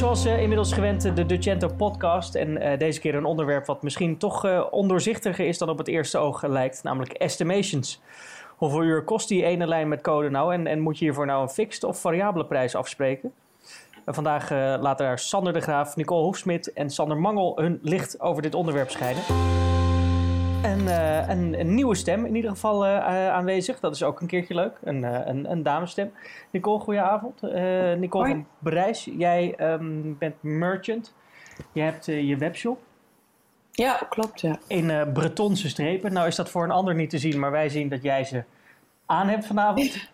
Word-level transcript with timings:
zoals 0.00 0.26
uh, 0.26 0.40
inmiddels 0.40 0.72
gewend 0.72 1.16
de 1.16 1.26
Ducento 1.26 1.68
podcast. 1.68 2.34
En 2.34 2.48
uh, 2.48 2.78
deze 2.78 3.00
keer 3.00 3.14
een 3.14 3.24
onderwerp 3.24 3.66
wat 3.66 3.82
misschien 3.82 4.18
toch 4.18 4.70
ondoorzichtiger 4.70 5.46
is 5.46 5.58
dan 5.58 5.68
op 5.68 5.78
het 5.78 5.88
eerste 5.88 6.18
oog 6.18 6.46
lijkt. 6.46 6.82
Namelijk 6.82 7.12
estimations. 7.12 8.00
Hoeveel 8.56 8.82
uur 8.82 9.04
kost 9.04 9.28
die 9.28 9.44
ene 9.44 9.66
lijn 9.66 9.88
met 9.88 10.00
code 10.00 10.30
nou? 10.30 10.54
En, 10.54 10.66
en 10.66 10.80
moet 10.80 10.98
je 10.98 11.04
hiervoor 11.04 11.26
nou 11.26 11.42
een 11.42 11.48
fixed 11.48 11.84
of 11.84 12.00
variabele 12.00 12.46
prijs 12.46 12.74
afspreken? 12.74 13.32
vandaag 14.06 14.50
laten 14.50 15.06
daar 15.06 15.18
Sander 15.18 15.52
de 15.52 15.60
Graaf, 15.60 15.96
Nicole 15.96 16.22
Hoefsmit 16.22 16.72
en 16.72 16.90
Sander 16.90 17.16
Mangel 17.16 17.52
hun 17.56 17.78
licht 17.82 18.20
over 18.20 18.42
dit 18.42 18.54
onderwerp 18.54 18.90
schijnen. 18.90 19.22
En 20.62 20.80
uh, 20.80 21.28
een, 21.28 21.60
een, 21.60 21.74
nieuwe 21.74 21.94
stem 21.94 22.24
in 22.24 22.36
ieder 22.36 22.50
geval 22.50 22.86
uh, 22.86 23.28
aanwezig. 23.28 23.80
Dat 23.80 23.94
is 23.94 24.02
ook 24.02 24.20
een 24.20 24.26
keertje 24.26 24.54
leuk. 24.54 24.78
Een, 24.82 25.02
uh, 25.02 25.18
een, 25.24 25.50
een 25.50 25.62
damesstem. 25.62 26.12
Nicole, 26.50 26.80
goedenavond. 26.80 27.42
Nicole 27.98 28.24
Hoi. 28.24 28.44
van. 28.62 29.04
Jij 29.18 29.54
um, 29.72 30.18
bent 30.18 30.34
merchant. 30.40 31.14
Je 31.72 31.80
hebt 31.80 32.04
je 32.04 32.36
webshop. 32.36 32.78
Ja, 33.70 34.06
klopt. 34.08 34.40
Ja. 34.40 34.58
In 34.66 35.12
Bretonse 35.12 35.68
strepen. 35.68 36.12
Nou 36.12 36.26
is 36.26 36.36
dat 36.36 36.50
voor 36.50 36.64
een 36.64 36.70
ander 36.70 36.94
niet 36.94 37.10
te 37.10 37.18
zien, 37.18 37.38
maar 37.38 37.50
wij 37.50 37.68
zien 37.68 37.88
dat 37.88 38.02
jij 38.02 38.24
ze 38.24 38.44
aan 39.10 39.28
hebt 39.28 39.46
vanavond. 39.46 39.84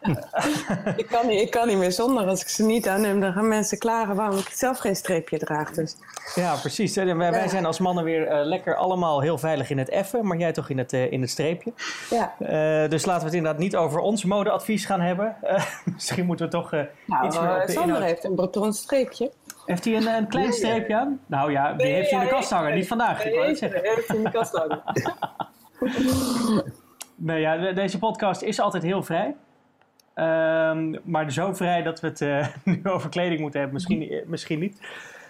ik, 0.96 1.06
kan 1.08 1.26
niet, 1.26 1.40
ik 1.40 1.50
kan 1.50 1.66
niet 1.66 1.76
meer 1.76 1.92
zonder. 1.92 2.26
Als 2.26 2.40
ik 2.40 2.48
ze 2.48 2.62
niet 2.62 2.88
aanneem, 2.88 3.20
dan 3.20 3.32
gaan 3.32 3.48
mensen 3.48 3.78
klagen 3.78 4.14
waarom 4.16 4.38
ik 4.38 4.48
zelf 4.48 4.78
geen 4.78 4.96
streepje 4.96 5.38
draag. 5.38 5.70
Dus. 5.70 5.96
Ja, 6.34 6.54
precies. 6.56 6.94
Wij, 6.94 7.16
wij 7.16 7.48
zijn 7.48 7.66
als 7.66 7.78
mannen 7.78 8.04
weer 8.04 8.30
uh, 8.30 8.44
lekker 8.44 8.76
allemaal 8.76 9.20
heel 9.20 9.38
veilig 9.38 9.70
in 9.70 9.78
het 9.78 9.88
effen, 9.88 10.26
maar 10.26 10.36
jij 10.36 10.52
toch 10.52 10.70
in 10.70 10.78
het, 10.78 10.92
uh, 10.92 11.12
in 11.12 11.20
het 11.20 11.30
streepje. 11.30 11.72
Ja. 12.10 12.34
Uh, 12.40 12.90
dus 12.90 13.04
laten 13.04 13.20
we 13.20 13.26
het 13.26 13.34
inderdaad 13.34 13.60
niet 13.60 13.76
over 13.76 14.00
ons 14.00 14.24
modeadvies 14.24 14.84
gaan 14.84 15.00
hebben. 15.00 15.36
misschien 15.94 16.26
moeten 16.26 16.46
we 16.46 16.52
toch 16.52 16.70
nou, 16.70 17.26
iets 17.26 17.40
meer 17.40 17.60
op 17.60 17.66
de 17.66 17.72
Sander 17.72 17.94
inhoud... 17.94 18.02
heeft 18.02 18.24
een 18.24 18.34
breton 18.34 18.72
streepje. 18.72 19.30
Heeft 19.66 19.84
hij 19.84 19.96
een, 19.96 20.06
een 20.06 20.28
klein 20.28 20.52
streepje 20.52 20.96
aan? 20.96 21.20
Nou 21.26 21.52
ja, 21.52 21.72
die 21.72 21.86
Nee, 21.86 21.94
heeft 21.94 22.10
hij 22.10 22.20
in 22.20 22.26
de 22.26 22.32
kast 22.32 22.50
hangen, 22.50 22.68
nee, 22.68 22.78
niet 22.78 22.88
vandaag. 22.88 23.24
ik 23.24 23.34
heeft 23.34 23.60
hij 24.08 24.16
in 24.16 24.22
de 24.22 24.30
kast 24.30 24.52
hangen. 24.52 24.82
Nee, 27.16 27.40
ja, 27.40 27.56
de- 27.56 27.72
deze 27.72 27.98
podcast 27.98 28.42
is 28.42 28.60
altijd 28.60 28.82
heel 28.82 29.02
vrij. 29.02 29.34
Ehm, 30.14 30.94
maar 31.04 31.32
zo 31.32 31.52
vrij 31.52 31.82
dat 31.82 32.00
we 32.00 32.06
het 32.08 32.20
eh, 32.20 32.46
nu 32.64 32.80
over 32.84 33.10
kleding 33.10 33.40
moeten 33.40 33.60
hebben, 33.60 33.74
misschien, 33.78 34.10
eh, 34.10 34.26
misschien 34.26 34.58
niet. 34.58 34.80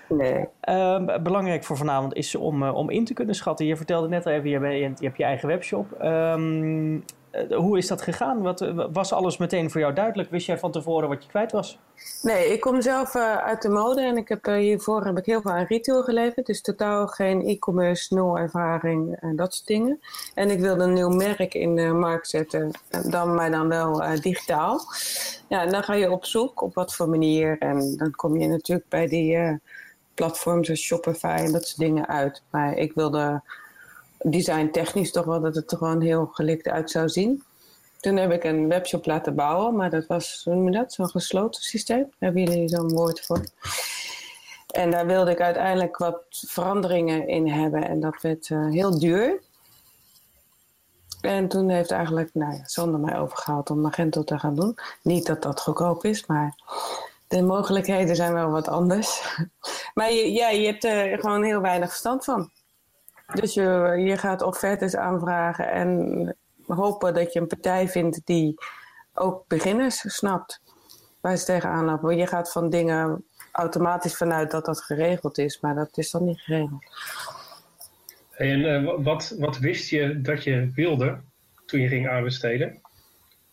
Nee. 0.08 0.44
Ehm, 0.60 1.22
belangrijk 1.22 1.64
voor 1.64 1.76
vanavond 1.76 2.14
is 2.14 2.34
om, 2.34 2.62
eh, 2.62 2.74
om 2.74 2.90
in 2.90 3.04
te 3.04 3.14
kunnen 3.14 3.34
schatten. 3.34 3.66
Je 3.66 3.76
vertelde 3.76 4.08
net 4.08 4.26
al 4.26 4.32
even, 4.32 4.50
je, 4.50 4.58
bent- 4.58 4.98
je 5.00 5.06
hebt 5.06 5.18
je 5.18 5.24
eigen 5.24 5.48
webshop. 5.48 5.92
Ehm, 5.92 6.94
eh, 6.94 7.00
hoe 7.50 7.78
is 7.78 7.86
dat 7.86 8.02
gegaan? 8.02 8.42
Wat, 8.42 8.60
eh, 8.60 8.86
was 8.92 9.12
alles 9.12 9.36
meteen 9.36 9.70
voor 9.70 9.80
jou 9.80 9.94
duidelijk? 9.94 10.30
Wist 10.30 10.46
jij 10.46 10.58
van 10.58 10.72
tevoren 10.72 11.08
wat 11.08 11.22
je 11.22 11.28
kwijt 11.28 11.52
was? 11.52 11.78
nee, 12.22 12.52
ik 12.52 12.60
kom 12.60 12.82
zelf 12.82 13.14
eh, 13.14 13.36
uit 13.36 13.62
de 13.62 13.68
mode 13.68 14.00
en 14.00 14.16
ik 14.16 14.28
heb, 14.28 14.46
eh, 14.46 14.54
hiervoor 14.54 15.04
heb 15.04 15.18
ik 15.18 15.26
heel 15.26 15.40
veel 15.40 15.50
aan 15.50 15.64
retail 15.64 16.02
geleverd. 16.02 16.46
Dus 16.46 16.60
totaal 16.60 17.06
geen 17.06 17.46
e-commerce, 17.46 18.14
nul 18.14 18.38
ervaring 18.38 19.16
en 19.20 19.36
dat 19.36 19.54
soort 19.54 19.66
dingen. 19.66 20.00
En 20.34 20.50
ik 20.50 20.60
wilde 20.60 20.84
een 20.84 20.92
nieuw 20.92 21.08
merk 21.08 21.54
in 21.54 21.76
de 21.76 21.92
markt 21.92 22.28
zetten, 22.28 22.70
en 22.90 23.10
dan, 23.10 23.34
maar 23.34 23.50
dan 23.50 23.68
wel 23.68 24.02
eh, 24.02 24.20
digitaal. 24.20 24.80
Ja, 25.48 25.62
en 25.62 25.70
dan 25.70 25.82
ga 25.82 25.94
je 25.94 26.10
op 26.10 26.24
zoek 26.24 26.62
op 26.62 26.74
wat 26.74 26.94
voor 26.94 27.08
manier. 27.08 27.58
En 27.58 27.96
dan 27.96 28.10
kom 28.10 28.36
je 28.36 28.48
natuurlijk 28.48 28.88
bij 28.88 29.06
die 29.06 29.36
eh, 29.36 29.54
platforms 30.14 30.70
als 30.70 30.80
Shopify 30.80 31.36
en 31.38 31.52
dat 31.52 31.66
soort 31.66 31.80
dingen 31.80 32.06
uit. 32.08 32.42
Maar 32.50 32.76
ik 32.76 32.92
wilde 32.94 33.42
design 34.18 34.68
technisch 34.70 35.12
toch 35.12 35.24
wel 35.24 35.40
dat 35.40 35.54
het 35.54 35.70
er 35.70 35.78
gewoon 35.78 36.00
heel 36.00 36.26
gelikt 36.26 36.68
uit 36.68 36.90
zou 36.90 37.08
zien. 37.08 37.42
Toen 38.00 38.16
heb 38.16 38.30
ik 38.32 38.44
een 38.44 38.68
webshop 38.68 39.06
laten 39.06 39.34
bouwen, 39.34 39.76
maar 39.76 39.90
dat 39.90 40.06
was, 40.06 40.40
hoe 40.44 40.54
noem 40.54 40.66
je 40.66 40.78
dat, 40.78 40.92
zo'n 40.92 41.08
gesloten 41.08 41.62
systeem. 41.62 42.10
Hebben 42.18 42.42
jullie 42.42 42.68
zo'n 42.68 42.92
woord 42.92 43.20
voor. 43.20 43.44
En 44.66 44.90
daar 44.90 45.06
wilde 45.06 45.30
ik 45.30 45.40
uiteindelijk 45.40 45.96
wat 45.96 46.22
veranderingen 46.28 47.28
in 47.28 47.48
hebben 47.48 47.88
en 47.88 48.00
dat 48.00 48.22
werd 48.22 48.50
eh, 48.50 48.68
heel 48.68 48.98
duur. 48.98 49.42
En 51.20 51.48
toen 51.48 51.68
heeft 51.68 51.90
eigenlijk 51.90 52.30
nou 52.32 52.54
ja, 52.54 52.62
Sander 52.64 53.00
mij 53.00 53.18
overgehaald 53.18 53.70
om 53.70 53.80
Magento 53.80 54.24
te 54.24 54.38
gaan 54.38 54.54
doen. 54.54 54.78
Niet 55.02 55.26
dat 55.26 55.42
dat 55.42 55.60
goedkoop 55.60 56.04
is, 56.04 56.26
maar 56.26 56.54
de 57.28 57.42
mogelijkheden 57.42 58.16
zijn 58.16 58.32
wel 58.32 58.50
wat 58.50 58.68
anders. 58.68 59.20
Maar 59.94 60.12
ja, 60.12 60.48
je 60.48 60.66
hebt 60.66 60.84
er 60.84 61.18
gewoon 61.18 61.42
heel 61.42 61.60
weinig 61.60 61.88
verstand 61.88 62.24
van. 62.24 62.50
Dus 63.34 63.54
je, 63.54 63.94
je 64.06 64.16
gaat 64.16 64.42
offertes 64.42 64.96
aanvragen 64.96 65.70
en 65.70 66.36
hopen 66.66 67.14
dat 67.14 67.32
je 67.32 67.40
een 67.40 67.46
partij 67.46 67.88
vindt 67.88 68.20
die 68.24 68.54
ook 69.14 69.44
beginners 69.46 70.14
snapt 70.16 70.62
waar 71.20 71.36
ze 71.36 71.44
tegenaan 71.44 71.84
lopen. 71.84 72.16
Je 72.16 72.26
gaat 72.26 72.52
van 72.52 72.70
dingen 72.70 73.24
automatisch 73.52 74.16
vanuit 74.16 74.50
dat 74.50 74.64
dat 74.64 74.82
geregeld 74.82 75.38
is, 75.38 75.60
maar 75.60 75.74
dat 75.74 75.98
is 75.98 76.10
dan 76.10 76.24
niet 76.24 76.40
geregeld. 76.40 76.84
En 78.30 78.64
eh, 78.64 79.04
wat, 79.04 79.34
wat 79.38 79.58
wist 79.58 79.88
je 79.88 80.20
dat 80.20 80.44
je 80.44 80.70
wilde 80.74 81.20
toen 81.66 81.80
je 81.80 81.88
ging 81.88 82.08
aanbesteden? 82.08 82.80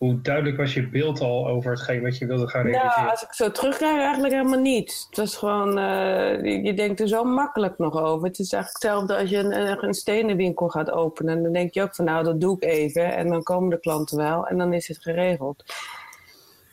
Hoe 0.03 0.21
duidelijk 0.21 0.57
was 0.57 0.73
je 0.73 0.87
beeld 0.87 1.19
al 1.19 1.47
over 1.47 1.71
hetgeen 1.71 2.01
wat 2.01 2.17
je 2.17 2.25
wilde 2.25 2.47
gaan 2.47 2.61
realiseren? 2.61 2.97
Nou, 2.97 3.09
als 3.09 3.23
ik 3.23 3.33
zo 3.33 3.51
terugkijk, 3.51 3.97
eigenlijk 3.97 4.33
helemaal 4.33 4.59
niet. 4.59 5.05
Het 5.09 5.17
was 5.17 5.35
gewoon, 5.35 5.77
eh, 5.77 6.63
je, 6.63 6.73
denkt 6.73 6.99
er 6.99 7.07
zo 7.07 7.23
makkelijk 7.23 7.77
nog 7.77 7.97
over. 7.97 8.27
Het 8.27 8.39
is 8.39 8.51
eigenlijk 8.53 8.83
hetzelfde 8.83 9.17
als 9.17 9.29
je 9.29 9.37
een, 9.37 9.83
een 9.83 9.93
stenenwinkel 9.93 10.67
gaat 10.67 10.91
openen. 10.91 11.37
En 11.37 11.43
dan 11.43 11.53
denk 11.53 11.73
je 11.73 11.81
ook 11.81 11.95
van, 11.95 12.05
nou, 12.05 12.23
dat 12.23 12.41
doe 12.41 12.55
ik 12.55 12.63
even. 12.63 13.15
En 13.15 13.27
dan 13.27 13.43
komen 13.43 13.69
de 13.69 13.79
klanten 13.79 14.17
wel 14.17 14.47
en 14.47 14.57
dan 14.57 14.73
is 14.73 14.87
het 14.87 15.01
geregeld. 15.01 15.63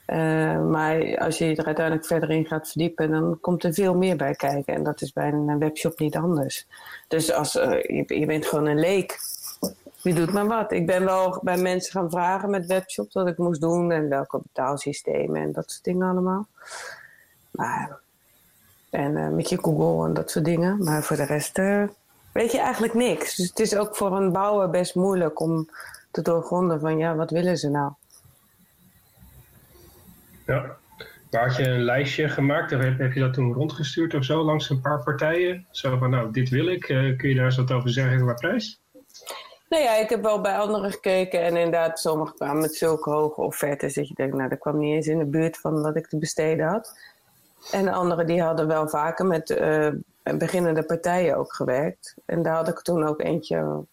Eh, 0.06 0.62
maar 0.62 1.18
als 1.18 1.38
je 1.38 1.56
er 1.56 1.64
uiteindelijk 1.64 2.06
verder 2.06 2.30
in 2.30 2.46
gaat 2.46 2.68
verdiepen, 2.68 3.10
dan 3.10 3.38
komt 3.40 3.64
er 3.64 3.74
veel 3.74 3.96
meer 3.96 4.16
bij 4.16 4.34
kijken. 4.34 4.74
En 4.74 4.82
dat 4.82 5.00
is 5.00 5.12
bij 5.12 5.28
een 5.28 5.58
webshop 5.58 5.98
niet 5.98 6.16
anders. 6.16 6.66
Dus 7.08 7.32
als, 7.32 7.56
eh, 7.56 7.82
je, 7.82 8.18
je 8.18 8.26
bent 8.26 8.46
gewoon 8.46 8.66
een 8.66 8.80
leek. 8.80 9.18
Wie 10.02 10.14
doet 10.14 10.32
maar 10.32 10.46
wat? 10.46 10.72
Ik 10.72 10.86
ben 10.86 11.04
wel 11.04 11.40
bij 11.42 11.56
mensen 11.56 11.92
gaan 11.92 12.10
vragen 12.10 12.50
met 12.50 12.66
webshops 12.66 13.14
wat 13.14 13.26
ik 13.26 13.38
moest 13.38 13.60
doen 13.60 13.92
en 13.92 14.08
welke 14.08 14.40
betaalsystemen 14.42 15.42
en 15.42 15.52
dat 15.52 15.70
soort 15.70 15.84
dingen 15.84 16.10
allemaal. 16.10 16.46
Maar, 17.50 17.98
en 18.90 19.16
eh, 19.16 19.28
met 19.28 19.48
je 19.48 19.58
Google 19.58 20.06
en 20.06 20.14
dat 20.14 20.30
soort 20.30 20.44
dingen. 20.44 20.84
Maar 20.84 21.02
voor 21.02 21.16
de 21.16 21.24
rest 21.24 21.58
eh, 21.58 21.82
weet 22.32 22.52
je 22.52 22.58
eigenlijk 22.58 22.94
niks. 22.94 23.36
Dus 23.36 23.48
het 23.48 23.58
is 23.58 23.76
ook 23.76 23.96
voor 23.96 24.16
een 24.16 24.32
bouwer 24.32 24.70
best 24.70 24.94
moeilijk 24.94 25.40
om 25.40 25.68
te 26.10 26.22
doorgronden 26.22 26.80
van 26.80 26.98
ja, 26.98 27.14
wat 27.14 27.30
willen 27.30 27.56
ze 27.56 27.68
nou? 27.68 27.92
Ja. 30.46 30.78
Maar 31.30 31.46
had 31.48 31.56
je 31.56 31.68
een 31.68 31.82
lijstje 31.82 32.28
gemaakt 32.28 32.72
of 32.72 32.80
heb, 32.80 32.98
heb 32.98 33.12
je 33.12 33.20
dat 33.20 33.34
toen 33.34 33.52
rondgestuurd 33.52 34.14
of 34.14 34.24
zo 34.24 34.42
langs 34.42 34.70
een 34.70 34.80
paar 34.80 35.02
partijen? 35.02 35.66
Zo 35.70 35.98
van, 35.98 36.10
nou, 36.10 36.32
dit 36.32 36.48
wil 36.48 36.66
ik. 36.66 36.88
Eh, 36.88 37.16
kun 37.16 37.28
je 37.28 37.34
daar 37.34 37.44
eens 37.44 37.56
wat 37.56 37.72
over 37.72 37.90
zeggen 37.90 38.20
qua 38.20 38.34
prijs? 38.34 38.79
Nou 39.70 39.82
ja, 39.82 39.96
ik 39.96 40.08
heb 40.08 40.22
wel 40.22 40.40
bij 40.40 40.58
anderen 40.58 40.90
gekeken 40.90 41.40
en 41.40 41.56
inderdaad, 41.56 42.00
sommigen 42.00 42.34
kwamen 42.34 42.60
met 42.60 42.74
zulke 42.74 43.10
hoge 43.10 43.40
offertes 43.40 43.94
dat 43.94 44.08
je 44.08 44.14
denkt, 44.14 44.36
nou, 44.36 44.48
dat 44.48 44.58
kwam 44.58 44.78
niet 44.78 44.94
eens 44.94 45.06
in 45.06 45.18
de 45.18 45.24
buurt 45.24 45.58
van 45.58 45.82
wat 45.82 45.96
ik 45.96 46.06
te 46.06 46.18
besteden 46.18 46.66
had. 46.66 46.98
En 47.70 47.88
anderen 47.88 48.26
die 48.26 48.42
hadden 48.42 48.66
wel 48.66 48.88
vaker 48.88 49.26
met 49.26 49.50
eh, 49.50 49.88
beginnende 50.22 50.82
partijen 50.82 51.36
ook 51.36 51.52
gewerkt. 51.52 52.14
En 52.24 52.42
daar 52.42 52.54
had 52.54 52.68
ik 52.68 52.80
toen 52.80 53.06
ook 53.06 53.20
eentje 53.20 53.84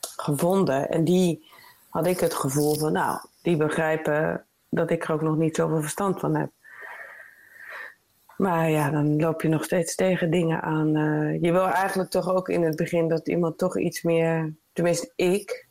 gevonden. 0.00 0.90
En 0.90 1.04
die 1.04 1.44
had 1.88 2.06
ik 2.06 2.20
het 2.20 2.34
gevoel 2.34 2.74
van, 2.74 2.92
nou, 2.92 3.18
die 3.42 3.56
begrijpen 3.56 4.44
dat 4.68 4.90
ik 4.90 5.04
er 5.04 5.12
ook 5.12 5.22
nog 5.22 5.36
niet 5.36 5.56
zoveel 5.56 5.80
verstand 5.80 6.20
van 6.20 6.34
heb. 6.36 6.50
Maar 8.36 8.70
ja, 8.70 8.90
dan 8.90 9.20
loop 9.20 9.42
je 9.42 9.48
nog 9.48 9.64
steeds 9.64 9.94
tegen 9.94 10.30
dingen 10.30 10.62
aan. 10.62 10.96
eh, 10.96 11.42
je 11.42 11.52
wil 11.52 11.66
eigenlijk 11.68 12.10
toch 12.10 12.30
ook 12.34 12.48
in 12.48 12.62
het 12.62 12.76
begin 12.76 13.08
dat 13.08 13.28
iemand 13.28 13.58
toch 13.58 13.78
iets 13.78 14.02
meer, 14.02 14.52
tenminste 14.74 15.12
ik, 15.16 15.66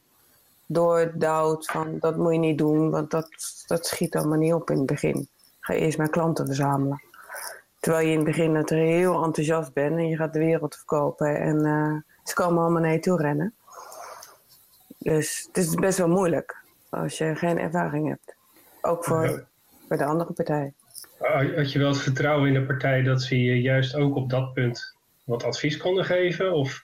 doordouwt 0.66 1.66
van 1.66 1.98
dat 2.00 2.18
moet 2.18 2.34
je 2.34 2.40
niet 2.40 2.58
doen, 2.58 2.90
want 2.90 3.12
dat, 3.12 3.28
dat 3.68 3.86
schiet 3.88 4.16
allemaal 4.16 4.38
niet 4.38 4.54
op 4.54 4.70
in 4.70 4.78
het 4.78 4.86
begin. 4.86 5.28
Ga 5.60 5.74
eerst 5.74 5.98
maar 5.98 6.10
klanten 6.10 6.46
verzamelen. 6.46 7.02
Terwijl 7.80 8.06
je 8.06 8.12
in 8.12 8.18
het 8.18 8.28
begin 8.28 8.56
het 8.56 8.70
er 8.70 8.78
heel 8.78 9.24
enthousiast 9.24 9.74
bent 9.74 9.98
en 9.98 10.08
je 10.08 10.16
gaat 10.16 10.34
de 10.34 10.40
wereld 10.40 10.76
verkopen 10.76 11.40
en 11.40 11.66
eh, 11.66 11.96
ze 12.24 12.34
komen 12.34 12.62
allemaal 12.64 12.82
naar 12.82 12.92
je 12.92 13.00
toe 13.00 13.22
rennen. 13.22 13.54
Dus 14.98 15.44
het 15.48 15.58
is 15.58 15.76
best 15.76 15.98
wel 15.98 16.08
moeilijk 16.08 16.58
als 16.90 17.18
je 17.18 17.36
geen 17.36 17.60
ervaring 17.60 18.08
hebt. 18.08 18.36
Ook 18.82 19.04
voor, 19.04 19.24
Ja. 19.30 19.44
voor 19.88 19.98
de 19.98 20.06
andere 20.06 20.34
partij. 20.34 20.74
Had 21.56 21.72
je 21.72 21.80
wel 21.80 21.88
het 21.90 21.98
vertrouwen 22.02 22.48
in 22.48 22.54
de 22.54 22.66
partij 22.66 23.02
dat 23.04 23.22
ze 23.22 23.42
je 23.42 23.62
juist 23.62 23.96
ook 23.96 24.16
op 24.16 24.30
dat 24.30 24.54
punt 24.54 24.96
wat 25.24 25.44
advies 25.44 25.78
konden 25.78 26.06
geven? 26.06 26.54
Of 26.54 26.84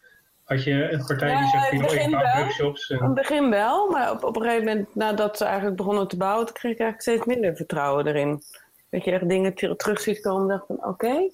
had 0.50 0.64
je 0.64 0.92
een 0.92 1.06
partij 1.06 1.30
die 1.30 1.38
Ja, 1.38 1.50
zegt, 1.50 1.68
oh, 1.68 1.74
ik 1.74 1.82
begin 1.82 2.10
maak 2.10 2.24
wel. 2.34 2.42
workshops? 2.44 2.90
In 2.90 2.98
En, 2.98 3.06
het 3.06 3.14
begin 3.14 3.50
wel, 3.50 3.90
maar 3.90 4.12
op, 4.12 4.24
op 4.24 4.36
een 4.36 4.42
gegeven 4.42 4.66
moment, 4.66 4.96
nadat 4.96 5.38
ze 5.38 5.44
eigenlijk 5.46 5.76
begonnen 5.76 6.08
te 6.08 6.18
bouwen, 6.18 6.46
toen 6.46 6.56
kreeg 6.56 6.72
ik 6.72 6.80
eigenlijk 6.80 7.10
steeds 7.18 7.36
minder 7.36 7.56
vertrouwen 7.56 8.08
erin. 8.08 8.42
Dat 8.90 9.04
je 9.04 9.12
echt 9.12 9.30
dingen 9.30 9.54
ter- 9.56 9.76
terug 9.76 10.00
ziet 10.02 10.22
komen 10.22 10.42
en 10.42 10.48
dacht 10.48 10.66
van, 10.68 10.86
oké. 10.86 11.30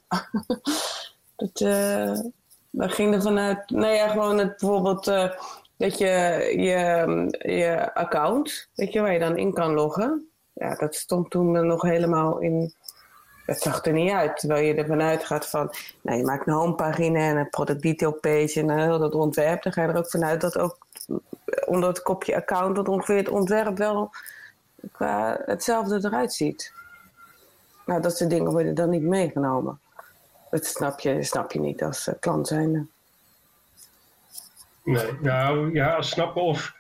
dat, 1.36 1.62
eh 1.62 2.20
dat 2.70 2.92
ging 2.94 3.14
er 3.14 3.22
vanuit, 3.22 3.70
nou 3.70 3.94
ja, 3.94 4.08
gewoon 4.08 4.38
het, 4.38 4.58
bijvoorbeeld 4.58 5.08
eh, 5.08 5.30
dat 5.78 5.98
je, 5.98 6.08
je 6.58 7.06
je 7.52 7.94
account, 7.94 8.70
weet 8.76 8.94
je, 8.94 9.02
waar 9.02 9.14
je 9.14 9.20
dan 9.20 9.38
in 9.38 9.54
kan 9.54 9.74
loggen. 9.74 10.30
Ja, 10.54 10.76
dat 10.76 10.96
stond 10.96 11.30
toen 11.30 11.68
nog 11.68 11.82
helemaal 11.82 12.40
in 12.40 12.74
Het 13.46 13.62
zag 13.62 13.86
er 13.86 13.94
niet 13.94 14.12
uit. 14.12 14.38
Terwijl 14.38 14.66
je 14.66 14.74
ervan 14.74 15.02
uitgaat 15.02 15.50
van, 15.50 15.74
nou, 16.02 16.18
je 16.18 16.24
maakt 16.24 16.48
een 16.48 16.54
homepagina 16.54 17.20
en 17.20 17.38
een 17.38 17.50
product 17.50 17.82
detail 17.82 18.12
page 18.12 18.60
en 18.60 18.80
heel 18.80 19.00
dat 19.00 19.14
ontwerp. 19.14 19.64
Dan 19.64 19.74
ga 19.74 19.82
je 19.82 19.88
er 19.88 19.98
ook 19.98 20.10
vanuit 20.10 20.42
dat 20.42 20.58
ook 20.58 20.78
onder 21.66 21.90
het 21.90 22.02
kopje 22.02 22.36
account 22.36 22.76
dat 22.76 22.88
ongeveer 22.88 23.18
het 23.18 23.30
ontwerp 23.30 23.78
wel 23.78 24.12
qua 24.92 25.42
hetzelfde 25.46 25.96
eruit 25.96 26.34
ziet. 26.34 26.74
Nou, 27.86 28.02
dat 28.02 28.18
soort 28.18 28.30
dingen 28.30 28.52
worden 28.52 28.76
dan 28.76 28.90
niet 28.90 29.02
meegenomen. 29.02 29.80
Dat 30.50 30.66
snap 30.66 31.00
je, 31.00 31.24
snap 31.24 31.52
je 31.52 31.60
niet 31.60 31.84
als 31.84 32.08
uh, 32.08 32.14
klant 32.20 32.48
zijnde. 32.48 32.86
Nee, 34.84 35.12
nou 35.22 35.74
ja, 35.74 36.02
snappen 36.02 36.42
of 36.42 36.74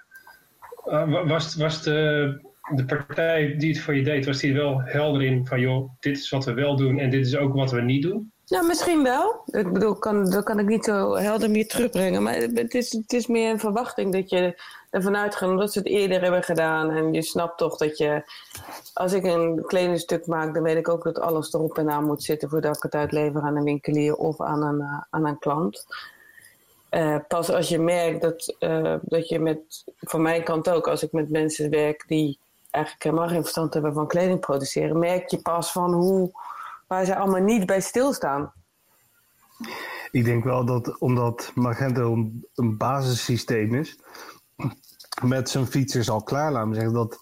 was, 1.26 1.56
was 1.56 1.84
de, 1.84 2.40
de 2.74 2.86
partij 2.86 3.56
die 3.58 3.74
het 3.74 3.82
voor 3.82 3.96
je 3.96 4.04
deed, 4.04 4.26
was 4.26 4.40
die 4.40 4.54
wel 4.54 4.82
helder 4.82 5.24
in 5.24 5.46
van 5.46 5.60
joh, 5.60 5.90
dit 6.00 6.18
is 6.18 6.30
wat 6.30 6.46
we 6.46 6.54
wel 6.54 6.76
doen 6.76 7.00
en 7.00 7.10
dit 7.10 7.26
is 7.26 7.38
ook 7.38 7.54
wat 7.54 7.72
we 7.72 7.82
niet 7.82 8.04
doen? 8.04 8.34
Nou, 8.48 8.68
misschien 8.68 9.04
wel. 9.04 9.44
Ik 9.46 9.74
bedoel, 9.74 9.96
kan, 9.96 10.30
dat 10.30 10.44
kan 10.44 10.60
ik 10.60 10.66
niet 10.66 10.84
zo 10.84 11.16
helder 11.16 11.50
meer 11.50 11.68
terugbrengen. 11.68 12.24
Maar 12.24 12.36
het 12.36 12.74
is, 12.74 12.92
het 12.92 13.14
is 13.14 13.28
meer 13.28 13.52
een 13.52 13.60
verwachting 13.60 14.14
dat 14.14 14.30
je 14.30 14.62
ervan 14.90 15.16
uitgaat, 15.16 15.50
omdat 15.50 15.74
ze 15.74 15.80
het 15.80 15.88
eerder 15.88 16.22
hebben 16.22 16.44
gedaan. 16.44 16.90
En 16.90 17.14
je 17.14 17.22
snapt 17.22 17.58
toch 17.58 17.78
dat 17.78 17.98
je, 17.98 18.24
als 18.94 19.14
ik 19.14 19.24
een 19.24 19.64
kledingstuk 19.66 20.28
maak, 20.28 20.54
dan 20.54 20.64
weet 20.64 20.78
ik 20.78 20.90
ook 20.90 21.04
dat 21.04 21.20
alles 21.20 21.54
erop 21.54 21.78
en 21.78 21.90
aan 21.90 22.06
moet 22.06 22.24
zitten 22.24 22.50
voordat 22.50 22.76
ik 22.76 22.84
het 22.84 22.96
uitlever 22.96 23.42
aan 23.42 23.56
een 23.56 23.64
winkelier 23.64 24.16
of 24.16 24.42
aan 24.42 24.64
een, 24.64 24.80
uh, 24.80 25.02
aan 25.10 25.26
een 25.26 25.40
klant. 25.40 25.86
Uh, 26.92 27.18
pas 27.28 27.52
als 27.52 27.70
je 27.70 27.80
merkt 27.80 28.22
dat, 28.22 28.56
uh, 28.60 28.96
dat 29.02 29.30
je 29.30 29.40
met, 29.40 29.84
van 30.00 30.22
mijn 30.22 30.44
kant 30.44 30.70
ook, 30.70 30.88
als 30.88 31.04
ik 31.04 31.12
met 31.12 31.30
mensen 31.30 31.70
werk 31.70 32.04
die 32.08 32.40
eigenlijk 32.76 33.04
helemaal 33.04 33.28
geen 33.28 33.42
verstand 33.42 33.74
hebben 33.74 33.94
van 33.94 34.08
kleding 34.08 34.40
produceren, 34.40 35.00
merk 35.00 35.30
je 35.30 35.42
pas 35.42 35.72
van 35.72 35.94
hoe, 35.94 36.32
waar 36.88 37.06
ze 37.06 37.16
allemaal 37.16 37.42
niet 37.42 37.66
bij 37.66 37.82
stilstaan. 37.82 38.54
Ik 40.12 40.26
denk 40.26 40.44
wel 40.44 40.66
dat 40.66 41.00
omdat 41.00 41.52
Magento 41.56 42.14
een, 42.14 42.48
een 42.56 42.78
basissysteem 42.78 43.76
is, 43.76 44.00
met 45.24 45.50
zijn 45.50 45.68
features 45.68 46.10
al 46.10 46.24
klaar, 46.24 46.52
laat 46.52 46.68
me 46.68 46.74
zeggen, 46.74 46.94
dat 46.94 47.20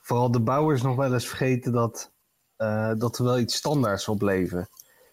vooral 0.00 0.30
de 0.30 0.40
bouwers 0.40 0.82
nog 0.82 0.96
wel 0.96 1.12
eens 1.12 1.28
vergeten 1.28 1.72
dat, 1.72 2.12
uh, 2.58 2.92
dat 2.98 3.18
er 3.18 3.24
wel 3.24 3.38
iets 3.38 3.56
standaards 3.56 4.08
op 4.08 4.22
leven. 4.22 4.68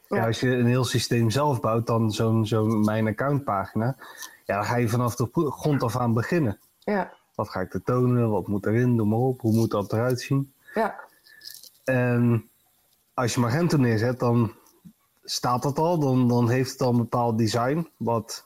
Ja. 0.07 0.17
Ja, 0.17 0.25
als 0.25 0.39
je 0.39 0.55
een 0.55 0.65
heel 0.65 0.83
systeem 0.83 1.29
zelf 1.29 1.59
bouwt, 1.59 1.87
dan 1.87 2.11
zo'n 2.11 2.45
zo'n 2.45 2.81
mijn 2.81 3.07
account 3.07 3.43
pagina, 3.43 3.95
ja, 4.45 4.55
dan 4.55 4.65
ga 4.65 4.75
je 4.75 4.89
vanaf 4.89 5.15
de 5.15 5.27
grond 5.31 5.83
af 5.83 5.97
aan 5.97 6.13
beginnen. 6.13 6.59
Ja. 6.79 7.13
Wat 7.35 7.49
ga 7.49 7.59
ik 7.59 7.73
er 7.73 7.83
tonen? 7.83 8.29
Wat 8.29 8.47
moet 8.47 8.65
erin? 8.65 8.97
Doe 8.97 9.07
maar 9.07 9.19
op. 9.19 9.41
Hoe 9.41 9.53
moet 9.53 9.71
dat 9.71 9.93
eruit 9.93 10.21
zien? 10.21 10.53
Ja. 10.73 10.99
En 11.83 12.49
als 13.13 13.33
je 13.33 13.39
Magento 13.39 13.77
neerzet, 13.77 14.19
dan 14.19 14.53
staat 15.23 15.63
dat 15.63 15.77
al. 15.77 15.99
Dan, 15.99 16.27
dan 16.27 16.49
heeft 16.49 16.71
het 16.71 16.81
al 16.81 16.89
een 16.89 16.97
bepaald 16.97 17.37
design. 17.37 17.89
Wat, 17.97 18.45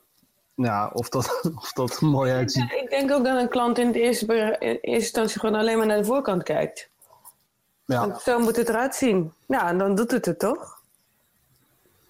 ja, 0.55 0.89
of 0.93 1.09
dat, 1.09 1.41
of 1.61 1.71
dat 1.71 2.01
mooi 2.01 2.31
uitziet. 2.31 2.69
Ja, 2.69 2.81
ik 2.81 2.89
denk 2.89 3.11
ook 3.11 3.23
dat 3.23 3.41
een 3.41 3.49
klant 3.49 3.77
in, 3.77 3.87
het 3.87 3.95
eerste, 3.95 4.25
in 4.59 4.67
eerste 4.67 4.81
instantie 4.81 5.39
gewoon 5.39 5.55
alleen 5.55 5.77
maar 5.77 5.87
naar 5.87 5.97
de 5.97 6.05
voorkant 6.05 6.43
kijkt. 6.43 6.89
Ja. 7.85 8.07
Want 8.07 8.21
zo 8.21 8.39
moet 8.39 8.55
het 8.55 8.69
eruit 8.69 8.95
zien. 8.95 9.33
Ja, 9.45 9.67
en 9.67 9.77
dan 9.77 9.95
doet 9.95 10.11
het 10.11 10.25
het 10.25 10.39
toch? 10.39 10.81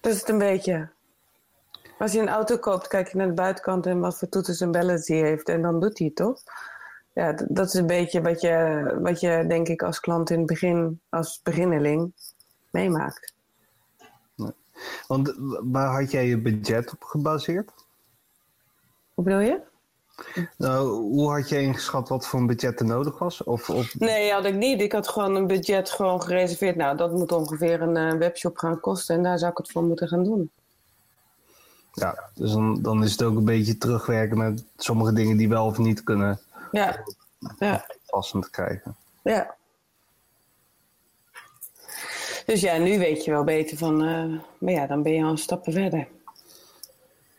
Dat 0.00 0.12
is 0.12 0.20
het 0.20 0.28
een 0.28 0.38
beetje. 0.38 0.88
Als 1.98 2.12
je 2.12 2.20
een 2.20 2.28
auto 2.28 2.58
koopt, 2.58 2.88
kijk 2.88 3.08
je 3.08 3.16
naar 3.16 3.26
de 3.26 3.32
buitenkant 3.32 3.86
en 3.86 4.00
wat 4.00 4.18
voor 4.18 4.28
toeters 4.28 4.60
en 4.60 4.70
bellen 4.70 5.02
die 5.02 5.22
heeft. 5.22 5.48
En 5.48 5.62
dan 5.62 5.80
doet 5.80 5.98
hij 5.98 6.06
het 6.06 6.16
toch? 6.16 6.42
Ja, 7.12 7.32
dat 7.48 7.66
is 7.66 7.74
een 7.74 7.86
beetje 7.86 8.22
wat 8.22 8.40
je, 8.40 8.98
wat 9.02 9.20
je 9.20 9.44
denk 9.48 9.68
ik 9.68 9.82
als 9.82 10.00
klant 10.00 10.30
in 10.30 10.38
het 10.38 10.46
begin, 10.46 11.00
als 11.08 11.40
beginneling, 11.42 12.12
meemaakt. 12.70 13.32
Nee. 14.34 14.52
Want 15.06 15.34
waar 15.62 16.00
had 16.00 16.10
jij 16.10 16.26
je 16.26 16.38
budget 16.38 16.92
op 16.92 17.02
gebaseerd? 17.02 17.70
Hoe 19.14 19.24
bedoel 19.24 19.40
je? 19.40 19.60
Nou, 20.56 20.88
hoe 20.88 21.30
had 21.30 21.48
je 21.48 21.60
ingeschat 21.60 22.08
wat 22.08 22.26
voor 22.26 22.40
een 22.40 22.46
budget 22.46 22.80
er 22.80 22.86
nodig 22.86 23.18
was? 23.18 23.44
Of, 23.44 23.70
of... 23.70 23.98
Nee, 23.98 24.32
had 24.32 24.44
ik 24.44 24.54
niet. 24.54 24.80
Ik 24.80 24.92
had 24.92 25.08
gewoon 25.08 25.34
een 25.34 25.46
budget 25.46 25.90
gewoon 25.90 26.22
gereserveerd. 26.22 26.76
Nou, 26.76 26.96
dat 26.96 27.12
moet 27.12 27.32
ongeveer 27.32 27.82
een 27.82 28.14
uh, 28.14 28.18
webshop 28.18 28.56
gaan 28.56 28.80
kosten. 28.80 29.16
En 29.16 29.22
daar 29.22 29.38
zou 29.38 29.50
ik 29.50 29.58
het 29.58 29.70
voor 29.70 29.82
moeten 29.82 30.08
gaan 30.08 30.24
doen. 30.24 30.50
Ja, 32.00 32.18
dus 32.34 32.52
dan, 32.52 32.82
dan 32.82 33.04
is 33.04 33.12
het 33.12 33.22
ook 33.22 33.36
een 33.36 33.44
beetje 33.44 33.78
terugwerken 33.78 34.38
met 34.38 34.64
sommige 34.76 35.12
dingen 35.12 35.36
die 35.36 35.48
wel 35.48 35.66
of 35.66 35.78
niet 35.78 36.02
kunnen 36.02 36.40
ja. 36.72 37.04
Ja. 37.58 37.84
passend 38.06 38.50
krijgen. 38.50 38.96
Ja. 39.22 39.54
Dus 42.46 42.60
ja, 42.60 42.76
nu 42.76 42.98
weet 42.98 43.24
je 43.24 43.30
wel 43.30 43.44
beter 43.44 43.76
van, 43.76 44.04
uh, 44.04 44.40
maar 44.58 44.72
ja, 44.72 44.86
dan 44.86 45.02
ben 45.02 45.12
je 45.12 45.24
al 45.24 45.36
stappen 45.36 45.72
verder. 45.72 46.08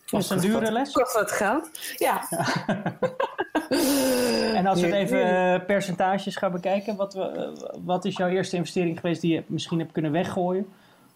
Was 0.10 0.30
een 0.30 0.40
dure 0.40 0.72
les? 0.72 0.92
Kost 0.92 1.14
wat 1.14 1.32
geld? 1.32 1.70
Ja. 1.98 2.28
ja. 2.30 2.66
en 4.60 4.66
als 4.66 4.82
we 4.82 4.88
het 4.88 4.96
even 4.96 5.66
percentages 5.66 6.36
gaan 6.36 6.52
bekijken, 6.52 6.96
wat, 6.96 7.30
wat 7.86 8.06
is 8.06 8.18
jouw 8.18 8.28
eerste 8.28 8.56
investering 8.56 9.00
geweest 9.00 9.22
die 9.22 9.34
je 9.34 9.44
misschien 9.48 9.80
hebt 9.80 9.92
kunnen 9.92 10.12
weggooien? 10.12 10.68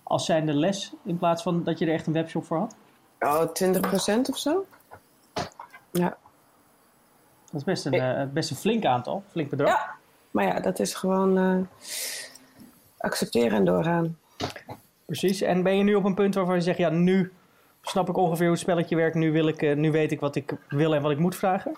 Als 0.04 0.26
zijnde 0.26 0.54
les, 0.54 0.94
in 1.06 1.18
plaats 1.18 1.44
van 1.44 1.64
dat 1.64 1.80
je 1.80 1.86
er 1.86 1.94
echt 1.94 2.08
een 2.08 2.14
webshop 2.14 2.46
voor 2.46 2.58
had? 2.58 2.76
Oh, 3.24 3.46
20% 3.48 4.30
of 4.30 4.38
zo? 4.38 4.66
Ja. 5.92 6.18
Dat 7.46 7.62
is 7.62 7.64
best 7.64 7.86
een, 7.86 7.94
uh, 7.94 8.24
best 8.34 8.50
een 8.50 8.56
flink 8.56 8.86
aantal, 8.86 9.24
flink 9.32 9.50
bedrag. 9.50 9.70
Ja, 9.70 9.96
maar 10.32 10.46
ja, 10.46 10.60
dat 10.60 10.80
is 10.80 10.94
gewoon 10.94 11.38
uh, 11.38 11.62
accepteren 12.98 13.58
en 13.58 13.66
doorgaan. 13.66 14.18
Precies. 15.06 15.42
En 15.42 15.64
ben 15.64 15.78
je 15.78 15.84
nu 15.84 15.96
op 15.96 16.04
een 16.04 16.14
punt 16.14 16.36
waarvan 16.36 16.56
je 16.56 16.62
zegt, 16.62 16.78
ja, 16.78 16.90
nu 16.90 17.34
snap 17.82 18.10
ik 18.10 18.18
ongeveer 18.18 18.46
hoe 18.46 18.54
het 18.54 18.64
spelletje 18.64 18.96
werkt. 18.96 19.16
Nu, 19.16 19.32
wil 19.32 19.48
ik, 19.48 19.62
uh, 19.62 19.76
nu 19.76 19.92
weet 19.92 20.12
ik 20.12 20.20
wat 20.20 20.36
ik 20.36 20.54
wil 20.70 20.96
en 20.96 21.02
wat 21.02 21.12
ik 21.12 21.20
moet 21.20 21.36
vragen? 21.36 21.76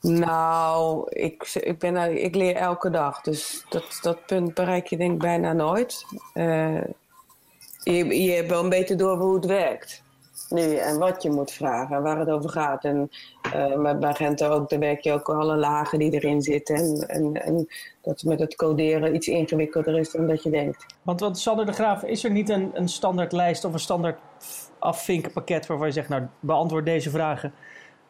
Nou, 0.00 1.06
ik, 1.08 1.54
ik, 1.54 1.78
ben, 1.78 2.24
ik 2.24 2.34
leer 2.34 2.56
elke 2.56 2.90
dag. 2.90 3.20
Dus 3.20 3.64
dat, 3.68 3.98
dat 4.02 4.26
punt 4.26 4.54
bereik 4.54 4.86
je 4.86 4.96
denk 4.96 5.12
ik 5.12 5.18
bijna 5.18 5.52
nooit. 5.52 6.04
Je, 7.82 8.22
je 8.22 8.30
hebt 8.30 8.48
wel 8.48 8.62
een 8.62 8.68
beetje 8.68 8.96
door 8.96 9.16
hoe 9.16 9.34
het 9.34 9.46
werkt. 9.46 10.03
Nu, 10.48 10.74
en 10.74 10.98
wat 10.98 11.22
je 11.22 11.30
moet 11.30 11.50
vragen, 11.50 12.02
waar 12.02 12.18
het 12.18 12.28
over 12.28 12.50
gaat. 12.50 12.84
En 12.84 13.10
uh, 13.54 13.76
met 13.76 14.00
Magento 14.00 14.48
ook, 14.48 14.70
dan 14.70 14.78
werk 14.78 15.00
je 15.00 15.12
ook 15.12 15.28
alle 15.28 15.56
lagen 15.56 15.98
die 15.98 16.10
erin 16.10 16.42
zitten. 16.42 16.76
En, 16.76 17.08
en, 17.08 17.44
en 17.44 17.68
dat 18.00 18.22
met 18.22 18.38
het 18.38 18.56
coderen 18.56 19.14
iets 19.14 19.28
ingewikkelder 19.28 19.98
is 19.98 20.10
dan 20.10 20.26
dat 20.26 20.42
je 20.42 20.50
denkt. 20.50 20.86
Want, 21.02 21.20
want 21.20 21.38
Sander 21.38 21.66
de 21.66 21.72
Graaf, 21.72 22.02
is 22.02 22.24
er 22.24 22.30
niet 22.30 22.48
een, 22.48 22.70
een 22.72 22.88
standaard 22.88 23.32
lijst 23.32 23.64
of 23.64 23.72
een 23.72 23.78
standaard 23.78 24.18
afvinkenpakket 24.78 25.66
waarvan 25.66 25.86
je 25.86 25.92
zegt, 25.92 26.08
nou 26.08 26.22
beantwoord 26.40 26.84
deze 26.84 27.10
vragen. 27.10 27.52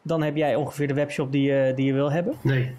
Dan 0.02 0.22
heb 0.22 0.36
jij 0.36 0.54
ongeveer 0.54 0.88
de 0.88 0.94
webshop 0.94 1.32
die 1.32 1.52
je, 1.52 1.72
die 1.74 1.86
je 1.86 1.92
wil 1.92 2.12
hebben? 2.12 2.34
Nee, 2.40 2.74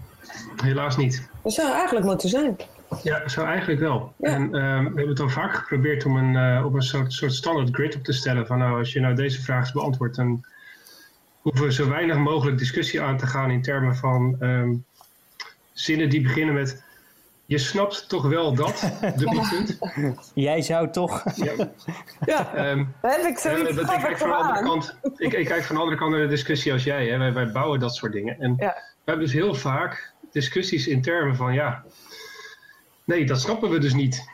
helaas 0.56 0.98
niet. 0.98 1.30
Dat 1.42 1.54
zou 1.54 1.72
eigenlijk 1.72 2.06
moeten 2.06 2.30
zijn. 2.30 2.58
Ja, 3.04 3.28
zou 3.28 3.48
eigenlijk 3.48 3.80
wel. 3.80 4.14
Ja. 4.18 4.30
En 4.30 4.44
uh, 4.44 4.52
we 4.52 4.58
hebben 4.84 5.08
het 5.08 5.20
al 5.20 5.30
vaak 5.30 5.56
geprobeerd 5.56 6.06
om 6.06 6.18
een, 6.18 6.58
uh, 6.58 6.66
op 6.66 6.74
een 6.74 6.82
soort, 6.82 7.14
soort 7.14 7.34
standaard 7.34 7.76
grid 7.76 7.96
op 7.96 8.04
te 8.04 8.14
stellen. 8.14 8.48
Van 8.48 8.58
nou, 8.58 8.78
als 8.78 8.94
je 8.94 9.00
nou 9.00 9.16
deze 9.16 9.42
vraag 9.42 9.74
beantwoordt, 9.74 10.16
dan 10.16 10.46
hoeven 11.42 11.66
we 11.66 11.74
zo 11.74 11.90
weinig 11.90 12.18
mogelijk 12.18 12.58
discussie 12.58 13.02
aan 13.02 13.18
te 13.18 13.28
gaan 13.28 13.52
in 13.52 13.62
termen 13.62 13.96
van 13.96 14.36
um, 14.40 14.86
zinnen 15.74 16.10
die 16.10 16.22
beginnen 16.22 16.54
met. 16.54 16.84
Je 17.48 17.58
snapt 17.58 18.10
toch 18.10 18.28
wel 18.28 18.54
dat, 18.54 18.92
dubbelpunt. 19.18 19.80
Jij 20.34 20.62
zou 20.62 20.92
toch. 20.92 21.24
Ja, 21.36 21.54
ja 22.26 22.70
um, 22.70 22.94
heb 23.02 23.22
ik 23.22 23.38
zoiets 23.38 23.72
uh, 23.72 23.78
ik, 23.78 23.86
kijk 23.86 24.18
van 24.18 24.30
de 24.30 24.36
andere 24.36 24.64
kant, 24.64 24.98
ik, 25.18 25.34
ik, 25.34 25.46
kijk 25.46 25.64
van 25.64 25.76
de 25.76 25.82
andere 25.82 25.98
kant 26.00 26.12
naar 26.12 26.22
de 26.22 26.28
discussie 26.28 26.74
als 26.74 26.84
jij. 26.84 27.08
Hè. 27.08 27.18
Wij, 27.18 27.34
wij 27.34 27.52
bouwen 27.52 27.80
dat 27.80 27.96
soort 27.96 28.12
dingen. 28.12 28.40
En 28.40 28.56
ja. 28.58 28.74
we 28.74 29.12
hebben 29.12 29.26
dus 29.26 29.34
heel 29.34 29.54
vaak 29.54 30.14
discussies 30.32 30.88
in 30.88 31.02
termen 31.02 31.36
van 31.36 31.54
ja. 31.54 31.84
Nee, 33.06 33.26
dat 33.26 33.42
snappen 33.42 33.70
we 33.70 33.80
dus 33.80 33.94
niet. 33.94 34.30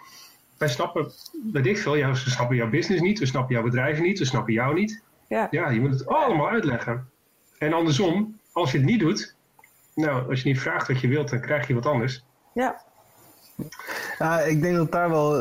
Wij 0.57 0.67
snappen, 0.67 1.11
weet 1.51 1.65
ik 1.65 1.77
veel, 1.77 1.91
we 1.91 2.15
snappen 2.15 2.55
jouw 2.55 2.69
business 2.69 3.01
niet, 3.01 3.19
we 3.19 3.25
snappen 3.25 3.55
jouw 3.55 3.63
bedrijf 3.63 3.99
niet, 3.99 4.19
we 4.19 4.25
snappen 4.25 4.53
jou 4.53 4.73
niet. 4.73 5.01
Ja. 5.27 5.47
ja, 5.51 5.69
je 5.69 5.79
moet 5.79 5.89
het 5.89 6.07
allemaal 6.07 6.49
uitleggen. 6.49 7.09
En 7.57 7.73
andersom, 7.73 8.39
als 8.51 8.71
je 8.71 8.77
het 8.77 8.87
niet 8.87 8.99
doet, 8.99 9.35
nou, 9.95 10.29
als 10.29 10.41
je 10.41 10.47
niet 10.49 10.59
vraagt 10.59 10.87
wat 10.87 10.99
je 10.99 11.07
wilt, 11.07 11.29
dan 11.29 11.41
krijg 11.41 11.67
je 11.67 11.73
wat 11.73 11.85
anders. 11.85 12.23
Ja. 12.53 12.81
Ja, 14.17 14.39
ik 14.39 14.61
denk 14.61 14.75
dat, 14.75 14.91
daar 14.91 15.09
wel, 15.09 15.31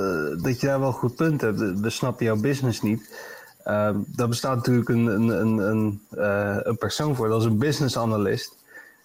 dat 0.42 0.60
je 0.60 0.66
daar 0.66 0.78
wel 0.78 0.88
een 0.88 0.94
goed 0.94 1.14
punt 1.14 1.40
hebt. 1.40 1.80
We 1.80 1.90
snappen 1.90 2.24
jouw 2.24 2.40
business 2.40 2.80
niet. 2.80 3.28
Uh, 3.66 3.90
daar 4.06 4.28
bestaat 4.28 4.56
natuurlijk 4.56 4.88
een, 4.88 5.06
een, 5.06 5.28
een, 5.28 5.58
een, 5.58 6.00
uh, 6.14 6.56
een 6.62 6.78
persoon 6.78 7.16
voor, 7.16 7.28
dat 7.28 7.40
is 7.40 7.46
een 7.46 7.58
business 7.58 7.98
analyst. 7.98 8.56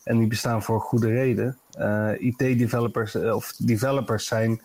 En 0.04 0.18
die 0.18 0.28
bestaan 0.28 0.64
voor 0.64 0.82
goede 0.82 1.08
reden. 1.08 1.58
Uh, 1.80 2.12
IT-developers 2.20 3.16
of 3.16 3.54
developers 3.58 4.26
zijn 4.26 4.62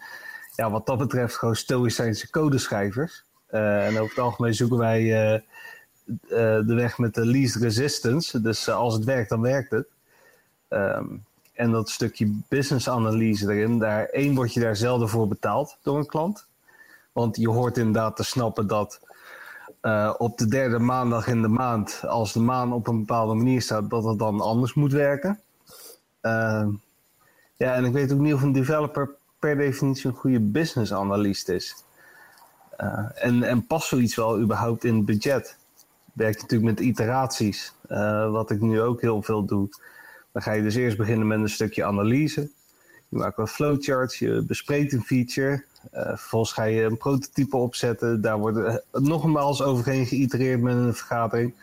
ja, 0.56 0.70
wat 0.70 0.86
dat 0.86 0.98
betreft 0.98 1.36
gewoon 1.36 1.56
stoïcijnse 1.56 2.30
codeschrijvers. 2.30 3.24
Uh, 3.50 3.86
en 3.86 3.92
over 3.92 4.08
het 4.08 4.24
algemeen 4.24 4.54
zoeken 4.54 4.78
wij 4.78 5.02
de 6.28 6.74
weg 6.74 6.98
met 6.98 7.14
de 7.14 7.26
least 7.26 7.56
resistance. 7.56 8.40
Dus 8.40 8.68
als 8.68 8.94
het 8.94 9.04
werkt, 9.04 9.28
dan 9.28 9.40
werkt 9.40 9.70
het. 9.70 9.86
Um, 10.68 11.24
en 11.52 11.70
dat 11.70 11.90
stukje 11.90 12.38
business 12.48 12.88
analyse 12.88 13.52
erin, 13.52 13.78
daar 13.78 14.04
één 14.04 14.34
word 14.34 14.54
je 14.54 14.60
daar 14.60 14.76
zelden 14.76 15.08
voor 15.08 15.28
betaald 15.28 15.76
door 15.82 15.98
een 15.98 16.06
klant. 16.06 16.46
Want 17.12 17.36
je 17.36 17.48
hoort 17.48 17.78
inderdaad 17.78 18.16
te 18.16 18.24
snappen 18.24 18.66
dat 18.66 19.00
op 20.18 20.38
de 20.38 20.46
derde 20.46 20.78
maandag 20.78 21.26
in 21.26 21.42
de 21.42 21.48
maand, 21.48 22.00
als 22.06 22.32
de 22.32 22.40
maan 22.40 22.72
op 22.72 22.86
een 22.86 22.98
bepaalde 22.98 23.34
manier 23.34 23.62
staat, 23.62 23.90
dat 23.90 24.04
het 24.04 24.18
dan 24.18 24.40
anders 24.40 24.74
moet 24.74 24.92
werken. 24.92 25.40
Uh, 26.22 26.66
ja, 27.60 27.74
en 27.74 27.84
ik 27.84 27.92
weet 27.92 28.12
ook 28.12 28.18
niet 28.18 28.34
of 28.34 28.42
een 28.42 28.52
developer 28.52 29.10
per 29.38 29.56
definitie 29.56 30.10
een 30.10 30.16
goede 30.16 30.40
business 30.40 30.92
analyst 30.92 31.48
is. 31.48 31.84
Uh, 32.78 33.08
en, 33.14 33.42
en 33.42 33.66
past 33.66 33.88
zoiets 33.88 34.14
wel 34.14 34.40
überhaupt 34.40 34.84
in 34.84 34.96
het 34.96 35.04
budget? 35.04 35.56
Werk 36.12 36.34
je 36.34 36.40
natuurlijk 36.40 36.76
met 36.76 36.86
iteraties, 36.86 37.74
wat 38.30 38.50
ik 38.50 38.60
nu 38.60 38.80
ook 38.80 39.00
heel 39.00 39.22
veel 39.22 39.44
doe. 39.44 39.68
Dan 40.32 40.42
ga 40.42 40.52
je 40.52 40.62
dus 40.62 40.74
eerst 40.74 40.96
beginnen 40.96 41.26
met 41.26 41.38
een 41.38 41.48
stukje 41.48 41.84
analyse. 41.84 42.40
Je 43.08 43.16
maakt 43.16 43.36
wat 43.36 43.50
flowcharts, 43.50 44.18
je 44.18 44.44
bespreekt 44.46 44.92
een 44.92 45.04
feature. 45.04 45.64
Uh, 45.94 46.02
vervolgens 46.02 46.52
ga 46.52 46.64
je 46.64 46.82
een 46.82 46.96
prototype 46.96 47.56
opzetten. 47.56 48.20
Daar 48.20 48.38
wordt 48.38 48.84
nogmaals 48.92 49.62
overheen 49.62 50.06
geïtereerd 50.06 50.60
met 50.60 50.74
een 50.74 50.94
vergadering. 50.94 51.54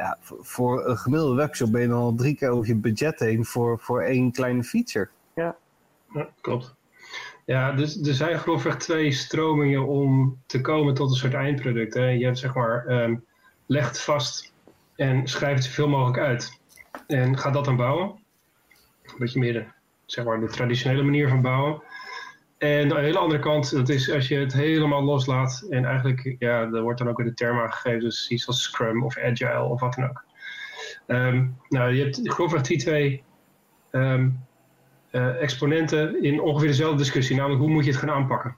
Ja, 0.00 0.18
voor 0.20 0.86
een 0.86 0.96
gemiddelde 0.96 1.34
webshop 1.34 1.72
ben 1.72 1.80
je 1.80 1.88
dan 1.88 1.98
al 1.98 2.14
drie 2.14 2.36
keer 2.36 2.48
over 2.48 2.66
je 2.66 2.74
budget 2.74 3.18
heen 3.18 3.44
voor, 3.44 3.78
voor 3.80 4.02
één 4.02 4.32
kleine 4.32 4.64
feature. 4.64 5.08
Ja, 5.34 5.56
ja 6.14 6.28
klopt. 6.40 6.74
Ja, 7.44 7.72
dus 7.72 8.00
er 8.00 8.14
zijn 8.14 8.38
grofweg 8.38 8.76
twee 8.76 9.12
stromingen 9.12 9.86
om 9.86 10.38
te 10.46 10.60
komen 10.60 10.94
tot 10.94 11.10
een 11.10 11.16
soort 11.16 11.34
eindproduct. 11.34 11.94
Hè. 11.94 12.08
Je 12.08 12.24
hebt 12.24 12.38
zeg 12.38 12.54
maar, 12.54 12.86
um, 12.88 13.24
leg 13.66 13.88
het 13.88 14.00
vast 14.00 14.52
en 14.96 15.28
schrijf 15.28 15.54
het 15.54 15.64
zoveel 15.64 15.88
mogelijk 15.88 16.18
uit. 16.18 16.60
En 17.06 17.38
ga 17.38 17.50
dat 17.50 17.64
dan 17.64 17.76
bouwen. 17.76 18.18
Een 19.02 19.18
beetje 19.18 19.40
meer 19.40 19.52
de, 19.52 19.64
zeg 20.06 20.24
maar, 20.24 20.40
de 20.40 20.48
traditionele 20.48 21.02
manier 21.02 21.28
van 21.28 21.42
bouwen. 21.42 21.82
En 22.60 22.88
de 22.88 22.98
hele 22.98 23.18
andere 23.18 23.40
kant, 23.40 23.70
dat 23.70 23.88
is 23.88 24.10
als 24.10 24.28
je 24.28 24.36
het 24.36 24.52
helemaal 24.52 25.02
loslaat. 25.02 25.66
En 25.70 25.84
eigenlijk, 25.84 26.36
ja, 26.38 26.60
er 26.60 26.82
wordt 26.82 26.98
dan 26.98 27.08
ook 27.08 27.16
weer 27.16 27.26
de 27.26 27.34
term 27.34 27.58
aangegeven. 27.58 28.00
Dus 28.00 28.28
iets 28.28 28.46
als 28.46 28.62
Scrum 28.62 29.04
of 29.04 29.18
Agile 29.18 29.62
of 29.62 29.80
wat 29.80 29.94
dan 29.94 30.08
ook. 30.08 30.24
Um, 31.06 31.56
nou, 31.68 31.94
je 31.94 32.02
hebt 32.02 32.20
grofweg 32.22 32.62
die 32.62 32.78
twee 32.78 33.22
um, 33.92 34.46
uh, 35.12 35.42
exponenten 35.42 36.22
in 36.22 36.40
ongeveer 36.40 36.68
dezelfde 36.68 36.96
discussie. 36.96 37.36
Namelijk, 37.36 37.60
hoe 37.60 37.70
moet 37.70 37.84
je 37.84 37.90
het 37.90 38.00
gaan 38.00 38.10
aanpakken? 38.10 38.56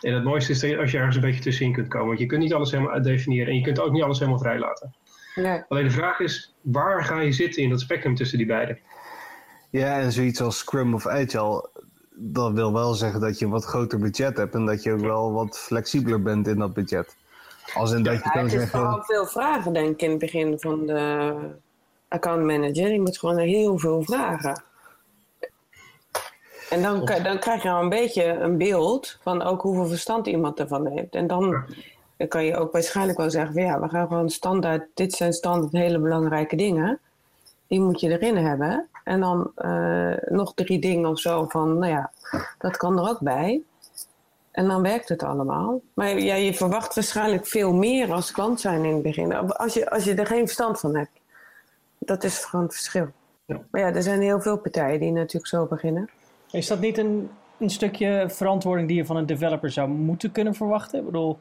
En 0.00 0.14
het 0.14 0.24
mooiste 0.24 0.52
is 0.52 0.60
dat 0.60 0.70
je, 0.70 0.78
als 0.78 0.90
je 0.90 0.98
ergens 0.98 1.16
een 1.16 1.22
beetje 1.22 1.42
tussenin 1.42 1.72
kunt 1.72 1.88
komen. 1.88 2.06
Want 2.06 2.18
je 2.18 2.26
kunt 2.26 2.42
niet 2.42 2.54
alles 2.54 2.70
helemaal 2.70 2.92
uitdefiniëren. 2.92 3.48
En 3.48 3.56
je 3.56 3.64
kunt 3.64 3.80
ook 3.80 3.92
niet 3.92 4.02
alles 4.02 4.18
helemaal 4.18 4.40
vrij 4.40 4.58
laten. 4.58 4.94
Nee. 5.34 5.62
Alleen 5.68 5.84
de 5.84 5.90
vraag 5.90 6.20
is, 6.20 6.54
waar 6.60 7.04
ga 7.04 7.20
je 7.20 7.32
zitten 7.32 7.62
in 7.62 7.70
dat 7.70 7.80
spectrum 7.80 8.14
tussen 8.14 8.38
die 8.38 8.46
beiden? 8.46 8.78
Ja, 9.70 10.00
en 10.00 10.12
zoiets 10.12 10.40
als 10.40 10.58
Scrum 10.58 10.94
of 10.94 11.06
Agile, 11.06 11.70
dat 12.14 12.52
wil 12.52 12.72
wel 12.72 12.94
zeggen 12.94 13.20
dat 13.20 13.38
je 13.38 13.44
een 13.44 13.50
wat 13.50 13.64
groter 13.64 13.98
budget 13.98 14.36
hebt 14.36 14.54
en 14.54 14.66
dat 14.66 14.82
je 14.82 14.92
ook 14.92 15.00
wel 15.00 15.32
wat 15.32 15.58
flexibeler 15.58 16.22
bent 16.22 16.46
in 16.46 16.58
dat 16.58 16.72
budget. 16.72 17.16
Als 17.74 17.92
in 17.92 18.02
dat 18.02 18.14
je 18.14 18.30
kan 18.30 18.42
het 18.42 18.50
zeggen... 18.50 19.02
veel 19.04 19.26
vragen, 19.26 19.72
denk 19.72 19.88
ik, 19.88 20.02
in 20.02 20.10
het 20.10 20.18
begin 20.18 20.58
van 20.58 20.86
de 20.86 21.34
account 22.08 22.44
manager. 22.44 22.92
Je 22.92 23.00
moet 23.00 23.18
gewoon 23.18 23.38
heel 23.38 23.78
veel 23.78 24.02
vragen. 24.02 24.62
En 26.70 26.82
dan, 26.82 27.04
dan 27.22 27.38
krijg 27.38 27.62
je 27.62 27.70
al 27.70 27.82
een 27.82 27.88
beetje 27.88 28.24
een 28.24 28.58
beeld 28.58 29.18
van 29.22 29.42
ook 29.42 29.62
hoeveel 29.62 29.86
verstand 29.86 30.26
iemand 30.26 30.58
ervan 30.58 30.86
heeft. 30.86 31.14
En 31.14 31.26
dan 31.26 31.64
dan 32.22 32.30
kan 32.30 32.44
je 32.44 32.56
ook 32.56 32.72
waarschijnlijk 32.72 33.18
wel 33.18 33.30
zeggen 33.30 33.52
van 33.52 33.62
ja, 33.62 33.80
we 33.80 33.88
gaan 33.88 34.06
gewoon 34.06 34.30
standaard, 34.30 34.88
dit 34.94 35.12
zijn 35.12 35.32
standaard 35.32 35.72
hele 35.72 35.98
belangrijke 35.98 36.56
dingen. 36.56 37.00
Die 37.72 37.80
moet 37.80 38.00
je 38.00 38.18
erin 38.18 38.36
hebben. 38.36 38.88
En 39.04 39.20
dan 39.20 39.52
uh, 39.56 40.14
nog 40.28 40.54
drie 40.54 40.80
dingen 40.80 41.10
of 41.10 41.18
zo 41.18 41.46
van, 41.48 41.78
nou 41.78 41.92
ja, 41.92 42.10
dat 42.58 42.76
kan 42.76 42.98
er 42.98 43.08
ook 43.08 43.20
bij. 43.20 43.62
En 44.50 44.68
dan 44.68 44.82
werkt 44.82 45.08
het 45.08 45.22
allemaal. 45.22 45.80
Maar 45.94 46.18
ja, 46.18 46.34
je 46.34 46.54
verwacht 46.54 46.94
waarschijnlijk 46.94 47.46
veel 47.46 47.72
meer 47.72 48.12
als 48.12 48.32
klant 48.32 48.60
zijn 48.60 48.84
in 48.84 48.94
het 48.94 49.02
begin. 49.02 49.34
Als 49.34 49.74
je, 49.74 49.90
als 49.90 50.04
je 50.04 50.14
er 50.14 50.26
geen 50.26 50.44
verstand 50.44 50.80
van 50.80 50.96
hebt. 50.96 51.10
Dat 51.98 52.24
is 52.24 52.44
gewoon 52.44 52.64
het 52.64 52.74
verschil. 52.74 53.08
Ja. 53.44 53.60
Maar 53.70 53.80
ja, 53.80 53.94
er 53.94 54.02
zijn 54.02 54.20
heel 54.20 54.40
veel 54.40 54.58
partijen 54.58 55.00
die 55.00 55.12
natuurlijk 55.12 55.46
zo 55.46 55.66
beginnen. 55.66 56.08
Is 56.50 56.66
dat 56.66 56.80
niet 56.80 56.98
een, 56.98 57.30
een 57.58 57.70
stukje 57.70 58.26
verantwoording 58.28 58.88
die 58.88 58.96
je 58.96 59.06
van 59.06 59.16
een 59.16 59.26
developer 59.26 59.70
zou 59.70 59.88
moeten 59.88 60.32
kunnen 60.32 60.54
verwachten? 60.54 60.98
Ik 60.98 61.04
bedoel, 61.04 61.38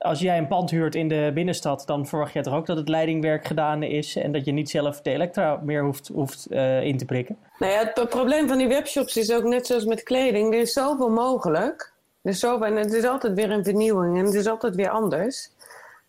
als 0.00 0.20
jij 0.20 0.38
een 0.38 0.46
pand 0.46 0.70
huurt 0.70 0.94
in 0.94 1.08
de 1.08 1.30
binnenstad, 1.34 1.82
dan 1.86 2.06
verwacht 2.06 2.32
je 2.32 2.40
toch 2.40 2.54
ook 2.54 2.66
dat 2.66 2.76
het 2.76 2.88
leidingwerk 2.88 3.46
gedaan 3.46 3.82
is 3.82 4.16
en 4.16 4.32
dat 4.32 4.44
je 4.44 4.52
niet 4.52 4.70
zelf 4.70 5.00
de 5.00 5.10
elektra 5.10 5.60
meer 5.62 5.84
hoeft, 5.84 6.08
hoeft 6.08 6.46
uh, 6.50 6.82
in 6.82 6.98
te 6.98 7.04
prikken? 7.04 7.36
Nou 7.58 7.72
ja, 7.72 7.92
het 7.94 8.08
probleem 8.08 8.48
van 8.48 8.58
die 8.58 8.68
webshops 8.68 9.16
is 9.16 9.32
ook 9.32 9.44
net 9.44 9.66
zoals 9.66 9.84
met 9.84 10.02
kleding. 10.02 10.52
Er 10.54 10.60
is 10.60 10.72
zoveel 10.72 11.10
mogelijk. 11.10 11.92
Er 12.22 12.30
is 12.30 12.38
zoveel, 12.38 12.66
en 12.66 12.76
het 12.76 12.92
is 12.92 13.04
altijd 13.04 13.34
weer 13.34 13.50
een 13.50 13.64
vernieuwing 13.64 14.18
en 14.18 14.24
het 14.24 14.34
is 14.34 14.46
altijd 14.46 14.74
weer 14.74 14.90
anders. 14.90 15.50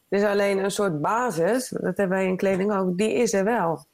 Dus 0.10 0.24
alleen 0.24 0.64
een 0.64 0.72
soort 0.72 1.02
basis, 1.02 1.70
dat 1.70 1.98
hebben 1.98 2.18
wij 2.18 2.28
in 2.28 2.38
kleding 2.38 2.74
ook, 2.74 2.98
die 2.98 3.14
is 3.14 3.34
er 3.34 3.44
wel. 3.44 3.86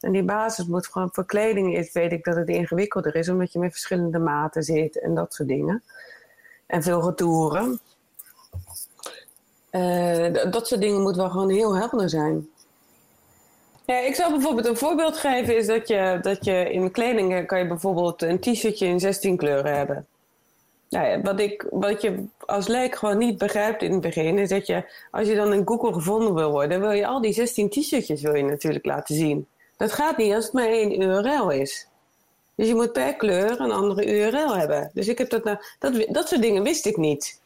En 0.00 0.12
die 0.12 0.24
basis 0.24 0.66
moet 0.66 0.86
gewoon, 0.86 1.08
voor 1.12 1.26
kleding 1.26 1.76
is, 1.76 1.92
weet 1.92 2.12
ik 2.12 2.24
dat 2.24 2.36
het 2.36 2.48
ingewikkelder 2.48 3.14
is, 3.14 3.28
omdat 3.28 3.52
je 3.52 3.58
met 3.58 3.70
verschillende 3.70 4.18
maten 4.18 4.62
zit 4.62 5.00
en 5.00 5.14
dat 5.14 5.34
soort 5.34 5.48
dingen. 5.48 5.82
En 6.66 6.82
veel 6.82 7.04
retouren. 7.04 7.80
Uh, 9.70 10.50
dat 10.50 10.66
soort 10.66 10.80
dingen 10.80 11.02
moeten 11.02 11.22
wel 11.22 11.30
gewoon 11.30 11.50
heel 11.50 11.76
helder 11.76 12.08
zijn. 12.08 12.48
Ja, 13.86 13.98
ik 13.98 14.14
zou 14.14 14.32
bijvoorbeeld 14.32 14.66
een 14.66 14.76
voorbeeld 14.76 15.16
geven, 15.16 15.56
is 15.56 15.66
dat 15.66 15.88
je, 15.88 16.18
dat 16.22 16.44
je 16.44 16.70
in 16.72 16.90
kleding 16.90 17.46
kan 17.46 17.58
je 17.58 17.66
bijvoorbeeld 17.66 18.22
een 18.22 18.40
t-shirtje 18.40 18.86
in 18.86 19.00
16 19.00 19.36
kleuren 19.36 19.76
hebben. 19.76 20.06
Nou 20.88 21.06
ja, 21.06 21.20
wat, 21.20 21.40
ik, 21.40 21.66
wat 21.70 22.02
je 22.02 22.24
als 22.38 22.66
leek 22.66 22.94
gewoon 22.94 23.18
niet 23.18 23.38
begrijpt 23.38 23.82
in 23.82 23.92
het 23.92 24.00
begin, 24.00 24.38
is 24.38 24.48
dat 24.48 24.66
je, 24.66 24.84
als 25.10 25.28
je 25.28 25.34
dan 25.34 25.52
in 25.52 25.66
Google 25.66 25.92
gevonden 25.92 26.34
wil 26.34 26.50
worden, 26.50 26.80
wil 26.80 26.90
je 26.90 27.06
al 27.06 27.20
die 27.20 27.32
16 27.32 27.68
t-shirtjes 27.68 28.22
wil 28.22 28.34
je 28.34 28.42
natuurlijk 28.42 28.84
laten 28.84 29.14
zien. 29.14 29.46
Dat 29.76 29.92
gaat 29.92 30.16
niet 30.16 30.34
als 30.34 30.44
het 30.44 30.52
maar 30.52 30.68
één 30.68 31.02
URL 31.02 31.50
is. 31.50 31.88
Dus 32.54 32.68
je 32.68 32.74
moet 32.74 32.92
per 32.92 33.16
kleur 33.16 33.60
een 33.60 33.72
andere 33.72 34.06
URL 34.06 34.56
hebben. 34.56 34.90
Dus 34.94 35.08
ik 35.08 35.18
heb 35.18 35.30
dat, 35.30 35.44
nou, 35.44 35.58
dat, 35.78 36.06
dat 36.08 36.28
soort 36.28 36.42
dingen 36.42 36.62
wist 36.62 36.86
ik 36.86 36.96
niet. 36.96 37.37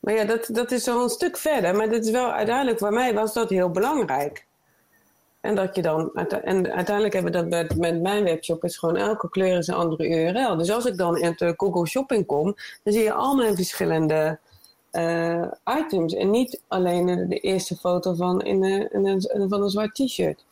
Maar 0.00 0.14
ja, 0.14 0.24
dat, 0.24 0.48
dat 0.52 0.70
is 0.70 0.84
zo 0.84 1.02
een 1.02 1.08
stuk 1.08 1.36
verder. 1.36 1.76
Maar 1.76 1.90
dat 1.90 2.04
is 2.04 2.10
wel 2.10 2.32
uiteindelijk, 2.32 2.78
voor 2.78 2.92
mij 2.92 3.14
was 3.14 3.32
dat 3.32 3.50
heel 3.50 3.70
belangrijk. 3.70 4.46
En 5.40 5.54
dat 5.54 5.74
je 5.74 5.82
dan, 5.82 6.14
en 6.14 6.72
uiteindelijk 6.72 7.14
hebben 7.14 7.32
we 7.32 7.38
dat 7.38 7.48
met, 7.48 7.76
met 7.76 8.00
mijn 8.02 8.24
webshop, 8.24 8.64
is 8.64 8.76
gewoon 8.76 8.96
elke 8.96 9.30
kleur 9.30 9.58
is 9.58 9.66
een 9.66 9.74
andere 9.74 10.08
URL. 10.08 10.56
Dus 10.56 10.70
als 10.70 10.84
ik 10.84 10.96
dan 10.96 11.16
in 11.16 11.32
de 11.36 11.54
Google 11.56 11.86
Shopping 11.86 12.26
kom, 12.26 12.44
dan 12.82 12.92
zie 12.92 13.02
je 13.02 13.12
allemaal 13.12 13.54
verschillende 13.54 14.38
uh, 14.92 15.46
items. 15.64 16.14
En 16.14 16.30
niet 16.30 16.62
alleen 16.68 17.28
de 17.28 17.38
eerste 17.38 17.76
foto 17.76 18.14
van, 18.14 18.40
in 18.40 18.64
een, 18.64 19.48
van 19.48 19.62
een 19.62 19.70
zwart 19.70 19.94
t-shirt. 19.94 20.44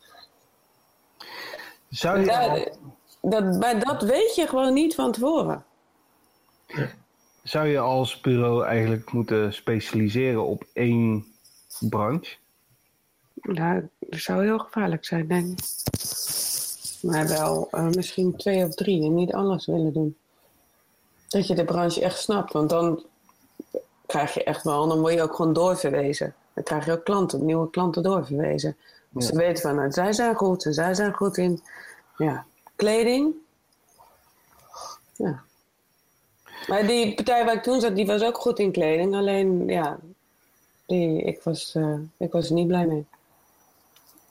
Zou 1.89 2.21
je... 2.21 2.73
Dat, 3.21 3.63
dat, 3.63 3.81
dat 3.81 4.03
weet 4.03 4.35
je 4.35 4.47
gewoon 4.47 4.73
niet 4.73 4.95
van 4.95 5.13
tevoren 5.13 5.65
zou 7.49 7.67
je 7.67 7.79
als 7.79 8.21
bureau 8.21 8.65
eigenlijk 8.65 9.13
moeten 9.13 9.53
specialiseren 9.53 10.45
op 10.45 10.65
één 10.73 11.27
branche? 11.81 12.37
Nou, 13.35 13.89
dat 13.99 14.21
zou 14.21 14.45
heel 14.45 14.59
gevaarlijk 14.59 15.05
zijn, 15.05 15.29
denk 15.29 15.59
ik. 15.59 15.65
Maar 17.03 17.29
wel 17.29 17.69
uh, 17.73 17.89
misschien 17.89 18.37
twee 18.37 18.65
of 18.65 18.75
drie 18.75 19.05
en 19.05 19.15
niet 19.15 19.33
alles 19.33 19.67
willen 19.67 19.93
doen. 19.93 20.17
Dat 21.29 21.47
je 21.47 21.55
de 21.55 21.65
branche 21.65 22.03
echt 22.03 22.19
snapt, 22.19 22.53
want 22.53 22.71
dan 22.71 23.05
krijg 24.07 24.35
je 24.35 24.45
echt 24.45 24.65
wel, 24.65 24.89
dan 24.89 25.01
word 25.01 25.15
je 25.15 25.23
ook 25.23 25.35
gewoon 25.35 25.53
doorverwezen. 25.53 26.35
Dan 26.55 26.65
krijg 26.65 26.85
je 26.85 26.93
ook 26.93 27.05
klanten, 27.05 27.45
nieuwe 27.45 27.71
klanten 27.71 28.03
doorverwezen. 28.03 28.77
Dus 29.11 29.27
ze 29.27 29.37
weten 29.37 29.63
van, 29.63 29.75
nou, 29.75 29.93
zij 29.93 30.13
zijn 30.13 30.35
goed 30.35 30.65
en 30.65 30.75
zij 30.75 30.95
zijn 30.95 31.13
goed 31.13 31.37
in 31.37 31.63
ja, 32.17 32.47
kleding. 32.77 33.35
Ja, 35.17 35.43
maar 36.69 36.87
die 36.87 37.15
partij 37.15 37.45
waar 37.45 37.55
ik 37.55 37.63
toen 37.63 37.81
zat, 37.81 37.97
die 37.97 38.07
was 38.07 38.23
ook 38.23 38.37
goed 38.37 38.59
in 38.59 38.73
kleding. 38.73 39.15
Alleen, 39.15 39.69
ja, 39.69 39.99
die, 40.87 41.23
ik, 41.23 41.43
was, 41.43 41.75
uh, 41.77 41.99
ik 42.19 42.33
was 42.33 42.49
er 42.49 42.55
niet 42.55 42.67
blij 42.67 42.87
mee. 42.87 43.07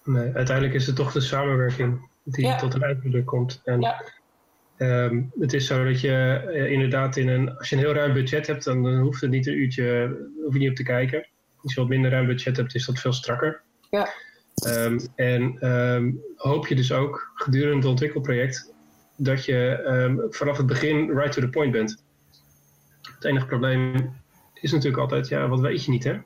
Nee, 0.04 0.34
uiteindelijk 0.34 0.76
is 0.76 0.88
het 0.88 0.96
toch 0.96 1.12
de 1.12 1.22
samenwerking 1.22 2.10
die 2.24 2.56
tot 2.56 2.74
een 2.74 2.84
eindproduct 2.84 3.26
komt. 3.26 3.62
En 3.64 3.82
ja. 3.82 4.04
um, 4.78 5.32
het 5.40 5.54
is 5.54 5.68
zo 5.68 5.86
dat 5.86 6.02
je 6.02 6.44
uh, 6.48 6.72
inderdaad 6.72 7.18
in 7.18 7.28
een, 7.28 7.58
als 7.58 7.70
je 7.70 7.76
een 7.76 7.82
heel 7.82 7.94
ruim 7.94 8.14
budget 8.14 8.48
hebt, 8.48 8.64
dan, 8.64 8.84
dan 8.84 9.00
hoeft 9.00 9.22
het 9.22 9.30
niet 9.30 9.48
een 9.48 9.60
uurtje, 9.60 10.18
hoef 10.44 10.54
je 10.54 10.60
niet 10.60 10.70
op 10.70 10.76
te 10.76 10.84
kijken. 10.84 11.28
Als 11.64 11.74
je 11.74 11.80
wat 11.80 11.90
minder 11.90 12.12
ruim 12.12 12.26
budget 12.26 12.58
hebt, 12.58 12.76
is 12.76 12.86
dat 12.86 13.00
veel 13.00 13.14
strakker. 13.14 13.62
Ja. 13.90 14.10
Um, 14.68 15.00
en 15.16 15.68
um, 15.68 16.22
hoop 16.36 16.68
je 16.68 16.76
dus 16.76 16.92
ook 16.92 17.32
gedurende 17.36 17.76
het 17.76 17.86
ontwikkelproject 17.86 18.74
dat 19.16 19.46
je 19.46 20.28
vanaf 20.30 20.58
het 20.58 20.66
begin 20.66 21.10
right 21.12 21.32
to 21.32 21.42
the 21.42 21.50
point 21.50 21.72
bent. 21.72 22.04
Het 23.16 23.26
enige 23.26 23.46
probleem 23.46 24.14
is 24.54 24.72
natuurlijk 24.72 25.02
altijd, 25.02 25.28
ja, 25.28 25.48
wat 25.48 25.60
weet 25.60 25.86
je 25.86 25.92
niet, 25.92 26.04
hè? 26.04 26.20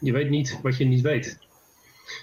Je 0.00 0.12
weet 0.12 0.30
niet 0.30 0.58
wat 0.62 0.76
je 0.76 0.84
niet 0.84 1.00
weet. 1.00 1.38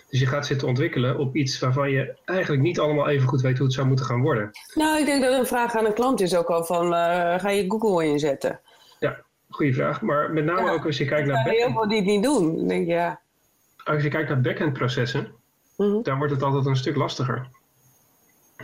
Dus 0.10 0.20
je 0.20 0.26
gaat 0.26 0.46
zitten 0.46 0.68
ontwikkelen 0.68 1.18
op 1.18 1.36
iets 1.36 1.60
waarvan 1.60 1.90
je 1.92 2.18
eigenlijk 2.26 2.62
niet 2.62 2.80
allemaal 2.80 3.08
even 3.08 3.28
goed 3.28 3.42
weet 3.42 3.58
hoe 3.58 3.66
het 3.66 3.76
zou 3.76 3.88
moeten 3.88 4.06
gaan 4.06 4.22
worden. 4.22 4.50
Nou, 4.74 5.00
ik 5.00 5.06
denk 5.06 5.24
dat 5.24 5.40
een 5.40 5.46
vraag 5.46 5.76
aan 5.76 5.86
een 5.86 5.94
klant 5.94 6.22
is 6.22 6.36
ook 6.36 6.48
al 6.48 6.64
van, 6.64 6.86
uh, 6.86 7.40
ga 7.40 7.50
je 7.50 7.66
Google 7.68 8.06
inzetten? 8.06 8.60
Ja. 9.00 9.20
goede 9.50 9.74
vraag. 9.74 10.02
Maar 10.02 10.32
met 10.32 10.46
name 10.46 10.72
ook 10.72 10.86
als 10.86 10.98
je 10.98 11.06
kijkt 11.06 11.28
naar 11.28 11.46
Er 11.46 11.52
heel 11.52 11.72
veel 11.72 11.88
die 11.88 11.98
het 11.98 12.06
niet 12.06 12.24
doen. 12.24 12.56
Dan 12.58 12.68
denk 12.68 12.86
je, 12.88 12.94
ja. 12.94 13.22
Als 13.84 14.04
je 14.04 14.10
kijkt 14.10 14.30
naar 14.30 14.42
backend 14.42 14.74
processen, 14.74 15.32
Mhm. 15.78 16.02
dan 16.02 16.18
wordt 16.18 16.34
het 16.34 16.44
altijd 16.44 16.66
een 16.66 16.76
stuk 16.76 16.96
lastiger. 16.96 17.48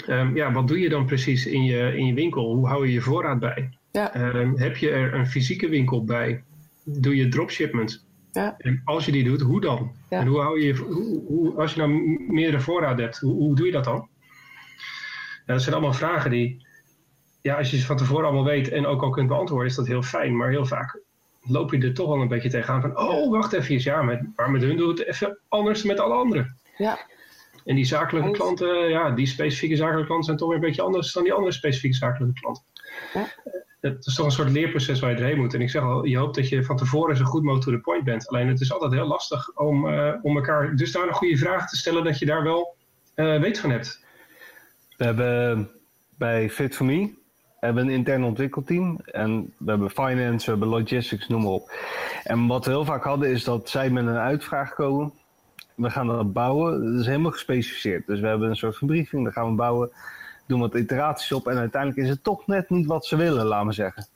Ehm, 0.08 0.36
ja, 0.36 0.52
wat 0.52 0.68
doe 0.68 0.80
je 0.80 0.90
dan 0.90 1.06
precies 1.06 1.46
in 1.46 1.64
je, 1.64 1.98
in 1.98 2.06
je 2.06 2.14
winkel? 2.14 2.54
Hoe 2.54 2.68
hou 2.68 2.88
je 2.88 2.94
je 2.94 3.02
voorraad 3.02 3.40
bij? 3.40 3.78
Ja. 3.96 4.14
Ehm, 4.14 4.56
heb 4.56 4.78
je 4.78 4.90
er 4.90 5.14
een 5.14 5.28
fysieke 5.28 5.70
winkel 5.70 6.04
bij? 6.04 6.44
Doe 6.84 7.16
je 7.16 7.28
dropshipment? 7.28 8.06
Ja. 8.32 8.56
En 8.58 8.82
als 8.86 9.06
je 9.06 9.12
die 9.12 9.24
doet, 9.24 9.42
hoe 9.42 9.62
dan? 9.62 9.92
Ja. 10.10 10.20
En 10.20 10.28
hoe 10.28 10.40
hou 10.40 10.62
je, 10.62 10.76
hoe, 10.76 11.24
hoe, 11.28 11.56
als 11.56 11.74
je 11.74 11.80
nou 11.80 11.92
meerdere 12.28 12.60
voorraad 12.60 13.00
hebt, 13.00 13.20
hoe, 13.20 13.34
hoe 13.34 13.56
doe 13.56 13.66
je 13.66 13.72
dat 13.72 13.84
dan? 13.84 14.08
Dat 15.46 15.62
zijn 15.62 15.76
allemaal 15.76 15.94
vragen 15.94 16.32
die, 16.32 16.66
ja, 17.42 17.56
als 17.56 17.72
je 17.72 17.78
ze 17.78 17.86
van 17.86 17.98
tevoren 17.98 18.26
allemaal 18.26 18.44
weet 18.44 18.70
en 18.70 18.86
ook 18.86 19.02
al 19.02 19.10
kunt 19.10 19.28
beantwoorden, 19.28 19.68
is 19.68 19.76
dat 19.76 19.88
heel 19.88 20.04
fijn. 20.04 20.38
Maar 20.38 20.50
heel 20.50 20.66
vaak 20.66 21.00
loop 21.42 21.72
je 21.72 21.82
er 21.82 21.94
toch 21.94 22.08
wel 22.08 22.22
een 22.22 22.28
beetje 22.28 22.50
tegenaan 22.50 22.82
van, 22.82 22.98
oh, 22.98 23.32
wacht 23.32 23.54
even, 23.54 23.82
ja, 23.82 24.02
met, 24.02 24.22
maar 24.36 24.52
met 24.52 24.62
hun 24.62 24.78
doe 24.78 24.90
het 24.90 25.06
even 25.06 25.40
anders 25.48 25.84
met 25.84 26.00
alle 26.00 26.14
anderen. 26.14 26.58
Ja. 26.78 27.00
En 27.66 27.76
die 27.76 27.86
zakelijke 27.86 28.28
Eens. 28.28 28.38
klanten, 28.38 28.90
ja, 28.90 29.12
die 29.12 29.26
specifieke 29.26 29.76
zakelijke 29.76 30.06
klanten 30.06 30.26
zijn 30.26 30.38
toch 30.38 30.48
weer 30.48 30.58
een 30.58 30.64
beetje 30.64 30.82
anders 30.82 31.14
dan 31.14 31.24
die 31.24 31.34
andere 31.34 31.54
specifieke 31.54 31.96
zakelijke 31.96 32.40
klanten. 32.40 32.64
Ja. 33.14 33.28
Het 33.88 34.06
is 34.06 34.16
toch 34.16 34.26
een 34.26 34.32
soort 34.32 34.52
leerproces 34.52 35.00
waar 35.00 35.10
je 35.10 35.16
doorheen 35.16 35.38
moet. 35.38 35.54
En 35.54 35.62
ik 35.62 35.70
zeg 35.70 35.82
al, 35.82 36.06
je 36.06 36.18
hoopt 36.18 36.36
dat 36.36 36.50
je 36.50 36.64
van 36.64 36.78
tevoren 36.78 37.18
zo 37.18 37.24
goed 37.24 37.44
mogelijk 37.44 37.66
to 37.66 37.72
the 37.72 37.82
point 37.82 38.04
bent. 38.04 38.28
Alleen 38.28 38.48
het 38.48 38.62
is 38.62 38.74
altijd 38.74 38.92
heel 38.92 39.08
lastig 39.08 39.52
om, 39.56 39.90
eh, 39.90 40.14
om 40.22 40.36
elkaar 40.36 40.76
dus 40.76 40.92
daar 40.92 41.08
een 41.08 41.14
goede 41.14 41.38
vraag 41.38 41.70
te 41.70 41.78
stellen 41.78 42.04
dat 42.04 42.20
je 42.20 42.26
daar 42.26 42.44
wel 42.44 42.76
eh, 43.16 43.40
weet 43.40 43.60
van 43.60 43.70
hebt. 43.70 44.04
We 44.98 45.04
hebben 45.04 45.70
bij 46.18 46.50
Fit 46.50 46.76
for 46.76 46.86
Me 46.86 47.14
hebben 47.60 47.84
een 47.84 47.94
intern 47.94 48.24
ontwikkelteam. 48.24 49.00
En 49.06 49.54
we 49.58 49.70
hebben 49.70 49.90
finance, 49.90 50.46
we 50.46 50.52
hebben 50.52 50.68
logistics, 50.68 51.28
noem 51.28 51.42
maar 51.42 51.52
op. 51.52 51.72
En 52.24 52.48
wat 52.48 52.66
we 52.66 52.72
heel 52.72 52.86
vaak 52.86 53.04
hadden 53.04 53.30
is 53.30 53.44
dat 53.44 53.70
zij 53.70 53.90
met 53.90 54.06
een 54.06 54.18
uitvraag 54.18 54.74
komen. 54.74 55.12
We 55.76 55.90
gaan 55.90 56.08
dat 56.08 56.34
bouwen. 56.34 56.92
Dat 56.92 57.02
is 57.02 57.06
helemaal 57.06 57.32
gespecificeerd. 57.32 58.08
Dus 58.08 58.20
we 58.20 58.28
hebben 58.28 58.50
een 58.50 58.56
soort 58.56 58.78
verbriefing, 58.78 59.24
dan 59.24 59.34
gaan 59.34 59.50
we 59.50 59.56
bouwen. 59.56 59.90
Doen 60.46 60.60
wat 60.60 60.76
iteraties 60.76 61.32
op. 61.32 61.48
En 61.48 61.58
uiteindelijk 61.58 62.02
is 62.02 62.10
het 62.10 62.24
toch 62.24 62.48
net 62.48 62.70
niet 62.70 62.86
wat 62.86 63.06
ze 63.06 63.16
willen, 63.16 63.46
laten 63.46 63.68
we 63.68 63.74
zeggen. 63.74 64.08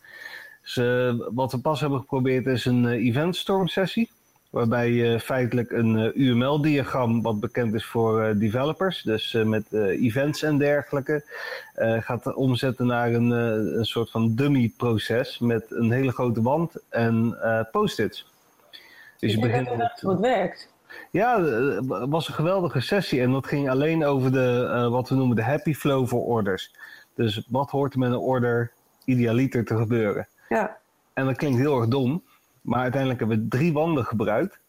Dus 0.62 0.78
eh, 0.78 1.14
wat 1.32 1.52
we 1.52 1.60
pas 1.60 1.80
hebben 1.80 2.00
geprobeerd 2.00 2.46
is 2.46 2.66
een 2.66 2.86
eh, 2.88 3.08
event 3.08 3.36
storm 3.36 3.68
sessie. 3.68 4.10
Waarbij 4.50 4.92
je 4.92 5.20
feitelijk 5.20 5.72
een 5.72 5.98
eh, 5.98 6.16
UML-diagram, 6.16 7.22
wat 7.22 7.40
bekend 7.40 7.74
is 7.74 7.86
voor 7.86 8.22
eh, 8.24 8.40
developers, 8.40 9.02
dus 9.02 9.34
eh, 9.34 9.44
met 9.44 9.74
eh, 9.74 9.82
events 9.82 10.44
en 10.44 10.58
dergelijke, 10.58 11.24
eh, 11.74 12.02
gaat 12.02 12.34
omzetten 12.34 12.86
naar 12.86 13.14
een, 13.14 13.32
eh, 13.32 13.78
een 13.78 13.86
soort 13.86 14.12
van 14.12 14.36
dummy-proces 14.36 15.40
met 15.40 15.66
een 15.70 15.92
hele 15.92 16.12
grote 16.12 16.42
wand 16.42 16.76
en 16.90 17.38
eh, 17.42 17.62
post-its. 17.72 18.32
Dus 19.20 19.32
je 19.34 19.40
begint 19.40 19.68
dat 19.68 19.78
met, 19.78 20.02
het 20.02 20.20
werkt. 20.20 20.70
Ja, 21.12 21.42
het 21.44 21.86
was 22.10 22.28
een 22.28 22.34
geweldige 22.34 22.80
sessie 22.80 23.22
en 23.22 23.32
dat 23.32 23.48
ging 23.48 23.70
alleen 23.70 24.06
over 24.06 24.32
de, 24.32 24.70
eh, 24.74 24.90
wat 24.90 25.10
we 25.10 25.16
noemen 25.16 25.36
de 25.36 25.44
happy 25.44 25.74
flow 25.74 26.08
voor 26.08 26.26
orders. 26.26 26.76
Dus 27.14 27.46
wat 27.50 27.70
hoort 27.70 27.94
er 27.94 28.00
met 28.00 28.12
een 28.12 28.18
order 28.18 28.72
idealiter 29.06 29.66
te 29.66 29.78
gebeuren? 29.78 30.28
Ja. 30.50 30.78
En 31.14 31.26
dat 31.26 31.36
klinkt 31.38 31.58
heel 31.60 31.78
erg 31.80 31.88
dom, 31.88 32.24
maar 32.62 32.82
uiteindelijk 32.82 33.20
hebben 33.20 33.40
we 33.40 33.48
drie 33.48 33.74
wanden 33.74 34.06
gebruikt. 34.06 34.60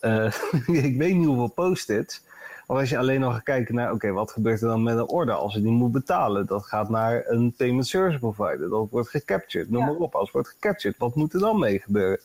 Eh, 0.00 0.24
ik 0.90 0.96
weet 0.96 1.14
niet 1.14 1.26
hoeveel 1.26 1.52
post-its. 1.52 2.24
Maar 2.66 2.76
als 2.78 2.90
je 2.90 2.98
alleen 2.98 3.20
nog 3.20 3.34
gaat 3.34 3.42
kijken 3.42 3.74
naar, 3.74 3.92
oké, 3.92 4.10
wat 4.12 4.30
gebeurt 4.30 4.60
er 4.60 4.68
dan 4.68 4.82
met 4.82 4.96
een 4.96 5.08
order 5.08 5.34
als 5.34 5.54
je 5.54 5.62
die 5.62 5.70
moet 5.72 5.92
betalen? 5.92 6.46
Dat 6.46 6.66
gaat 6.66 6.88
naar 6.88 7.22
een 7.26 7.54
payment 7.56 7.86
service 7.86 8.18
provider, 8.18 8.68
dat 8.68 8.90
wordt 8.90 9.08
gecaptured, 9.08 9.70
noem 9.70 9.80
Ja. 9.80 9.86
maar 9.86 9.96
op. 9.96 10.14
Als 10.14 10.24
het 10.24 10.32
wordt 10.32 10.48
gecaptured, 10.48 10.98
wat 10.98 11.14
moet 11.14 11.34
er 11.34 11.40
dan 11.40 11.58
mee 11.58 11.78
gebeuren? 11.78 12.20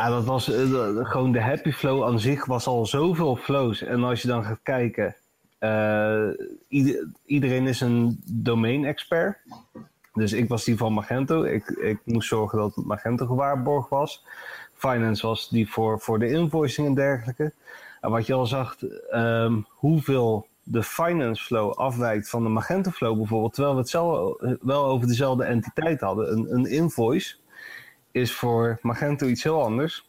Ja, 0.00 0.08
dat 0.08 0.24
was 0.24 0.50
eh, 0.52 0.96
gewoon 1.10 1.32
de 1.32 1.40
happy 1.40 1.70
flow 1.72 2.04
aan 2.04 2.20
zich 2.20 2.44
was 2.46 2.66
al 2.66 2.86
zoveel 2.86 3.36
flows. 3.36 3.82
En 3.82 4.04
als 4.04 4.22
je 4.22 4.28
dan 4.28 4.44
gaat 4.44 4.60
kijken, 4.62 5.16
eh, 5.58 6.28
ieder- 6.68 7.08
iedereen 7.26 7.66
is 7.66 7.80
een 7.80 8.20
domain-expert. 8.24 9.38
Dus 10.14 10.32
ik 10.32 10.48
was 10.48 10.64
die 10.64 10.76
van 10.76 10.92
Magento. 10.92 11.42
Ik, 11.42 11.68
ik 11.68 11.98
moest 12.04 12.28
zorgen 12.28 12.58
dat 12.58 12.76
Magento 12.76 13.26
gewaarborgd 13.26 13.88
was. 13.88 14.24
Finance 14.74 15.26
was 15.26 15.48
die 15.48 15.70
voor, 15.70 16.00
voor 16.00 16.18
de 16.18 16.28
invoicing 16.30 16.86
en 16.86 16.94
dergelijke. 16.94 17.52
En 18.00 18.10
wat 18.10 18.26
je 18.26 18.32
al 18.34 18.46
zag, 18.46 18.76
ehm, 19.10 19.54
hoeveel 19.68 20.46
de 20.62 20.82
finance 20.82 21.44
flow 21.44 21.72
afwijkt 21.72 22.28
van 22.28 22.42
de 22.42 22.48
Magento 22.48 22.90
flow 22.90 23.16
bijvoorbeeld, 23.16 23.54
terwijl 23.54 23.74
we 23.74 23.80
het 23.80 23.90
zelf, 23.90 24.36
wel 24.60 24.84
over 24.84 25.06
dezelfde 25.06 25.44
entiteit 25.44 26.00
hadden. 26.00 26.32
Een, 26.32 26.54
een 26.54 26.66
invoice 26.66 27.34
is 28.10 28.32
voor 28.32 28.78
Magento 28.82 29.26
iets 29.26 29.42
heel 29.42 29.62
anders 29.62 30.08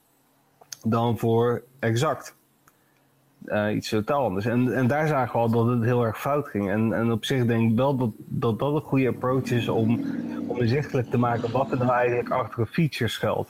dan 0.84 1.18
voor 1.18 1.64
Exact. 1.80 2.36
Eh, 3.46 3.76
iets 3.76 3.90
totaal 3.90 4.24
anders. 4.24 4.46
En, 4.46 4.76
en 4.76 4.88
daar 4.88 5.08
zagen 5.08 5.34
we 5.34 5.40
al 5.40 5.50
dat 5.50 5.68
het 5.68 5.84
heel 5.84 6.04
erg 6.04 6.20
fout 6.20 6.48
ging. 6.48 6.70
En, 6.70 6.94
en 6.94 7.12
op 7.12 7.26
zich 7.26 7.46
denk 7.46 7.72
ik 7.72 7.78
wel 7.78 7.96
dat 7.96 8.12
dat, 8.18 8.60
dat 8.60 8.74
een 8.74 8.82
goede 8.82 9.08
approach 9.08 9.52
is 9.52 9.68
om, 9.68 10.06
om 10.48 10.58
inzichtelijk 10.58 11.10
te 11.10 11.18
maken 11.18 11.52
wat 11.52 11.72
er 11.72 11.78
nou 11.78 11.92
eigenlijk 11.92 12.30
achter 12.30 12.60
een 12.60 12.68
feature 12.68 13.10
schuilt. 13.10 13.50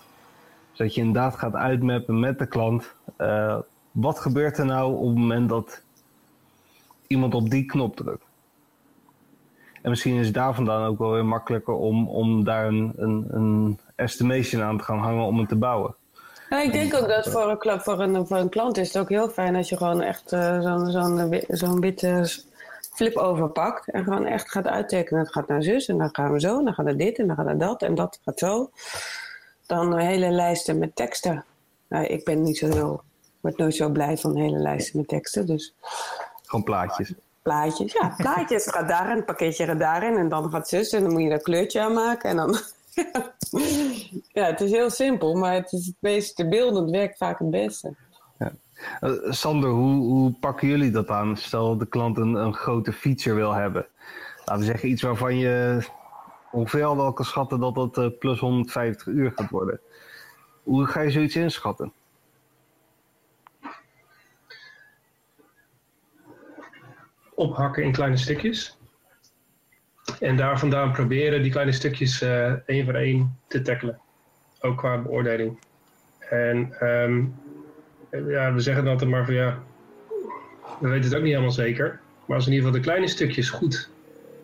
Zodat 0.72 0.96
je 0.96 1.02
inderdaad 1.02 1.36
gaat 1.36 1.56
uitmappen 1.56 2.20
met 2.20 2.40
de 2.40 2.48
klant. 2.48 2.96
eh, 3.18 3.58
wat 3.92 4.20
gebeurt 4.20 4.58
er 4.58 4.66
nou 4.66 4.96
op 4.96 5.08
het 5.08 5.18
moment 5.18 5.50
dat 5.50 5.84
iemand 7.08 7.34
op 7.34 7.50
die 7.50 7.66
knop 7.66 7.96
drukt? 7.96 8.26
En 9.82 9.90
misschien 9.90 10.20
is 10.20 10.26
het 10.26 10.36
daar 10.36 10.54
vandaan 10.56 10.88
ook 10.88 10.98
wel 11.00 11.12
weer 11.12 11.26
makkelijker 11.26 11.74
om, 11.74 12.10
om 12.10 12.44
daar 12.44 12.68
een, 12.68 12.94
een, 12.96 13.26
een 13.30 13.80
estimation 13.96 14.62
aan 14.62 14.78
te 14.78 14.84
gaan 14.84 15.00
hangen 15.00 15.26
om 15.26 15.40
het 15.40 15.50
te 15.50 15.56
bouwen. 15.56 15.96
Ja, 16.50 16.62
ik 16.62 16.72
denk 16.72 16.94
ook 16.96 17.08
dat 17.08 17.30
voor 17.30 17.50
een, 17.50 17.82
voor, 17.82 18.00
een, 18.00 18.28
voor 18.28 18.38
een 18.38 18.50
klant 18.50 18.78
is 18.78 18.88
het 18.94 18.98
ook 19.02 19.10
heel 19.10 19.30
fijn 19.30 19.56
als 19.56 19.70
je 19.70 19.78
gewoon 19.78 20.02
echt 20.02 20.32
eh, 20.32 20.62
zo'n 20.62 20.92
zo'n 20.92 21.30
wi- 21.30 21.46
zo'n 21.48 21.80
witte 21.80 22.30
flip 22.94 23.16
overpakt. 23.16 23.92
En 23.92 24.04
gewoon 24.04 24.26
echt 24.26 24.52
gaat 24.52 24.68
uittekenen. 24.68 25.20
Het 25.20 25.32
gaat 25.32 25.48
naar 25.48 25.64
zus 25.64 25.88
en 25.88 25.98
dan 25.98 26.10
gaan 26.12 26.32
we 26.32 26.40
zo. 26.40 26.58
En 26.60 26.64
dan 26.66 26.74
gaat 26.74 26.86
naar 26.86 26.98
dit 26.98 27.20
en 27.20 27.28
dan 27.28 27.36
gaat 27.36 27.46
naar 27.46 27.58
dat 27.58 27.82
en 27.82 27.96
dat 27.96 28.20
gaat 28.26 28.40
zo. 28.40 28.70
Dan 29.66 29.98
eh, 29.98 30.06
hele 30.08 30.30
lijsten 30.30 30.78
met 30.78 30.96
teksten. 30.96 31.46
Nou, 31.88 32.06
ik 32.06 32.24
ben 32.26 32.42
niet 32.44 32.58
zo 32.58 32.68
heel, 32.68 33.02
word 33.40 33.58
nooit 33.58 33.76
zo 33.76 33.90
blij 33.90 34.18
van 34.18 34.36
hele 34.38 34.58
lijsten 34.58 34.98
met 35.00 35.08
teksten. 35.08 35.46
Dus 35.46 35.74
Gewoon 36.46 36.64
plaatjes. 36.64 37.14
Plaatjes. 37.42 37.94
Ja, 37.94 38.14
plaatjes. 38.18 38.68
Gaat 38.68 38.88
daarin, 38.88 39.16
het 39.16 39.26
pakketje 39.26 39.66
gaat 39.66 39.80
daarin. 39.80 40.18
En 40.18 40.30
dan 40.30 40.52
gaat 40.52 40.70
zus 40.70 40.92
en 40.92 41.04
dan 41.04 41.12
moet 41.12 41.22
je 41.22 41.30
dat 41.30 41.42
kleurtje 41.42 41.82
aanmaken. 41.82 42.30
En 42.30 42.36
dan... 42.36 42.56
ja, 44.40 44.46
het 44.46 44.62
is 44.62 44.72
heel 44.72 44.90
simpel, 44.90 45.36
maar 45.36 45.54
het 45.54 45.72
is 45.72 45.86
het 45.86 45.96
meest 46.00 46.50
beeldend 46.50 46.90
werkt 46.90 47.18
vaak 47.18 47.40
het 47.40 47.50
beste. 47.50 47.96
Eh, 49.00 49.12
Sander, 49.30 49.70
hoe, 49.70 50.02
hoe 50.02 50.32
pakken 50.40 50.68
jullie 50.68 50.92
dat 50.92 51.10
aan? 51.10 51.38
Stel 51.38 51.78
de 51.78 51.86
klant 51.86 52.18
een, 52.18 52.34
een 52.34 52.54
grote 52.54 52.94
feature 52.94 53.36
wil 53.36 53.54
hebben. 53.54 53.88
Laten 54.38 54.58
we 54.58 54.64
zeggen 54.64 54.90
iets 54.90 55.02
waarvan 55.02 55.38
je 55.38 55.86
ongeveer 56.52 56.96
wel 56.96 57.14
kan 57.14 57.26
schatten 57.26 57.60
dat 57.60 57.76
dat 57.76 57.98
eh, 57.98 58.08
plus 58.20 58.40
150 58.40 59.08
uur 59.08 59.32
gaat 59.36 59.50
worden. 59.50 59.80
Hoe 60.64 60.86
ga 60.86 61.02
je 61.02 61.12
zoiets 61.12 61.36
inschatten? 61.36 61.94
Ophakken 67.42 67.84
in 67.84 67.92
kleine 67.92 68.18
stukjes. 68.18 68.78
En 70.20 70.38
daar 70.38 70.60
vandaan 70.60 70.92
proberen 70.92 71.42
die 71.42 71.52
kleine 71.52 71.72
stukjes 71.72 72.22
eh, 72.22 72.52
één 72.66 72.86
voor 72.86 72.94
één 72.94 73.40
te 73.48 73.62
tackelen. 73.62 74.00
Ook 74.60 74.78
qua 74.78 74.98
beoordeling. 74.98 75.60
En 76.20 76.74
ehm, 76.80 77.26
ja, 78.30 78.54
we 78.54 78.60
zeggen 78.60 78.88
altijd 78.88 79.10
maar 79.10 79.26
van 79.26 79.34
ja, 79.34 79.64
we 80.80 80.88
weten 80.88 81.04
het 81.04 81.16
ook 81.16 81.22
niet 81.22 81.32
helemaal 81.32 81.52
zeker. 81.52 82.00
Maar 82.26 82.36
als 82.36 82.46
we 82.46 82.52
in 82.52 82.58
ieder 82.58 82.68
geval 82.68 82.72
de 82.72 82.88
kleine 82.90 83.08
stukjes 83.08 83.50
goed 83.50 83.90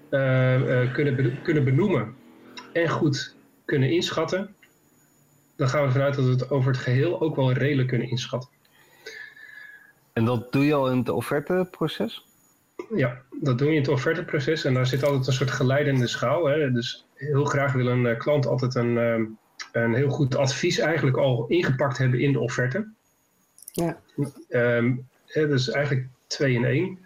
eh, 0.10 0.82
eh, 0.82 0.94
kunnen, 0.94 1.42
kunnen 1.42 1.64
benoemen 1.64 2.16
en 2.74 2.90
goed 2.90 3.36
kunnen 3.66 3.92
inschatten, 3.92 4.56
dan 5.56 5.70
gaan 5.70 5.86
we 5.86 5.92
vanuit 5.92 6.16
dat 6.16 6.26
we 6.26 6.32
het 6.32 6.50
over 6.50 6.72
het 6.72 6.82
geheel 6.82 7.22
ook 7.22 7.36
wel 7.36 7.52
redelijk 7.52 7.88
kunnen 7.88 8.10
inschatten. 8.10 8.50
En 10.14 10.26
dat 10.26 10.52
doe 10.52 10.66
je 10.66 10.74
al 10.74 10.92
in 10.92 10.98
het 10.98 11.10
offerteproces? 11.10 12.26
Ja, 12.96 13.22
dat 13.42 13.58
doe 13.58 13.68
je 13.68 13.74
in 13.74 13.82
het 13.82 13.90
offerteproces 13.90 14.66
en 14.66 14.74
daar 14.74 14.86
zit 14.86 15.04
altijd 15.04 15.28
een 15.28 15.34
soort 15.34 15.52
geleidende 15.52 16.08
schaal. 16.08 16.46
Hè. 16.46 16.72
Dus 16.72 17.06
heel 17.14 17.46
graag 17.46 17.74
wil 17.74 17.88
een 17.88 18.06
eh, 18.06 18.18
klant 18.18 18.46
altijd 18.46 18.76
een, 18.76 18.98
ehm, 18.98 19.26
een 19.72 19.94
heel 19.94 20.10
goed 20.10 20.36
advies 20.36 20.80
eigenlijk 20.80 21.18
al 21.18 21.46
ingepakt 21.48 21.98
hebben 21.98 22.20
in 22.20 22.32
de 22.32 22.40
offerte. 22.40 22.88
Ja. 23.72 24.00
Ehm, 24.50 24.96
hè, 25.26 25.48
dus 25.48 25.70
eigenlijk 25.70 26.08
twee 26.28 26.54
in 26.54 26.66
één. 26.66 27.00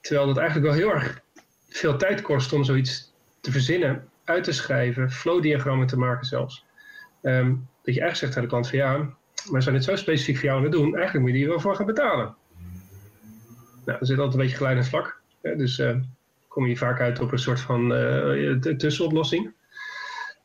Terwijl 0.00 0.28
het 0.28 0.36
eigenlijk 0.36 0.68
wel 0.68 0.76
heel 0.76 0.94
erg 0.94 1.20
veel 1.68 1.96
tijd 1.96 2.22
kost 2.22 2.52
om 2.52 2.64
zoiets 2.64 3.12
te 3.40 3.50
verzinnen, 3.50 4.08
uit 4.24 4.44
te 4.44 4.52
schrijven, 4.52 5.10
flowdiagrammen 5.10 5.86
te 5.86 5.98
maken 5.98 6.26
zelfs. 6.26 6.64
Ehm, 7.22 7.54
dat 7.82 7.94
je 7.94 8.00
eigenlijk 8.00 8.16
zegt 8.16 8.36
aan 8.36 8.42
de 8.42 8.48
klant 8.48 8.68
van 8.68 8.78
ja, 8.78 9.14
we 9.50 9.60
zijn 9.60 9.74
dit 9.74 9.84
zo 9.84 9.96
specifiek 9.96 10.36
voor 10.36 10.44
jou 10.44 10.56
aan 10.56 10.64
het 10.64 10.72
doen, 10.72 10.94
eigenlijk 10.94 11.24
moet 11.24 11.30
je 11.30 11.38
hier 11.38 11.48
wel 11.48 11.60
voor 11.60 11.76
gaan 11.76 11.86
betalen. 11.86 12.36
Nou, 13.84 13.98
er 13.98 14.06
zit 14.06 14.18
altijd 14.18 14.34
een 14.34 14.40
beetje 14.40 14.56
glijdend 14.56 14.88
vlak. 14.88 15.20
Hè, 15.42 15.56
dus 15.56 15.78
eh, 15.78 15.96
kom 16.48 16.66
je 16.66 16.76
vaak 16.76 17.00
uit 17.00 17.20
op 17.20 17.32
een 17.32 17.38
soort 17.38 17.60
van 17.60 17.94
eh, 17.94 18.56
tussenoplossing. 18.76 19.52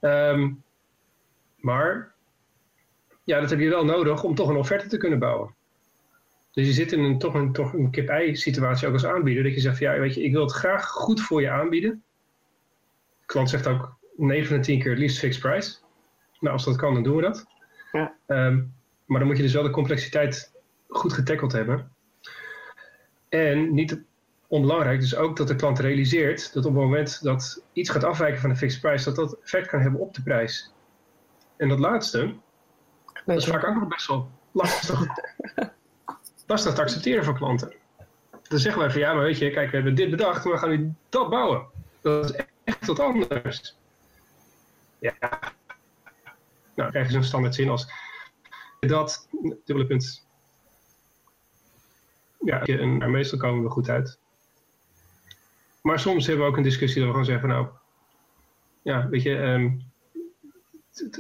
Ehm, 0.02 0.52
Maar 1.60 2.14
ja, 3.24 3.40
dat 3.40 3.50
heb 3.50 3.60
je 3.60 3.70
wel 3.70 3.86
nodig 3.86 4.24
om 4.24 4.36
toch 4.36 4.50
een 4.50 4.56
offerte 4.56 4.88
te 4.88 4.98
kunnen 4.98 5.20
bouwen. 5.20 5.56
Dus 6.52 6.66
je 6.66 6.74
zit 6.74 6.92
in 6.92 7.00
een, 7.00 7.18
toch 7.18 7.34
een, 7.34 7.52
toch 7.52 7.74
een 7.74 7.90
kip-ei 7.92 8.36
situatie 8.36 8.88
ook 8.88 8.94
als 8.94 9.06
aanbieder. 9.06 9.44
Dat 9.44 9.54
je 9.54 9.60
zegt, 9.60 9.78
van, 9.78 9.88
ja, 9.88 10.00
weet 10.00 10.14
je, 10.16 10.24
ik 10.24 10.32
wil 10.32 10.42
het 10.42 10.52
graag 10.52 10.88
goed 10.88 11.22
voor 11.22 11.42
je 11.42 11.50
aanbieden. 11.50 12.04
De 13.20 13.26
klant 13.26 13.50
zegt 13.50 13.68
ook 13.68 13.98
9 14.16 14.48
van 14.48 14.58
de 14.58 14.64
10 14.64 14.80
keer 14.80 14.90
het 14.90 15.00
liefst 15.00 15.20
fixed 15.20 15.42
price. 15.42 15.78
Nou, 16.40 16.54
als 16.54 16.66
dat 16.66 16.76
kan, 16.76 16.94
dan 16.94 17.04
doen 17.04 17.16
we 17.16 17.22
dat. 17.22 17.46
Ja. 17.92 18.16
Ehm, 18.26 18.64
maar 19.06 19.20
dan 19.20 19.28
moet 19.28 19.38
je 19.38 19.44
dus 19.44 19.54
wel 19.54 19.64
de 19.64 19.70
complexiteit 19.70 20.54
goed 20.88 21.14
getackeld 21.14 21.52
hebben. 21.52 21.95
En 23.36 23.74
niet 23.74 24.02
onbelangrijk, 24.48 25.00
dus 25.00 25.16
ook 25.16 25.38
dat 25.38 25.48
de 25.48 25.56
klant 25.56 25.80
realiseert 25.80 26.54
dat 26.54 26.66
op 26.66 26.74
het 26.74 26.84
moment 26.84 27.24
dat 27.24 27.64
iets 27.74 27.90
gaat 27.90 28.04
afwijken 28.04 28.42
van 28.42 28.50
de 28.50 28.56
fixed 28.56 28.82
price, 28.82 29.06
dat 29.06 29.16
dat 29.16 29.40
effect 29.44 29.68
kan 29.68 29.82
hebben 29.82 30.00
op 30.00 30.14
de 30.14 30.22
prijs. 30.22 30.74
En 31.58 31.70
dat 31.70 31.80
laatste, 31.80 32.36
dat 33.26 33.38
is 33.38 33.46
vaak 33.46 33.68
ook 33.68 33.76
nog 33.76 33.88
best 33.88 34.08
wel 34.08 34.30
lastig, 34.52 35.06
lastig 36.48 36.74
te 36.74 36.82
accepteren 36.82 37.24
voor 37.24 37.38
klanten. 37.38 37.74
Dan 38.48 38.60
zeggen 38.60 38.82
wij 38.82 38.92
van 38.92 39.00
ja, 39.00 39.14
maar 39.14 39.24
weet 39.24 39.38
je, 39.38 39.52
kijk, 39.52 39.70
we 39.70 39.76
hebben 39.76 39.96
dit 39.96 40.10
bedacht, 40.10 40.44
maar 40.44 40.54
we 40.54 40.60
gaan 40.60 40.70
nu 40.70 40.94
dat 41.10 41.30
bouwen. 41.30 41.66
Dat 42.02 42.30
is 42.30 42.46
echt 42.64 42.86
wat 42.86 43.00
anders. 43.00 43.78
Ja. 45.00 45.14
Nou, 46.76 46.90
krijg 46.90 47.06
je 47.06 47.14
zo'n 47.14 47.24
standaard 47.24 47.56
zin 47.56 47.70
als 47.70 47.88
dat, 48.80 49.28
dubbele 49.66 49.88
punt. 49.88 50.25
Ja, 52.46 52.62
en 52.62 53.12
meestal 53.12 53.40
komen 53.40 53.64
we 53.64 53.70
goed 53.70 53.90
uit. 53.90 54.20
Maar 55.82 56.00
soms 56.00 56.28
hebben 56.28 56.46
we 56.46 56.52
ook 56.52 56.58
een 56.58 56.64
discussie 56.64 57.02
dat 57.02 57.06
we 57.06 57.12
gewoon 57.12 57.32
zeggen 57.32 57.50
nou, 57.50 57.68
ja, 58.82 59.10
weet 59.10 59.22
je, 59.22 59.38
ehm, 59.38 59.72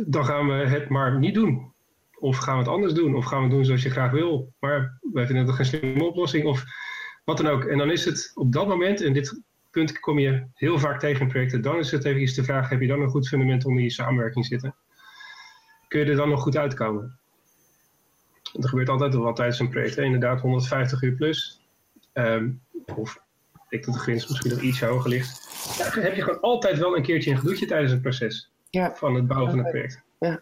dan 0.07 0.25
gaan 0.25 0.47
we 0.47 0.53
het 0.53 0.89
maar 0.89 1.19
niet 1.19 1.33
doen. 1.33 1.73
Of 2.19 2.37
gaan 2.37 2.53
we 2.53 2.59
het 2.59 2.71
anders 2.71 2.93
doen, 2.93 3.15
of 3.15 3.25
gaan 3.25 3.37
we 3.37 3.43
het 3.43 3.53
doen 3.53 3.65
zoals 3.65 3.83
je 3.83 3.89
graag 3.89 4.11
wil. 4.11 4.53
Maar 4.59 4.97
wij 5.13 5.25
vinden 5.25 5.45
het 5.45 5.55
geen 5.55 5.65
slimme 5.65 6.03
oplossing, 6.03 6.45
of 6.45 6.63
wat 7.23 7.37
dan 7.37 7.47
ook. 7.47 7.63
En 7.63 7.77
dan 7.77 7.91
is 7.91 8.05
het 8.05 8.31
op 8.35 8.51
dat 8.51 8.67
moment, 8.67 9.01
en 9.01 9.13
dit 9.13 9.41
punt 9.71 9.99
kom 9.99 10.19
je 10.19 10.47
heel 10.53 10.79
vaak 10.79 10.99
tegen 10.99 11.21
in 11.21 11.27
projecten, 11.27 11.61
dan 11.61 11.77
is 11.77 11.91
het 11.91 12.05
even 12.05 12.35
de 12.35 12.43
vraag, 12.43 12.69
heb 12.69 12.81
je 12.81 12.87
dan 12.87 13.01
een 13.01 13.09
goed 13.09 13.27
fundament 13.27 13.65
onder 13.65 13.83
je 13.83 13.91
samenwerking 13.91 14.45
zitten? 14.45 14.75
Kun 15.87 15.99
je 15.99 16.05
er 16.05 16.15
dan 16.15 16.29
nog 16.29 16.41
goed 16.41 16.57
uitkomen? 16.57 17.19
Er 18.61 18.67
gebeurt 18.69 18.89
altijd 18.89 19.13
wel 19.13 19.23
wat 19.23 19.35
tijdens 19.35 19.59
een 19.59 19.69
project. 19.69 19.97
Inderdaad, 19.97 20.41
150 20.41 21.01
uur 21.01 21.11
plus. 21.13 21.61
Um, 22.13 22.61
of 22.95 23.15
ik 23.53 23.69
denk 23.69 23.85
dat 23.85 23.93
de 23.93 23.99
grens 23.99 24.27
misschien 24.27 24.51
nog 24.51 24.61
iets 24.61 24.81
hoger 24.81 25.09
ligt. 25.09 25.41
Ja, 25.77 25.89
dan 25.89 26.03
heb 26.03 26.15
je 26.15 26.21
gewoon 26.21 26.41
altijd 26.41 26.77
wel 26.77 26.97
een 26.97 27.03
keertje 27.03 27.31
een 27.31 27.37
gedoetje 27.37 27.65
tijdens 27.65 27.91
het 27.91 28.01
proces 28.01 28.51
Ja. 28.69 28.93
van 28.95 29.15
het 29.15 29.27
bouwen 29.27 29.49
van 29.49 29.59
het 29.59 29.69
project. 29.69 30.03
Ja. 30.19 30.41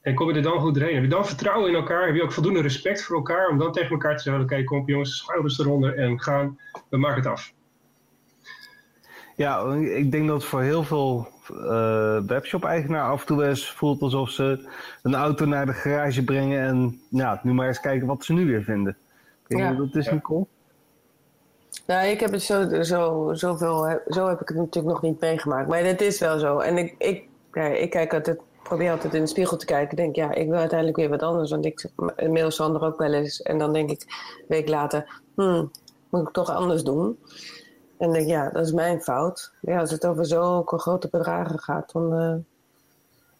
En 0.00 0.14
kom 0.14 0.28
je 0.28 0.34
er 0.34 0.42
dan 0.42 0.60
goed 0.60 0.74
doorheen? 0.74 0.94
Heb 0.94 1.02
je 1.02 1.08
dan 1.08 1.26
vertrouwen 1.26 1.68
in 1.70 1.74
elkaar? 1.76 2.06
Heb 2.06 2.14
je 2.14 2.22
ook 2.22 2.32
voldoende 2.32 2.60
respect 2.60 3.02
voor 3.02 3.16
elkaar 3.16 3.48
om 3.48 3.58
dan 3.58 3.72
tegen 3.72 3.90
elkaar 3.90 4.16
te 4.16 4.22
zeggen: 4.22 4.42
Oké, 4.42 4.64
kom 4.64 4.78
op 4.80 4.88
jongens, 4.88 5.16
schouders 5.16 5.58
eronder 5.58 5.98
en 5.98 6.20
gaan, 6.20 6.58
we 6.90 6.96
maken 6.96 7.16
het 7.22 7.26
af. 7.26 7.52
Ja, 9.36 9.74
ik 9.74 10.10
denk 10.10 10.28
dat 10.28 10.44
voor 10.44 10.62
heel 10.62 10.82
veel 10.84 11.28
uh, 11.54 12.18
webshop-eigenaar 12.26 13.10
af 13.10 13.20
en 13.20 13.26
toe 13.26 13.46
eens 13.46 13.70
voelt 13.70 14.02
alsof 14.02 14.30
ze 14.30 14.68
een 15.02 15.14
auto 15.14 15.44
naar 15.44 15.66
de 15.66 15.72
garage 15.72 16.24
brengen 16.24 16.66
en 16.66 17.00
ja, 17.08 17.40
nu 17.42 17.52
maar 17.52 17.66
eens 17.66 17.80
kijken 17.80 18.06
wat 18.06 18.24
ze 18.24 18.32
nu 18.32 18.46
weer 18.46 18.62
vinden. 18.62 18.96
Ik 19.46 19.58
Ja. 19.58 19.68
ja. 19.70 19.72
dat 19.72 19.94
is. 19.94 20.10
Nicole? 20.10 20.46
Nou, 21.86 22.06
ik 22.06 22.20
heb 22.20 22.32
het 22.32 22.42
zo, 22.42 22.82
zo, 22.82 23.30
zoveel, 23.32 24.00
zo 24.06 24.28
heb 24.28 24.40
ik 24.40 24.48
het 24.48 24.56
natuurlijk 24.56 24.94
nog 24.94 25.02
niet 25.02 25.20
meegemaakt. 25.20 25.68
Maar 25.68 25.84
het 25.84 26.00
is 26.00 26.18
wel 26.18 26.38
zo. 26.38 26.58
En 26.58 26.78
ik, 26.78 26.94
ik, 26.98 27.28
ja, 27.52 27.64
ik 27.64 27.90
kijk 27.90 28.14
altijd, 28.14 28.40
probeer 28.62 28.90
altijd 28.90 29.14
in 29.14 29.20
de 29.20 29.26
spiegel 29.26 29.56
te 29.56 29.66
kijken. 29.66 29.90
Ik 29.90 29.96
denk, 29.96 30.16
ja, 30.16 30.34
ik 30.34 30.48
wil 30.48 30.58
uiteindelijk 30.58 30.98
weer 30.98 31.08
wat 31.08 31.22
anders. 31.22 31.50
Want 31.50 31.64
ik 31.64 31.84
mail 32.28 32.50
Sander 32.50 32.82
ook 32.82 32.98
wel 32.98 33.12
eens. 33.12 33.42
En 33.42 33.58
dan 33.58 33.72
denk 33.72 33.90
ik, 33.90 34.00
een 34.00 34.44
week 34.48 34.68
later, 34.68 35.20
hmm, 35.34 35.70
moet 36.08 36.22
ik 36.28 36.32
toch 36.32 36.50
anders 36.50 36.82
doen? 36.82 37.18
En 38.02 38.12
denk 38.12 38.26
ja, 38.26 38.48
dat 38.50 38.64
is 38.64 38.72
mijn 38.72 39.02
fout. 39.02 39.52
Ja, 39.60 39.78
als 39.78 39.90
het 39.90 40.06
over 40.06 40.26
zulke 40.26 40.78
grote 40.78 41.08
bedragen 41.08 41.58
gaat, 41.58 41.92
dan... 41.92 42.14
eh, 42.14 42.34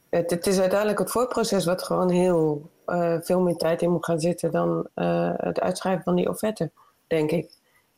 het, 0.08 0.30
het 0.30 0.46
is 0.46 0.60
uiteindelijk 0.60 0.98
het 0.98 1.10
voorproces 1.10 1.64
wat 1.64 1.82
gewoon 1.82 2.10
heel 2.10 2.70
eh, 2.84 3.16
veel 3.20 3.40
meer 3.40 3.56
tijd 3.56 3.82
in 3.82 3.90
moet 3.90 4.04
gaan 4.04 4.20
zitten 4.20 4.50
dan 4.50 4.86
eh, 4.94 5.32
het 5.36 5.60
uitschrijven 5.60 6.02
van 6.02 6.14
die 6.14 6.28
offerte, 6.28 6.70
denk 7.06 7.30
ik. 7.30 7.50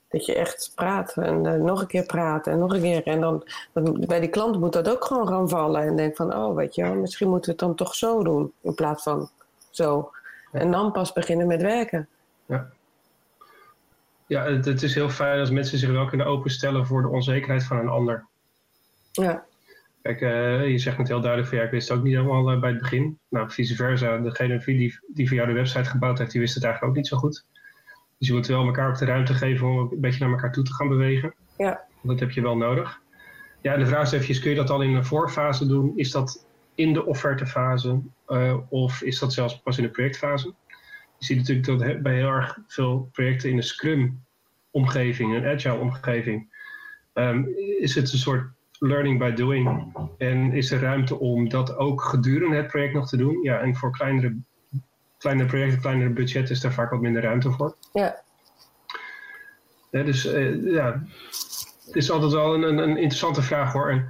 Dat 0.09 0.27
je 0.27 0.35
echt 0.35 0.73
praat 0.75 1.17
en 1.17 1.65
nog 1.65 1.81
een 1.81 1.87
keer 1.87 2.07
praat 2.07 2.47
en 2.47 2.59
nog 2.59 2.73
een 2.73 2.81
keer. 2.81 3.07
En 3.07 3.21
dan 3.21 3.49
dan 3.73 4.05
bij 4.07 4.21
die 4.21 4.29
klant 4.29 4.61
moet 4.61 4.73
dat 4.73 4.91
ook 4.91 5.05
gewoon 5.05 5.29
gaan 5.29 5.49
vallen. 5.49 5.83
En 5.83 5.97
denk 5.97 6.17
van, 6.17 6.35
oh 6.35 6.55
weet 6.55 6.75
je 6.75 6.83
wel, 6.83 6.95
misschien 6.95 7.29
moeten 7.29 7.51
we 7.51 7.57
het 7.59 7.67
dan 7.69 7.87
toch 7.87 7.95
zo 7.95 8.23
doen 8.23 8.53
in 8.61 8.75
plaats 8.75 9.03
van 9.03 9.29
zo. 9.71 10.11
En 10.53 10.71
dan 10.71 10.93
pas 10.93 11.13
beginnen 11.13 11.47
met 11.47 11.63
werken. 11.63 12.09
Ja, 12.47 12.71
het, 14.27 14.65
het 14.65 14.83
is 14.83 14.95
heel 14.95 15.11
fijn 15.11 15.41
als 15.41 15.51
mensen 15.51 15.79
zich 15.79 15.91
wel 15.91 16.07
kunnen 16.07 16.27
openstellen 16.27 16.87
voor 16.87 17.03
de 17.03 17.09
onzekerheid 17.09 17.65
van 17.65 17.79
een 17.79 17.89
ander. 17.89 18.27
Ja, 19.13 19.45
Kijk, 20.05 20.21
eh, 20.21 20.69
je 20.69 20.79
zegt 20.79 20.99
net 20.99 21.09
heel 21.09 21.21
duidelijk 21.21 21.51
van 21.51 21.59
ja, 21.59 21.65
ik 21.65 21.71
wist 21.71 21.89
het 21.89 21.99
ook 21.99 22.05
niet 22.05 22.15
helemaal 22.15 22.51
eh, 22.51 22.61
bij 22.61 22.71
het 22.71 22.79
begin. 22.79 23.19
Nou, 23.29 23.51
vice 23.51 23.75
versa, 23.75 24.19
degene 24.19 24.63
die, 24.65 24.99
die 25.07 25.29
voor 25.29 25.37
jou 25.37 25.49
de 25.49 25.55
website 25.55 25.91
gebouwd 25.91 26.19
heeft, 26.19 26.31
die 26.31 26.41
wist 26.41 26.55
het 26.55 26.65
eigenlijk 26.65 26.93
ook 26.93 26.99
niet 26.99 27.09
zo 27.09 27.17
goed. 27.17 27.45
Dus 28.19 28.29
je 28.29 28.35
moet 28.35 28.47
wel 28.47 28.67
elkaar 28.67 28.89
ook 28.89 28.99
de 28.99 29.05
ruimte 29.05 29.35
geven 29.35 29.67
om 29.67 29.79
een 29.79 30.01
beetje 30.01 30.21
naar 30.21 30.31
elkaar 30.31 30.53
toe 30.53 30.65
te 30.65 30.75
gaan 30.75 30.89
bewegen. 30.89 31.35
ja, 31.57 31.85
Dat 32.03 32.21
heb 32.21 32.31
je 32.31 32.43
wel 32.43 32.57
nodig. 32.57 33.01
Ja, 33.61 33.73
en 33.73 33.79
de 33.79 33.87
vraag 33.87 34.13
is 34.13 34.13
even, 34.13 34.41
kun 34.41 34.51
je 34.51 34.57
dat 34.57 34.71
al 34.71 34.83
in 34.83 34.95
een 34.95 35.05
voorfase 35.05 35.67
doen? 35.67 35.93
Is 35.97 36.11
dat 36.11 36.47
in 36.75 36.93
de 36.93 37.05
offertefase 37.05 38.01
eh, 38.27 38.57
of 38.69 39.03
is 39.03 39.19
dat 39.19 39.33
zelfs 39.33 39.61
pas 39.61 39.77
in 39.79 39.85
de 39.85 39.91
projectfase? 39.91 40.55
Je 41.27 41.35
ziet 41.35 41.49
natuurlijk 41.49 41.95
dat 41.95 42.03
bij 42.03 42.15
heel 42.15 42.29
erg 42.29 42.59
veel 42.67 43.09
projecten 43.13 43.51
in 43.51 43.57
de 43.57 43.63
Scrum-omgeving, 43.63 45.35
een 45.35 45.47
Agile-omgeving, 45.47 46.49
ehm, 47.13 47.45
is 47.79 47.95
het 47.95 48.13
een 48.13 48.19
soort 48.19 48.51
learning 48.79 49.19
by 49.19 49.31
doing. 49.31 49.95
En 50.19 50.53
is 50.53 50.71
er 50.71 50.81
ruimte 50.81 51.19
om 51.19 51.49
dat 51.49 51.77
ook 51.77 52.03
gedurende 52.03 52.57
het 52.57 52.67
project 52.67 52.95
nog 52.95 53.09
te 53.09 53.17
doen? 53.17 53.43
Ja, 53.43 53.59
en 53.59 53.75
voor 53.75 53.93
kleinere, 53.93 54.37
kleinere 55.19 55.49
projecten, 55.49 55.81
kleinere 55.81 56.11
budgetten 56.11 56.55
is 56.55 56.61
daar 56.61 56.73
vaak 56.73 56.91
wat 56.91 57.01
minder 57.01 57.23
ruimte 57.23 57.51
voor. 57.51 57.77
ja. 57.93 58.23
Dus 59.91 60.27
eh, 60.27 60.65
ja, 60.65 61.03
het 61.87 61.97
is 61.97 62.11
altijd 62.11 62.33
wel 62.33 62.55
een, 62.55 62.63
een, 62.63 62.79
een 62.79 62.97
interessante 62.97 63.43
vraag 63.43 63.73
hoor. 63.73 63.91
En, 63.91 64.07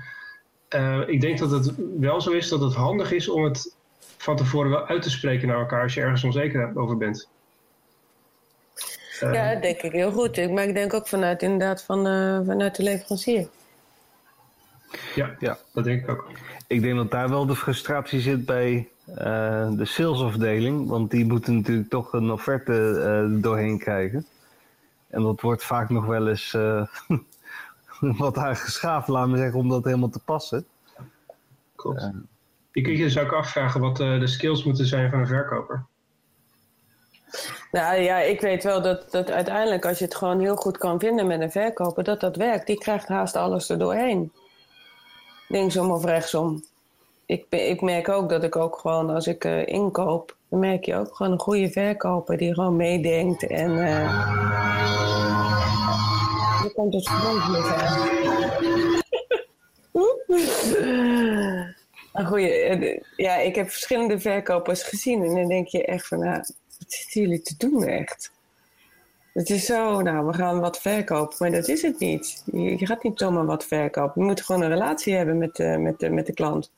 eh, 0.69 1.09
ik 1.09 1.21
denk 1.21 1.39
dat 1.39 1.51
het 1.51 1.75
wel 1.99 2.21
zo 2.21 2.31
is 2.31 2.49
dat 2.49 2.61
het 2.61 2.75
handig 2.75 3.13
is 3.13 3.29
om 3.29 3.45
het 3.45 3.77
van 4.25 4.37
tevoren 4.37 4.71
wel 4.71 4.87
uit 4.87 5.03
te 5.03 5.11
spreken 5.11 5.49
naar 5.49 5.59
elkaar 5.59 5.83
als 5.83 5.95
je 5.95 6.01
ergens 6.01 6.25
onzeker 6.25 6.73
over 6.79 6.97
bent. 6.97 7.29
Eh, 9.21 9.33
ja, 9.33 9.53
dat 9.53 9.63
denk 9.63 9.81
ik 9.83 9.93
heel 9.93 10.13
goed. 10.13 10.37
Ik- 10.37 10.51
Maar 10.51 10.65
ik 10.65 10.75
denk 10.75 10.95
ook 10.95 11.09
vanuit, 11.09 11.43
inderdaad 11.43 11.83
van, 11.83 12.07
eh, 12.07 12.41
vanuit 12.47 12.77
de 12.77 12.83
leverancier. 12.83 13.49
ja, 15.15 15.35
Ja. 15.39 15.59
dat 15.73 15.85
denk 15.85 16.03
ik 16.03 16.09
ook. 16.09 16.29
Ik 16.67 16.83
denk 16.83 16.97
dat 16.97 17.11
daar 17.11 17.29
wel 17.29 17.47
de 17.47 17.57
frustratie 17.57 18.21
zit 18.21 18.45
bij 18.45 18.89
eh, 19.05 19.71
de 19.71 19.85
salesafdeling. 19.85 20.89
Want 20.89 21.11
die 21.11 21.25
moeten 21.25 21.55
natuurlijk 21.55 21.91
toch 21.91 22.13
een 22.13 22.31
offerte 22.31 23.01
eh, 23.01 23.43
doorheen 23.43 23.79
krijgen. 23.79 24.27
En 25.09 25.23
dat 25.23 25.41
wordt 25.41 25.65
vaak 25.65 25.89
nog 25.91 26.07
wel 26.07 26.29
eens 26.29 26.55
eh, 26.55 26.87
wat 28.25 28.37
aangeschaafd, 28.37 29.09
laten 29.09 29.33
we 29.33 29.39
zeggen, 29.39 29.59
om 29.59 29.69
dat 29.69 29.85
helemaal 29.85 30.09
te 30.09 30.21
passen. 30.25 30.67
Klopt. 31.77 32.11
Je 32.75 32.83
kunt 32.83 32.99
je 32.99 33.05
dus 33.05 33.19
ook 33.19 33.33
afvragen 33.33 33.81
wat 33.81 34.01
eh, 34.01 34.21
de 34.21 34.27
skills 34.27 34.65
moeten 34.65 34.87
zijn 34.87 35.11
van 35.11 35.19
een 35.19 35.27
verkoper. 35.27 35.85
Nou 37.73 38.01
ja, 38.01 38.19
ik 38.19 38.41
weet 38.41 38.65
wel 38.65 38.83
dat, 38.83 39.11
dat 39.11 39.31
uiteindelijk 39.31 39.87
als 39.87 39.99
je 39.99 40.05
het 40.05 40.15
gewoon 40.15 40.41
heel 40.41 40.57
goed 40.57 40.79
kan 40.79 41.01
vinden 41.01 41.27
met 41.27 41.41
een 41.41 41.51
verkoper, 41.51 42.05
dat 42.05 42.21
dat 42.21 42.37
werkt. 42.37 42.67
Die 42.67 42.79
krijgt 42.79 43.09
haast 43.09 43.37
alles 43.37 43.69
er 43.69 43.79
doorheen. 43.79 44.33
Linksom 45.49 45.91
of 45.91 46.05
rechtsom. 46.05 46.65
Ik, 47.27 47.47
ik 47.49 47.81
merk 47.81 48.09
ook 48.09 48.29
dat 48.29 48.43
ik 48.43 48.57
ook 48.57 48.79
gewoon 48.79 49.11
als 49.11 49.27
ik 49.27 49.45
eh, 49.45 49.67
inkoop, 49.67 50.37
dan 50.49 50.59
merk 50.59 50.85
je 50.85 50.97
ook 50.97 51.17
gewoon 51.17 51.33
een 51.33 51.41
goede 51.41 51.71
verkoper 51.71 52.37
die 52.37 52.55
gewoon 52.55 52.77
meedenkt 52.77 53.47
en... 53.47 53.79
eh 53.79 54.43
dan 56.63 56.73
komt 56.73 56.95
het 56.95 57.09
verband 57.09 57.49
mee 57.49 57.63
Een 62.15 62.27
goeie, 62.27 62.51
eh, 62.51 63.01
ja, 63.17 63.37
ik 63.37 63.55
heb 63.55 63.71
verschillende 63.71 64.21
verkopers 64.21 64.83
gezien 64.83 65.23
en 65.25 65.35
dan 65.35 65.49
denk 65.49 65.67
je 65.67 65.85
echt 65.85 66.07
van, 66.07 66.19
nou, 66.19 66.37
wat 66.79 66.93
zitten 66.93 67.21
jullie 67.21 67.43
te 67.43 67.55
doen 67.57 67.85
echt? 67.85 68.33
Het 69.33 69.51
is 69.51 69.67
zo, 69.67 70.01
nou, 70.01 70.27
we 70.27 70.33
gaan 70.33 70.61
wat 70.61 70.81
verkopen, 70.81 71.37
maar 71.39 71.51
dat 71.51 71.69
is 71.69 71.83
het 71.83 71.99
niet. 71.99 72.43
Je, 72.53 72.79
je 72.79 72.87
gaat 72.87 73.03
niet 73.03 73.19
zomaar 73.19 73.47
wat 73.47 73.65
verkopen. 73.65 74.23
Je 74.23 74.29
moet 74.29 74.43
gewoon 74.43 74.63
een 74.63 74.69
relatie 74.69 75.15
hebben 75.15 75.39
met, 75.39 75.57
de 75.57 75.79
met, 75.79 75.99
de, 75.99 76.11
met 76.11 76.27
de 76.27 76.33
klant. 76.33 76.71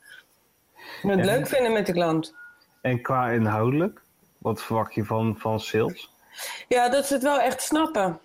Je 0.75 1.07
moet 1.07 1.15
het 1.15 1.25
leuk 1.25 1.47
vinden 1.47 1.73
met 1.73 1.85
de 1.85 1.93
klant. 1.93 2.33
En 2.81 3.01
qua 3.01 3.29
inhoudelijk, 3.29 4.01
wat 4.37 4.63
verwacht 4.63 4.93
je 4.93 5.03
van, 5.03 5.35
van 5.37 5.59
sales? 5.59 6.13
Ja, 6.67 6.89
dat 6.89 7.05
ze 7.05 7.13
het 7.13 7.23
wel 7.23 7.39
echt 7.39 7.61
snappen. 7.61 8.19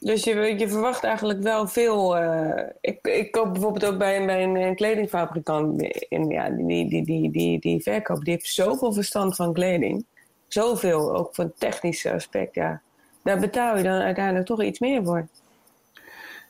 Dus 0.00 0.24
je, 0.24 0.58
je 0.58 0.68
verwacht 0.68 1.04
eigenlijk 1.04 1.42
wel 1.42 1.68
veel. 1.68 2.18
Uh, 2.18 2.62
ik, 2.80 3.06
ik 3.06 3.30
koop 3.30 3.52
bijvoorbeeld 3.52 3.84
ook 3.84 3.98
bij, 3.98 4.26
bij 4.26 4.42
een, 4.42 4.56
een 4.56 4.74
kledingfabrikant. 4.74 5.82
In, 6.08 6.28
ja, 6.28 6.50
die, 6.50 6.88
die, 6.88 7.04
die, 7.04 7.30
die, 7.30 7.60
die 7.60 7.82
verkoop 7.82 8.24
die 8.24 8.32
heeft 8.32 8.46
zoveel 8.46 8.92
verstand 8.92 9.36
van 9.36 9.52
kleding. 9.52 10.04
Zoveel, 10.48 11.16
ook 11.16 11.34
van 11.34 11.52
technisch 11.58 12.06
aspect. 12.06 12.54
Ja. 12.54 12.80
Daar 13.22 13.38
betaal 13.38 13.76
je 13.76 13.82
dan 13.82 14.00
uiteindelijk 14.00 14.46
toch 14.46 14.62
iets 14.62 14.78
meer 14.78 15.04
voor. 15.04 15.28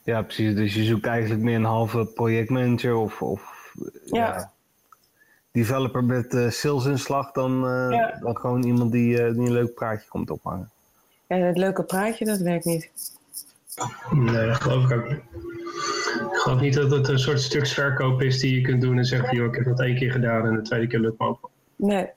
Ja, 0.03 0.21
precies. 0.21 0.55
Dus 0.55 0.73
je 0.73 0.83
zoekt 0.83 1.05
eigenlijk 1.05 1.41
meer 1.41 1.55
een 1.55 1.63
halve 1.63 2.05
projectmanager 2.05 2.95
of, 2.95 3.21
of 3.21 3.73
ja. 4.05 4.51
developer 5.51 6.03
met 6.03 6.33
uh, 6.33 6.49
salesinslag 6.49 7.31
dan, 7.31 7.65
uh, 7.65 8.07
dan 8.19 8.37
gewoon 8.37 8.63
iemand 8.63 8.91
die, 8.91 9.15
die 9.15 9.25
een 9.25 9.51
leuk 9.51 9.73
praatje 9.73 10.09
komt 10.09 10.29
ophangen. 10.29 10.69
Ja, 11.27 11.35
het 11.35 11.57
leuke 11.57 11.83
praatje, 11.83 12.25
dat 12.25 12.39
werkt 12.39 12.65
niet. 12.65 13.19
Nee, 14.11 14.47
dat 14.47 14.61
geloof 14.61 14.83
ik 14.83 14.91
ook 14.91 15.09
niet. 15.09 15.21
Ik 16.31 16.37
geloof 16.37 16.61
niet 16.61 16.73
dat 16.73 16.91
het 16.91 17.07
een 17.07 17.19
soort 17.19 17.41
stuksverkoop 17.41 18.21
is 18.21 18.39
die 18.39 18.55
je 18.55 18.61
kunt 18.61 18.81
doen 18.81 18.97
en 18.97 19.05
zeggen 19.05 19.27
van 19.27 19.37
joh, 19.37 19.47
ik 19.47 19.55
heb 19.55 19.65
dat 19.65 19.79
één 19.79 19.95
keer 19.95 20.11
gedaan 20.11 20.45
en 20.45 20.55
de 20.55 20.61
tweede 20.61 20.87
keer 20.87 20.99
lukt 20.99 21.19
me 21.19 21.25
ook. 21.25 21.49
Nee. 21.75 22.09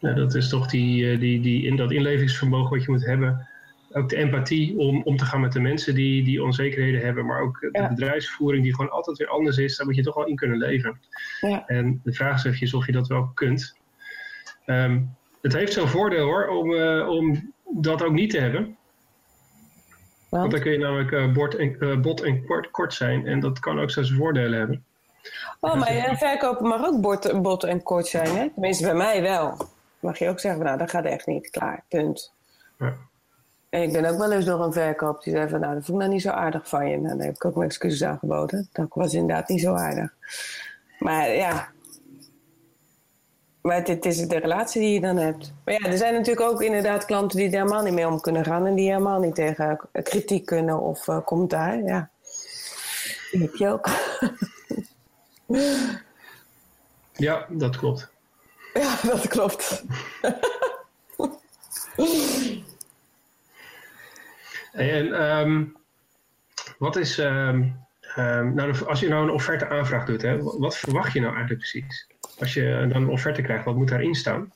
Dat 0.00 0.34
is 0.34 0.48
toch 0.48 0.66
die, 0.66 1.12
eh, 1.12 1.20
die, 1.20 1.40
die, 1.40 1.66
in 1.66 1.76
dat 1.76 1.90
inlevingsvermogen 1.90 2.70
wat 2.70 2.84
je 2.84 2.90
moet 2.90 3.06
hebben. 3.06 3.48
Ook 3.92 4.08
de 4.08 4.16
empathie 4.16 4.78
om 4.78 5.02
om 5.02 5.16
te 5.16 5.24
gaan 5.24 5.40
met 5.40 5.52
de 5.52 5.60
mensen 5.60 5.94
die, 5.94 6.24
die 6.24 6.42
onzekerheden 6.42 7.00
hebben, 7.00 7.26
maar 7.26 7.40
ook 7.40 7.60
de 7.60 7.86
bedrijfsvoering 7.88 8.62
die 8.62 8.74
gewoon 8.74 8.90
altijd 8.90 9.18
weer 9.18 9.28
anders 9.28 9.56
is. 9.56 9.76
Daar 9.76 9.86
moet 9.86 9.96
je 9.96 10.02
toch 10.02 10.14
wel 10.14 10.26
in 10.26 10.36
kunnen 10.36 10.58
leven. 10.58 11.00
Ja. 11.40 11.66
En 11.66 12.00
de 12.04 12.12
vraag 12.12 12.44
is 12.44 12.60
even 12.60 12.78
of 12.78 12.86
je 12.86 12.92
dat 12.92 13.08
wel 13.08 13.30
kunt. 13.34 13.76
Um, 14.66 15.16
het 15.42 15.52
heeft 15.52 15.72
zo'n 15.72 15.88
voordeel 15.88 16.24
hoor, 16.24 16.46
om, 16.46 16.70
uh, 16.70 17.08
om 17.08 17.52
dat 17.70 18.02
ook 18.02 18.12
niet 18.12 18.30
te 18.30 18.38
hebben. 18.38 18.76
Want 20.30 20.50
dan 20.50 20.60
kun 20.60 20.72
je 20.72 20.78
namelijk 20.78 21.10
uh, 21.10 21.32
bord 21.32 21.54
en, 21.54 21.76
uh, 21.80 22.00
bot 22.00 22.22
en 22.22 22.44
kort, 22.44 22.70
kort 22.70 22.94
zijn. 22.94 23.26
En 23.26 23.40
dat 23.40 23.58
kan 23.58 23.80
ook 23.80 23.90
zijn 23.90 24.06
voordelen 24.06 24.58
hebben. 24.58 24.84
Oh, 25.60 25.74
maar 25.74 26.08
een 26.08 26.16
verkopen 26.16 26.68
mag 26.68 26.84
ook 26.84 27.00
bot, 27.00 27.42
bot 27.42 27.64
en 27.64 27.82
kort 27.82 28.06
zijn, 28.06 28.36
hè? 28.36 28.50
Tenminste, 28.50 28.84
bij 28.84 28.94
mij 28.94 29.22
wel. 29.22 29.56
Mag 30.00 30.18
je 30.18 30.28
ook 30.28 30.40
zeggen, 30.40 30.64
nou, 30.64 30.78
dat 30.78 30.90
gaat 30.90 31.04
echt 31.04 31.26
niet. 31.26 31.50
Klaar, 31.50 31.84
punt. 31.88 32.32
Ja. 32.78 32.94
En 33.70 33.82
ik 33.82 33.92
ben 33.92 34.04
ook 34.04 34.18
wel 34.18 34.32
eens 34.32 34.44
door 34.44 34.64
een 34.64 34.72
verkoop 34.72 35.22
die 35.22 35.32
zei 35.32 35.48
van, 35.48 35.60
nou, 35.60 35.74
dat 35.74 35.84
vond 35.84 35.96
ik 35.96 36.02
nou 36.04 36.12
niet 36.12 36.22
zo 36.22 36.30
aardig 36.30 36.68
van 36.68 36.88
je. 36.88 36.96
Nou, 36.96 37.16
daar 37.16 37.26
heb 37.26 37.34
ik 37.34 37.44
ook 37.44 37.54
mijn 37.54 37.68
excuses 37.68 38.04
aangeboden. 38.04 38.68
Dat 38.72 38.86
was 38.90 39.14
inderdaad 39.14 39.48
niet 39.48 39.60
zo 39.60 39.74
aardig. 39.74 40.14
Maar 40.98 41.30
ja, 41.30 41.68
maar 43.62 43.82
het, 43.84 44.06
is 44.06 44.28
de 44.28 44.38
relatie 44.38 44.80
die 44.80 44.92
je 44.92 45.00
dan 45.00 45.16
hebt. 45.16 45.52
Maar 45.64 45.74
ja, 45.74 45.86
er 45.86 45.96
zijn 45.96 46.14
natuurlijk 46.14 46.50
ook 46.50 46.62
inderdaad 46.62 47.04
klanten 47.04 47.38
die 47.38 47.46
er 47.46 47.52
helemaal 47.52 47.82
niet 47.82 47.92
mee 47.92 48.06
om 48.06 48.20
kunnen 48.20 48.44
gaan. 48.44 48.66
En 48.66 48.74
die 48.74 48.88
helemaal 48.88 49.20
niet 49.20 49.34
tegen 49.34 49.80
kritiek 49.92 50.46
kunnen 50.46 50.80
of 50.80 51.06
uh, 51.06 51.18
commentaar. 51.24 51.82
Ja, 51.82 52.10
die 53.30 53.40
heb 53.42 53.54
je 53.54 53.68
ook. 53.68 53.88
ja, 57.26 57.46
dat 57.48 57.76
klopt. 57.76 58.10
Ja, 58.74 58.96
dat 59.02 59.28
klopt. 59.28 59.84
en 64.72 65.22
um, 65.22 65.76
wat 66.78 66.96
is... 66.96 67.18
Um, 67.18 67.88
um, 68.16 68.54
nou, 68.54 68.84
als 68.86 69.00
je 69.00 69.08
nou 69.08 69.22
een 69.22 69.30
offerte 69.30 69.68
aanvraag 69.68 70.04
doet, 70.04 70.22
hè, 70.22 70.42
wat 70.42 70.76
verwacht 70.76 71.12
je 71.12 71.20
nou 71.20 71.34
eigenlijk 71.34 71.60
precies? 71.60 72.06
Als 72.40 72.54
je 72.54 72.86
dan 72.92 73.02
een 73.02 73.08
offerte 73.08 73.42
krijgt, 73.42 73.64
wat 73.64 73.74
moet 73.74 73.88
daarin 73.88 74.14
staan? 74.14 74.52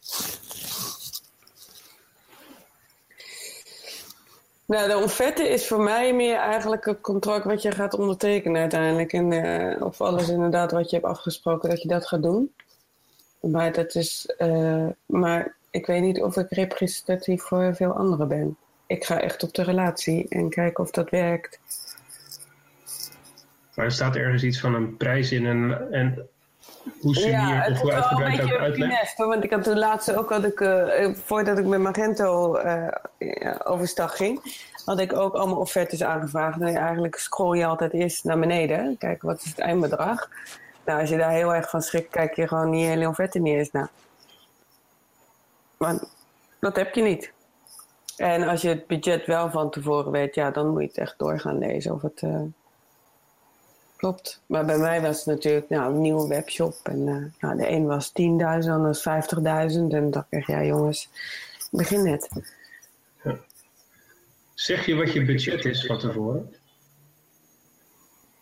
Nou, 4.66 4.88
de 4.88 4.96
offerte 4.96 5.48
is 5.48 5.66
voor 5.66 5.80
mij 5.80 6.14
meer 6.14 6.36
eigenlijk 6.36 6.84
het 6.84 7.00
contract 7.00 7.44
wat 7.44 7.62
je 7.62 7.70
gaat 7.70 7.94
ondertekenen 7.94 8.60
uiteindelijk. 8.60 9.12
En 9.12 9.30
uh, 9.32 9.82
of 9.82 10.00
alles 10.00 10.28
inderdaad 10.28 10.72
wat 10.72 10.90
je 10.90 10.96
hebt 10.96 11.08
afgesproken, 11.08 11.68
dat 11.68 11.82
je 11.82 11.88
dat 11.88 12.06
gaat 12.06 12.22
doen. 12.22 12.54
Maar, 13.40 13.72
dat 13.72 13.94
is, 13.94 14.34
uh, 14.38 14.86
maar 15.06 15.54
ik 15.70 15.86
weet 15.86 16.02
niet 16.02 16.22
of 16.22 16.36
ik 16.36 16.50
representatief 16.50 17.42
voor 17.42 17.74
veel 17.74 17.92
anderen 17.92 18.28
ben. 18.28 18.56
Ik 18.86 19.04
ga 19.04 19.20
echt 19.20 19.42
op 19.42 19.54
de 19.54 19.62
relatie 19.62 20.26
en 20.28 20.50
kijken 20.50 20.84
of 20.84 20.90
dat 20.90 21.10
werkt. 21.10 21.60
Maar 23.74 23.84
er 23.84 23.92
staat 23.92 24.16
ergens 24.16 24.42
iets 24.42 24.60
van 24.60 24.74
een 24.74 24.96
prijs 24.96 25.32
in 25.32 25.46
en, 25.46 25.92
en 25.92 26.28
hoe 27.00 27.14
sumier 27.14 27.30
ja, 27.30 27.68
of 27.70 27.80
hoe 27.80 27.92
uitgebreid 27.92 28.42
ook 28.42 28.58
uitlegt? 28.58 29.16
Want 29.16 29.44
ik 29.44 29.50
had 29.50 29.64
toen 29.64 29.78
laatste 29.78 30.18
ook, 30.18 30.30
had 30.30 30.44
ik, 30.44 30.60
uh, 30.60 31.14
voordat 31.14 31.58
ik 31.58 31.64
met 31.64 31.80
Magento 31.80 32.58
uh, 32.58 32.88
overstag 33.64 34.16
ging, 34.16 34.40
had 34.84 34.98
ik 34.98 35.12
ook 35.12 35.34
allemaal 35.34 35.58
offertes 35.58 36.02
aangevraagd. 36.02 36.60
En 36.60 36.76
eigenlijk 36.76 37.16
scroll 37.16 37.58
je 37.58 37.66
altijd 37.66 37.92
eerst 37.92 38.24
naar 38.24 38.38
beneden, 38.38 38.98
kijken 38.98 39.28
wat 39.28 39.42
is 39.42 39.48
het 39.48 39.58
eindbedrag. 39.58 40.28
Nou, 40.84 41.00
als 41.00 41.08
je 41.08 41.16
daar 41.16 41.30
heel 41.30 41.54
erg 41.54 41.70
van 41.70 41.82
schrikt, 41.82 42.10
kijk 42.10 42.34
je 42.34 42.48
gewoon 42.48 42.70
niet 42.70 42.86
hele 42.86 43.08
offerte 43.08 43.38
niet 43.38 43.56
eens 43.56 43.70
naar. 43.70 43.90
Maar 45.76 45.94
dat 46.60 46.76
heb 46.76 46.94
je 46.94 47.02
niet. 47.02 47.32
En 48.16 48.48
als 48.48 48.62
je 48.62 48.68
het 48.68 48.86
budget 48.86 49.26
wel 49.26 49.50
van 49.50 49.70
tevoren 49.70 50.12
weet, 50.12 50.34
ja, 50.34 50.50
dan 50.50 50.68
moet 50.68 50.80
je 50.80 50.88
het 50.88 50.98
echt 50.98 51.14
doorgaan 51.18 51.58
lezen 51.58 51.94
of 51.94 52.02
het... 52.02 52.22
Uh, 52.22 52.40
Klopt. 54.04 54.40
Maar 54.46 54.64
bij 54.64 54.78
mij 54.78 55.00
was 55.00 55.16
het 55.16 55.26
natuurlijk 55.26 55.68
nou, 55.68 55.94
een 55.94 56.00
nieuwe 56.00 56.28
webshop. 56.28 56.76
En 56.82 57.06
uh, 57.06 57.24
nou, 57.40 57.56
de 57.56 57.70
een 57.70 57.86
was 57.86 58.08
10.000, 58.08 58.12
de 58.14 58.46
ander 58.46 58.80
was 58.80 59.08
50.000. 59.08 59.80
En 59.88 60.10
dacht 60.10 60.26
ik, 60.30 60.46
ja 60.46 60.64
jongens, 60.64 61.08
begin 61.70 62.02
net. 62.02 62.28
Ja. 63.22 63.38
Zeg 64.54 64.86
je 64.86 64.94
wat 64.94 65.12
je 65.12 65.24
budget 65.24 65.64
is 65.64 65.86
van 65.86 65.98
tevoren? 65.98 66.54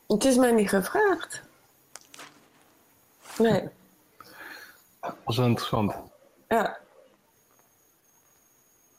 Het 0.06 0.24
is 0.24 0.36
mij 0.36 0.52
niet 0.52 0.68
gevraagd. 0.68 1.42
Nee. 3.38 3.68
Dat 5.00 5.16
was 5.24 5.36
wel 5.36 5.46
interessant. 5.46 5.94
Ja. 6.48 6.78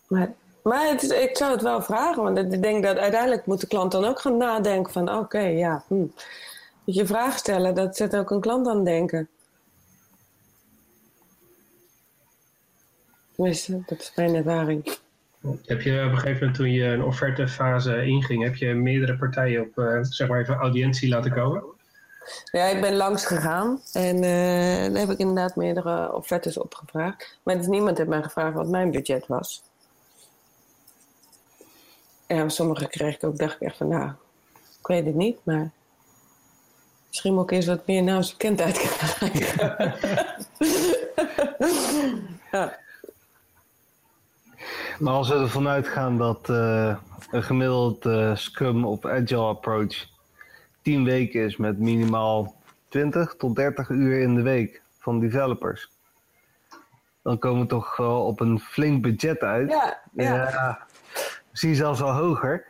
Maar, 0.08 0.34
maar 0.64 0.90
het 0.90 1.04
is, 1.04 1.10
ik 1.10 1.38
zou 1.38 1.52
het 1.52 1.62
wel 1.62 1.82
vragen, 1.82 2.24
want 2.24 2.38
ik 2.38 2.62
denk 2.62 2.84
dat 2.84 2.98
uiteindelijk 2.98 3.46
moet 3.46 3.62
de 3.62 3.68
klant 3.68 3.92
dan 3.92 4.06
ook 4.06 4.20
gaan 4.20 4.38
nadenken 4.38 4.94
van 4.94 5.18
oké, 5.18 5.40
ja, 5.40 5.84
hm, 5.88 6.06
je 6.84 7.06
vraag 7.06 7.38
stellen, 7.38 7.76
dat 7.76 7.96
zet 7.96 8.16
ook 8.16 8.32
een 8.32 8.42
klant 8.42 8.68
aan 8.68 8.76
het 8.76 8.86
denken. 8.86 9.30
Tenminste, 13.36 13.84
dat 13.86 14.00
is 14.00 14.12
mijn 14.16 14.36
ervaring. 14.36 14.98
Heb 15.66 15.82
je 15.82 16.04
op 16.06 16.12
een 16.12 16.18
gegeven 16.18 16.40
moment 16.40 16.56
toen 16.56 16.72
je 16.72 16.84
een 16.84 17.04
offertefase 17.04 18.06
inging, 18.06 18.44
heb 18.44 18.56
je 18.56 18.74
meerdere 18.74 19.18
partijen 19.18 19.62
op 19.62 19.78
uh, 19.78 19.98
zeg 20.02 20.28
maar 20.28 20.40
even 20.40 20.56
audiëntie 20.56 21.10
laten 21.10 21.32
komen? 21.32 21.64
Ja, 22.52 22.66
ik 22.66 22.82
ben 22.82 22.96
langs 22.96 23.26
gegaan 23.26 23.82
en 23.94 24.16
uh, 24.16 24.84
dan 24.84 24.96
heb 24.96 25.10
ik 25.10 25.18
inderdaad 25.18 25.56
meerdere 25.56 26.14
offertes 26.14 26.58
opgevraagd. 26.58 27.40
Maar 27.44 27.58
dus 27.58 27.68
niemand 27.68 27.98
heeft 27.98 28.10
mij 28.10 28.24
gevraagd 28.24 28.54
wat 28.54 28.68
mijn 28.68 28.92
budget 28.92 29.28
was. 29.28 29.64
Ja, 32.34 32.50
sommige 32.50 32.88
kreeg 32.88 33.16
ik 33.16 33.24
ook, 33.24 33.38
dacht 33.38 33.56
ik 33.56 33.62
echt 33.62 33.78
van, 33.78 33.88
nou, 33.88 34.12
ik 34.80 34.88
weet 34.88 35.06
het 35.06 35.16
niet, 35.16 35.38
maar 35.44 35.72
Misschien 37.14 37.34
moet 37.34 37.44
ik 37.44 37.52
eens 37.52 37.66
wat 37.66 37.88
meer 37.88 38.04
naamsbekendheid 38.04 38.78
krijgen. 38.84 39.54
ja. 42.52 42.78
Maar 45.00 45.14
als 45.14 45.30
we 45.30 45.36
ervan 45.36 45.68
uitgaan 45.68 46.18
dat 46.18 46.50
uh, 46.50 46.96
een 47.32 47.44
gemiddeld 47.44 48.06
uh, 48.06 48.36
Scrum 48.36 48.86
of 48.86 49.06
Agile 49.06 49.42
approach 49.42 50.08
10 50.82 51.04
weken 51.04 51.42
is 51.42 51.58
met 51.58 51.80
minimaal 51.80 52.56
20 52.88 53.36
tot 53.38 53.56
30 53.56 53.90
uur 53.90 54.22
in 54.22 54.36
de 54.36 54.42
week 54.42 54.82
van 55.00 55.20
developers, 55.20 55.90
dan 57.22 57.40
komen 57.40 57.62
we 57.62 57.68
toch 57.68 57.98
wel 57.98 58.26
op 58.26 58.40
een 58.40 58.60
flink 58.60 59.02
budget 59.02 59.40
uit. 59.40 59.70
Ja, 59.70 60.02
ja. 60.14 60.34
ja 60.34 60.88
misschien 61.54 61.76
zelfs 61.76 62.02
al 62.02 62.12
hoger 62.12 62.66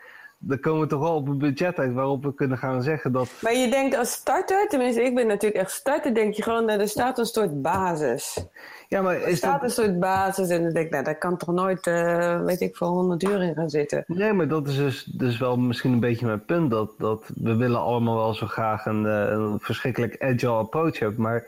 dan 0.45 0.59
komen 0.59 0.81
we 0.81 0.87
toch 0.87 0.99
wel 0.99 1.15
op 1.15 1.27
een 1.27 1.37
budget 1.37 1.77
uit 1.77 1.93
waarop 1.93 2.23
we 2.23 2.33
kunnen 2.33 2.57
gaan 2.57 2.83
zeggen 2.83 3.11
dat... 3.11 3.29
Maar 3.41 3.53
je 3.53 3.69
denkt 3.69 3.95
als 3.95 4.11
starter, 4.11 4.67
tenminste 4.67 5.03
ik 5.03 5.15
ben 5.15 5.27
natuurlijk 5.27 5.61
echt 5.61 5.71
starter, 5.71 6.13
denk 6.13 6.33
je 6.33 6.43
gewoon, 6.43 6.69
er 6.69 6.87
staat 6.87 7.19
een 7.19 7.25
soort 7.25 7.61
basis. 7.61 8.45
Ja, 8.87 9.01
maar 9.01 9.15
is 9.15 9.25
er 9.25 9.37
staat 9.37 9.63
een 9.63 9.69
soort 9.69 9.99
basis 9.99 10.49
en 10.49 10.63
dan 10.63 10.73
denk 10.73 10.85
ik, 10.85 10.91
nou, 10.91 11.03
daar 11.03 11.17
kan 11.17 11.37
toch 11.37 11.53
nooit, 11.53 11.87
uh, 11.87 12.43
weet 12.43 12.61
ik, 12.61 12.75
voor 12.75 12.87
100 12.87 13.23
uur 13.23 13.41
in 13.41 13.53
gaan 13.53 13.69
zitten. 13.69 14.03
Nee, 14.07 14.33
maar 14.33 14.47
dat 14.47 14.67
is 14.67 14.75
dus, 14.75 15.03
dus 15.03 15.37
wel 15.37 15.57
misschien 15.57 15.91
een 15.91 15.99
beetje 15.99 16.25
mijn 16.25 16.45
punt, 16.45 16.71
dat, 16.71 16.91
dat 16.97 17.31
we 17.35 17.55
willen 17.55 17.79
allemaal 17.79 18.15
wel 18.15 18.33
zo 18.33 18.47
graag 18.47 18.85
een, 18.85 19.03
een 19.05 19.59
verschrikkelijk 19.59 20.15
agile 20.19 20.51
approach 20.51 20.99
hebben, 20.99 21.21
maar 21.21 21.45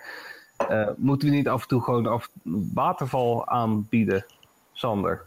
uh, 0.71 0.89
moeten 0.97 1.29
we 1.29 1.35
niet 1.35 1.47
af 1.47 1.61
en 1.61 1.67
toe 1.67 1.81
gewoon 1.81 2.05
af, 2.05 2.29
waterval 2.73 3.47
aanbieden, 3.47 4.25
Sander? 4.73 5.25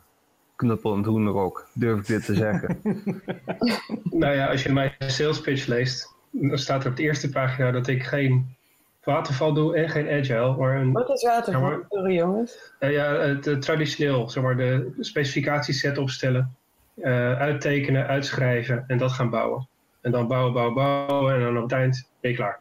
Knuppel 0.58 0.94
en 0.94 1.04
hoenderok, 1.04 1.66
durf 1.72 1.98
ik 1.98 2.06
dit 2.06 2.24
te 2.24 2.34
zeggen. 2.34 2.80
nou 4.22 4.34
ja, 4.34 4.46
als 4.46 4.62
je 4.62 4.72
mijn 4.72 4.92
sales 4.98 5.40
pitch 5.40 5.66
leest, 5.66 6.14
dan 6.30 6.58
staat 6.58 6.84
er 6.84 6.90
op 6.90 6.96
de 6.96 7.02
eerste 7.02 7.30
pagina 7.30 7.70
dat 7.70 7.86
ik 7.86 8.02
geen 8.02 8.56
waterval 9.04 9.52
doe 9.52 9.76
en 9.76 9.88
geen 9.88 10.08
agile. 10.08 10.56
Maar 10.56 10.76
een, 10.76 10.92
Wat 10.92 11.10
is 11.10 11.22
waterval, 11.22 11.84
sorry 11.88 12.14
jongens? 12.14 12.72
Uh, 12.80 12.92
ja, 12.92 13.12
het 13.12 13.46
uh, 13.46 13.56
traditioneel, 13.56 14.30
zeg 14.30 14.42
maar, 14.42 14.56
de 14.56 14.94
specificaties 15.00 15.80
set 15.80 15.98
opstellen. 15.98 16.56
uh, 16.96 17.38
uittekenen, 17.38 18.06
uitschrijven 18.06 18.84
en 18.86 18.98
dat 18.98 19.12
gaan 19.12 19.30
bouwen. 19.30 19.68
En 20.00 20.10
dan 20.10 20.26
bouwen, 20.26 20.52
bouwen, 20.52 20.74
bouwen 20.74 21.34
en 21.34 21.40
dan 21.40 21.56
op 21.56 21.62
het 21.62 21.72
eind 21.72 22.08
ben 22.20 22.30
je 22.30 22.36
klaar. 22.36 22.58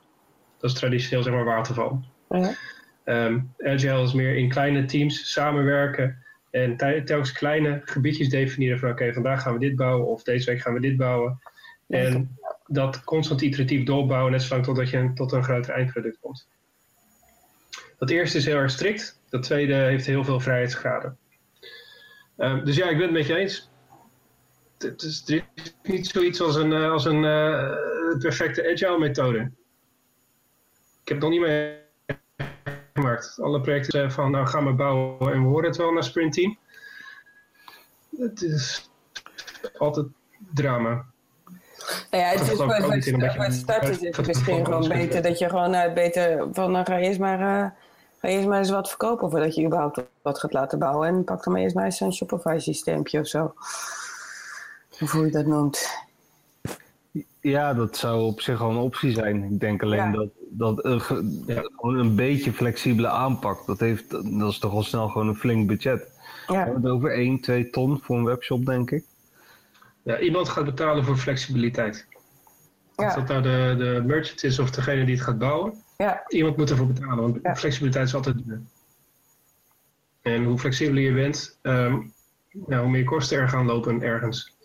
Dat 0.57 0.69
is 0.69 0.75
traditioneel 0.75 1.23
zeg 1.23 1.33
maar 1.33 1.45
waterval. 1.45 2.01
Ja. 2.29 2.51
Um, 3.05 3.53
agile 3.57 4.03
is 4.03 4.13
meer 4.13 4.35
in 4.35 4.49
kleine 4.49 4.85
teams 4.85 5.31
samenwerken 5.31 6.17
en 6.61 6.77
telkens 6.77 7.31
kleine 7.31 7.81
gebiedjes 7.83 8.29
definiëren 8.29 8.79
van 8.79 8.89
oké, 8.89 9.13
vandaag 9.13 9.41
gaan 9.41 9.53
we 9.53 9.59
dit 9.59 9.75
bouwen 9.75 10.07
of 10.07 10.23
deze 10.23 10.51
week 10.51 10.61
gaan 10.61 10.73
we 10.73 10.79
dit 10.79 10.97
bouwen. 10.97 11.39
En 11.87 12.37
dat 12.65 13.03
constant 13.03 13.41
iteratief 13.41 13.83
doorbouwen, 13.83 14.31
net 14.31 14.41
zolang 14.41 14.65
totdat 14.65 14.89
je 14.89 15.11
tot 15.13 15.31
een 15.31 15.43
groter 15.43 15.73
eindproduct 15.73 16.19
komt. 16.19 16.47
Dat 17.97 18.09
eerste 18.09 18.37
is 18.37 18.45
heel 18.45 18.57
erg 18.57 18.71
strikt, 18.71 19.21
dat 19.29 19.43
tweede 19.43 19.73
heeft 19.73 20.05
heel 20.05 20.23
veel 20.23 20.39
vrijheidsgraden. 20.39 21.17
Um, 22.37 22.65
dus 22.65 22.75
ja, 22.75 22.89
ik 22.89 22.97
ben 22.97 23.05
het 23.05 23.15
met 23.15 23.25
je 23.25 23.35
eens. 23.35 23.69
Het 24.77 25.01
is, 25.01 25.23
er 25.27 25.45
is 25.55 25.75
niet 25.83 26.07
zoiets 26.07 26.41
als 26.41 26.55
een, 26.55 26.71
uh, 26.71 26.91
als 26.91 27.05
een 27.05 27.23
uh, 27.23 28.17
perfecte 28.19 28.71
agile 28.71 28.99
methode. 28.99 29.39
Ik 31.01 31.13
heb 31.13 31.17
het 31.17 31.19
nog 31.19 31.29
niet 31.29 31.41
mee 31.41 31.85
gemaakt. 33.07 33.39
Alle 33.41 33.61
projecten 33.61 33.91
zeggen 33.91 34.11
van 34.11 34.31
nou 34.31 34.47
gaan 34.47 34.65
we 34.65 34.73
bouwen 34.73 35.33
en 35.33 35.41
we 35.41 35.47
horen 35.47 35.65
het 35.65 35.77
wel 35.77 35.91
naar 35.91 36.03
sprint 36.03 36.33
team. 36.33 36.57
Het 38.17 38.41
is 38.41 38.89
altijd 39.77 40.05
drama. 40.53 41.05
Nou 42.11 42.23
ja, 42.23 42.29
het 42.29 42.41
is 42.41 42.47
voor 42.47 43.51
starters 43.51 43.99
is 43.99 44.17
het 44.17 44.27
misschien 44.27 44.65
gewoon 44.65 44.87
beter 44.87 45.21
dat 45.21 45.39
je 45.39 45.49
gewoon 45.49 45.73
uh, 45.73 45.93
beter 45.93 46.47
van 46.51 46.73
dan 46.73 46.85
ga 46.85 46.95
je 46.95 47.05
eerst 47.05 47.19
maar, 47.19 47.39
uh, 47.39 47.69
ga 48.19 48.27
eerst 48.27 48.47
maar 48.47 48.59
eens 48.59 48.69
wat 48.69 48.89
verkopen 48.89 49.29
voordat 49.29 49.55
je 49.55 49.65
überhaupt 49.65 50.01
wat 50.21 50.39
gaat 50.39 50.53
laten 50.53 50.79
bouwen. 50.79 51.07
En 51.07 51.23
pak 51.23 51.43
dan 51.43 51.53
maar 51.53 51.61
eerst 51.61 51.75
maar 51.75 51.85
eens 51.85 51.99
een 51.99 52.13
Shopify 52.13 52.55
systeempje 52.57 53.19
of 53.19 53.27
zo. 53.27 53.53
Of 55.01 55.11
hoe 55.11 55.25
je 55.25 55.31
dat 55.31 55.45
noemt. 55.45 56.06
Ja, 57.41 57.73
dat 57.73 57.97
zou 57.97 58.23
op 58.23 58.41
zich 58.41 58.59
wel 58.59 58.69
een 58.69 58.77
optie 58.77 59.11
zijn. 59.11 59.43
Ik 59.43 59.59
denk 59.59 59.83
alleen 59.83 60.11
dat, 60.11 60.29
dat 60.49 60.85
een, 60.85 61.43
ja. 61.47 61.69
een 61.81 62.15
beetje 62.15 62.53
flexibele 62.53 63.07
aanpak, 63.07 63.65
dat, 63.65 63.79
heeft, 63.79 64.09
dat 64.39 64.51
is 64.51 64.59
toch 64.59 64.73
al 64.73 64.83
snel 64.83 65.07
gewoon 65.07 65.27
een 65.27 65.35
flink 65.35 65.67
budget. 65.67 66.11
Ja. 66.47 66.53
We 66.53 66.55
hebben 66.55 66.83
het 66.83 66.91
over 66.91 67.11
1, 67.11 67.41
2 67.41 67.69
ton 67.69 67.99
voor 68.03 68.17
een 68.17 68.23
webshop, 68.23 68.65
denk 68.65 68.91
ik. 68.91 69.03
Ja, 70.03 70.19
iemand 70.19 70.49
gaat 70.49 70.65
betalen 70.65 71.03
voor 71.03 71.17
flexibiliteit. 71.17 72.07
Of 72.95 73.13
dat 73.13 73.27
nou 73.27 73.41
de, 73.41 73.75
de 73.77 74.03
merchant 74.05 74.43
is 74.43 74.59
of 74.59 74.71
degene 74.71 75.05
die 75.05 75.15
het 75.15 75.23
gaat 75.23 75.37
bouwen. 75.37 75.73
Ja. 75.97 76.23
Iemand 76.27 76.57
moet 76.57 76.69
ervoor 76.69 76.87
betalen, 76.87 77.17
want 77.17 77.57
flexibiliteit 77.59 78.07
is 78.07 78.15
altijd 78.15 78.45
duur. 78.45 78.61
En 80.21 80.43
hoe 80.43 80.57
flexibeler 80.57 81.03
je 81.03 81.13
bent, 81.13 81.59
um, 81.61 82.13
hoe 82.65 82.89
meer 82.89 83.03
kosten 83.03 83.37
er 83.37 83.49
gaan 83.49 83.65
lopen 83.65 84.01
ergens. 84.01 84.56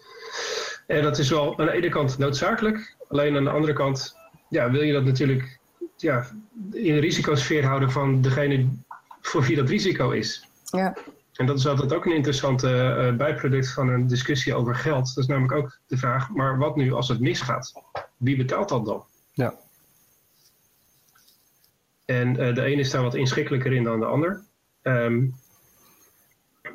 En 0.92 1.02
dat 1.02 1.18
is 1.18 1.31
wel 1.31 1.59
aan 1.59 1.66
de 1.66 1.72
ene 1.72 1.88
kant 1.88 2.18
noodzakelijk. 2.18 2.96
Alleen 3.09 3.37
aan 3.37 3.44
de 3.44 3.50
andere 3.50 3.72
kant 3.72 4.16
ja, 4.48 4.70
wil 4.70 4.83
je 4.83 4.92
dat 4.92 5.05
natuurlijk 5.05 5.59
ja, 5.96 6.26
in 6.72 6.94
de 6.94 7.00
risicosfeer 7.00 7.64
houden 7.64 7.90
van 7.90 8.20
degene 8.20 8.68
voor 9.20 9.42
wie 9.42 9.57
dat 9.57 9.68
risico 9.68 10.11
is. 10.11 10.48
Ja. 10.64 10.96
En 11.33 11.46
dat 11.46 11.59
is 11.59 11.66
altijd 11.66 11.94
ook 11.94 12.05
een 12.05 12.14
interessante 12.14 12.68
uh, 12.68 13.16
bijproduct 13.16 13.72
van 13.72 13.88
een 13.88 14.07
discussie 14.07 14.55
over 14.55 14.74
geld. 14.74 15.14
Dat 15.14 15.24
is 15.24 15.26
namelijk 15.26 15.55
ook 15.55 15.78
de 15.87 15.96
vraag, 15.96 16.31
maar 16.31 16.59
wat 16.59 16.76
nu 16.76 16.92
als 16.92 17.09
het 17.09 17.20
misgaat? 17.20 17.72
Wie 18.16 18.37
betaalt 18.37 18.68
dat 18.68 18.85
dan? 18.85 19.05
Ja. 19.33 19.55
En 22.05 22.28
uh, 22.28 22.55
de 22.55 22.62
ene 22.62 22.81
is 22.81 22.90
daar 22.90 23.02
wat 23.02 23.14
inschikkelijker 23.14 23.72
in 23.72 23.85
dan 23.85 24.00
de 24.00 24.07
ander. 24.07 24.42
Um, 24.83 25.35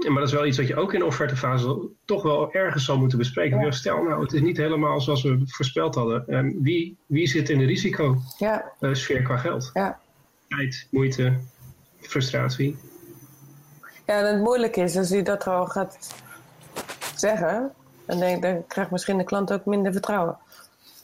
maar 0.04 0.20
dat 0.20 0.28
is 0.28 0.34
wel 0.34 0.46
iets 0.46 0.58
wat 0.58 0.68
je 0.68 0.76
ook 0.76 0.94
in 0.94 1.00
de 1.00 1.06
offertefase 1.06 1.90
toch 2.06 2.24
wel 2.24 2.54
ergens 2.54 2.86
zal 2.86 2.98
moeten 2.98 3.18
bespreken. 3.18 3.60
Ja. 3.60 3.72
Stel 3.72 4.04
nou, 4.04 4.22
het 4.22 4.34
is 4.34 4.42
niet 4.42 4.58
helemaal 4.58 5.02
zoals 5.02 5.24
we 5.24 5.42
voorspeld 5.46 5.96
hadden. 5.96 6.36
Um, 6.36 6.64
wie, 6.64 6.98
wie 7.06 7.28
zit 7.28 7.50
in 7.50 7.58
de 7.58 7.66
risicosfeer 7.66 9.18
ja. 9.18 9.22
qua 9.24 9.38
geld? 9.38 9.70
Ja. 9.74 10.00
Tijd, 10.48 10.88
moeite, 10.92 11.34
frustratie. 12.00 12.78
Ja, 14.06 14.20
en 14.20 14.34
het 14.34 14.44
moeilijke 14.44 14.82
is 14.82 14.98
als 14.98 15.12
u 15.12 15.22
dat 15.22 15.44
gewoon 15.44 15.72
gaat 15.72 16.16
zeggen, 17.16 17.72
dan, 18.06 18.20
denk, 18.20 18.42
dan 18.42 18.68
krijgt 18.68 18.92
misschien 18.92 19.18
de 19.18 19.24
klant 19.24 19.54
ook 19.54 19.66
minder 19.66 19.92
vertrouwen. 19.92 20.38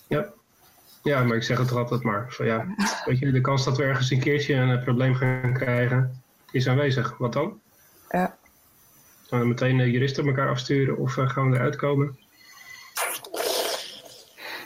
Ja. 0.07 0.29
Ja, 1.03 1.23
maar 1.23 1.35
ik 1.35 1.43
zeg 1.43 1.57
het 1.57 1.69
er 1.69 1.77
altijd 1.77 2.03
maar. 2.03 2.25
Van, 2.29 2.45
ja, 2.45 2.65
weet 3.05 3.19
je, 3.19 3.31
de 3.31 3.41
kans 3.41 3.65
dat 3.65 3.77
we 3.77 3.83
ergens 3.83 4.11
een 4.11 4.19
keertje 4.19 4.53
een 4.53 4.77
eh, 4.77 4.83
probleem 4.83 5.15
gaan 5.15 5.53
krijgen, 5.53 6.21
is 6.51 6.67
aanwezig. 6.67 7.17
Wat 7.17 7.33
dan? 7.33 7.59
Ja. 8.09 8.35
Gaan 9.33 9.41
we 9.41 9.47
meteen 9.47 9.77
de 9.77 9.91
juristen 9.91 10.27
elkaar 10.27 10.49
afsturen 10.49 10.97
of 10.97 11.17
uh, 11.17 11.29
gaan 11.29 11.49
we 11.49 11.55
eruit 11.55 11.75
komen? 11.75 12.17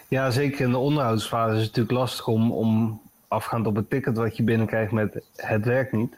Ja, 0.07 0.29
zeker 0.29 0.65
in 0.65 0.71
de 0.71 0.77
onderhoudsfase 0.77 1.53
is 1.53 1.57
het 1.57 1.67
natuurlijk 1.67 1.97
lastig 1.97 2.27
om, 2.27 2.51
om 2.51 3.01
afgaand 3.27 3.67
op 3.67 3.75
het 3.75 3.89
ticket 3.89 4.17
wat 4.17 4.37
je 4.37 4.43
binnenkrijgt 4.43 4.91
met 4.91 5.23
het 5.35 5.65
werkt 5.65 5.91
niet 5.91 6.15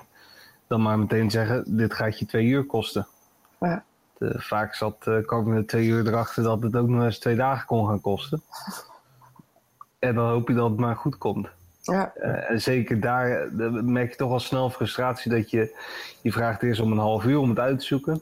dan 0.67 0.81
maar 0.81 0.99
meteen 0.99 1.31
zeggen, 1.31 1.77
dit 1.77 1.93
gaat 1.93 2.19
je 2.19 2.25
twee 2.25 2.45
uur 2.45 2.63
kosten. 2.63 3.07
Ja. 3.59 3.83
De, 4.17 4.33
vaak 4.37 4.75
zat 4.75 5.05
uh, 5.07 5.25
komende 5.25 5.65
twee 5.65 5.87
uur 5.87 6.07
erachter 6.07 6.43
dat 6.43 6.63
het 6.63 6.75
ook 6.75 6.87
nog 6.87 7.03
eens 7.03 7.19
twee 7.19 7.35
dagen 7.35 7.65
kon 7.65 7.87
gaan 7.87 8.01
kosten. 8.01 8.41
En 9.99 10.15
dan 10.15 10.29
hoop 10.29 10.47
je 10.47 10.53
dat 10.53 10.69
het 10.69 10.79
maar 10.79 10.95
goed 10.95 11.17
komt. 11.17 11.49
Ja. 11.81 12.13
Uh, 12.17 12.49
en 12.51 12.61
zeker 12.61 12.99
daar 12.99 13.47
uh, 13.47 13.81
merk 13.81 14.09
je 14.09 14.17
toch 14.17 14.31
al 14.31 14.39
snel 14.39 14.69
frustratie 14.69 15.31
dat 15.31 15.51
je, 15.51 15.79
je 16.21 16.31
vraagt 16.31 16.63
eerst 16.63 16.81
om 16.81 16.91
een 16.91 16.97
half 16.97 17.25
uur 17.25 17.37
om 17.37 17.49
het 17.49 17.59
uit 17.59 17.79
te 17.79 17.85
zoeken. 17.85 18.21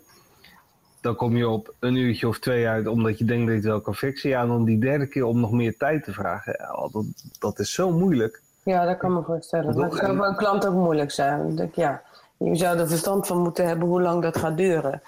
Dan 1.01 1.15
kom 1.15 1.37
je 1.37 1.47
op 1.47 1.73
een 1.79 1.95
uurtje 1.95 2.27
of 2.27 2.39
twee 2.39 2.67
uit 2.67 2.87
omdat 2.87 3.17
je 3.17 3.25
denkt 3.25 3.45
dat 3.45 3.51
je 3.51 3.61
het 3.61 3.69
wel 3.69 3.81
kan 3.81 3.95
fixen. 3.95 4.29
Ja, 4.29 4.41
en 4.41 4.47
dan 4.47 4.65
die 4.65 4.79
derde 4.79 5.07
keer 5.07 5.23
om 5.23 5.39
nog 5.39 5.51
meer 5.51 5.77
tijd 5.77 6.03
te 6.03 6.13
vragen. 6.13 6.55
Ja, 6.57 6.89
dat, 6.91 7.05
dat 7.39 7.59
is 7.59 7.73
zo 7.73 7.91
moeilijk. 7.91 8.41
Ja, 8.63 8.85
dat 8.85 8.97
kan 8.97 9.13
me 9.13 9.23
voorstellen. 9.23 9.75
Dat 9.75 9.95
zou 9.95 10.15
voor 10.15 10.25
een 10.25 10.35
klant 10.35 10.67
ook 10.67 10.73
moeilijk 10.73 11.11
zijn. 11.11 11.69
Ja. 11.73 12.03
Je 12.37 12.55
zou 12.55 12.79
er 12.79 12.87
verstand 12.87 13.27
van 13.27 13.41
moeten 13.41 13.67
hebben 13.67 13.87
hoe 13.87 14.01
lang 14.01 14.21
dat 14.21 14.37
gaat 14.37 14.57
duren. 14.57 15.01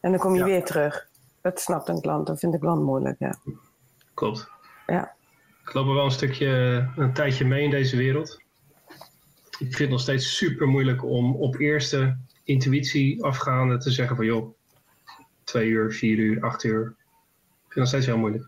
En 0.00 0.10
dan 0.10 0.20
kom 0.20 0.34
je 0.34 0.44
weer 0.44 0.64
terug. 0.64 1.06
Dat 1.40 1.60
snapt 1.60 1.88
een 1.88 2.00
klant, 2.00 2.26
dat 2.26 2.38
vindt 2.38 2.54
de 2.54 2.60
klant 2.60 2.82
moeilijk, 2.82 3.18
ja. 3.18 3.34
Klopt. 4.14 4.48
Ja. 4.86 5.12
Ik 5.64 5.72
loop 5.72 5.86
er 5.86 5.94
wel 5.94 6.04
een 6.04 6.10
stukje, 6.10 6.48
een 6.96 7.12
tijdje 7.12 7.44
mee 7.44 7.64
in 7.64 7.70
deze 7.70 7.96
wereld. 7.96 8.40
Ik 9.58 9.68
vind 9.68 9.78
het 9.78 9.90
nog 9.90 10.00
steeds 10.00 10.36
super 10.36 10.66
moeilijk 10.66 11.04
om 11.04 11.34
op 11.34 11.58
eerste 11.58 12.16
intuïtie 12.44 13.24
afgaande 13.24 13.78
te 13.78 13.90
zeggen 13.90 14.16
van 14.16 14.24
joh, 14.24 14.54
twee 15.52 15.68
uur, 15.68 15.92
vier 15.92 16.18
uur, 16.18 16.42
acht 16.42 16.64
uur. 16.64 16.82
Ik 16.82 16.92
vind 17.58 17.68
het 17.68 17.76
nog 17.76 17.86
steeds 17.86 18.06
heel 18.06 18.18
moeilijk. 18.18 18.44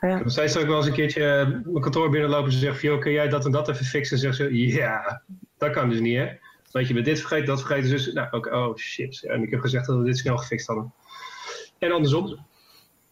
Ja. 0.00 0.18
Nog 0.18 0.30
steeds 0.30 0.52
zou 0.52 0.64
ik 0.64 0.70
wel 0.70 0.78
eens 0.78 0.86
een 0.86 0.92
keertje 0.92 1.60
mijn 1.64 1.80
kantoor 1.80 2.10
binnenlopen 2.10 2.52
en 2.52 2.58
zeggen 2.58 2.80
van 2.80 2.88
joh, 2.88 3.00
kun 3.00 3.12
jij 3.12 3.28
dat 3.28 3.44
en 3.44 3.50
dat 3.50 3.68
even 3.68 3.84
fixen? 3.84 4.16
En 4.16 4.22
zeggen 4.22 4.44
ze, 4.44 4.56
ja, 4.56 5.22
dat 5.58 5.70
kan 5.72 5.88
dus 5.88 6.00
niet 6.00 6.16
hè. 6.16 6.28
Weet 6.72 6.88
je, 6.88 6.94
met 6.94 7.04
dit 7.04 7.18
vergeten, 7.18 7.46
dat 7.46 7.60
vergeten. 7.60 7.90
Dus, 7.90 8.12
nou, 8.12 8.30
ook, 8.30 8.46
oh 8.46 8.76
shit. 8.76 9.24
En 9.24 9.42
ik 9.42 9.50
heb 9.50 9.60
gezegd 9.60 9.86
dat 9.86 9.96
we 9.96 10.04
dit 10.04 10.18
snel 10.18 10.36
gefixt 10.36 10.66
hadden. 10.66 10.92
En 11.78 11.92
andersom. 11.92 12.46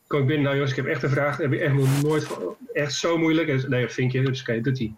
Kom 0.08 0.20
ik 0.20 0.26
binnen, 0.26 0.44
nou 0.44 0.54
jongens, 0.54 0.76
ik 0.76 0.84
heb 0.84 0.86
echt 0.86 1.02
een 1.02 1.10
vraag. 1.10 1.36
heb 1.36 1.52
je 1.52 1.60
echt 1.60 1.74
nog 1.74 2.02
nooit, 2.02 2.28
echt 2.72 2.92
zo 2.92 3.18
moeilijk. 3.18 3.68
Nee, 3.68 3.88
vind 3.88 4.12
je, 4.12 4.22
dus 4.22 4.40
oké, 4.40 4.60
doet 4.60 4.78
hij. 4.78 4.92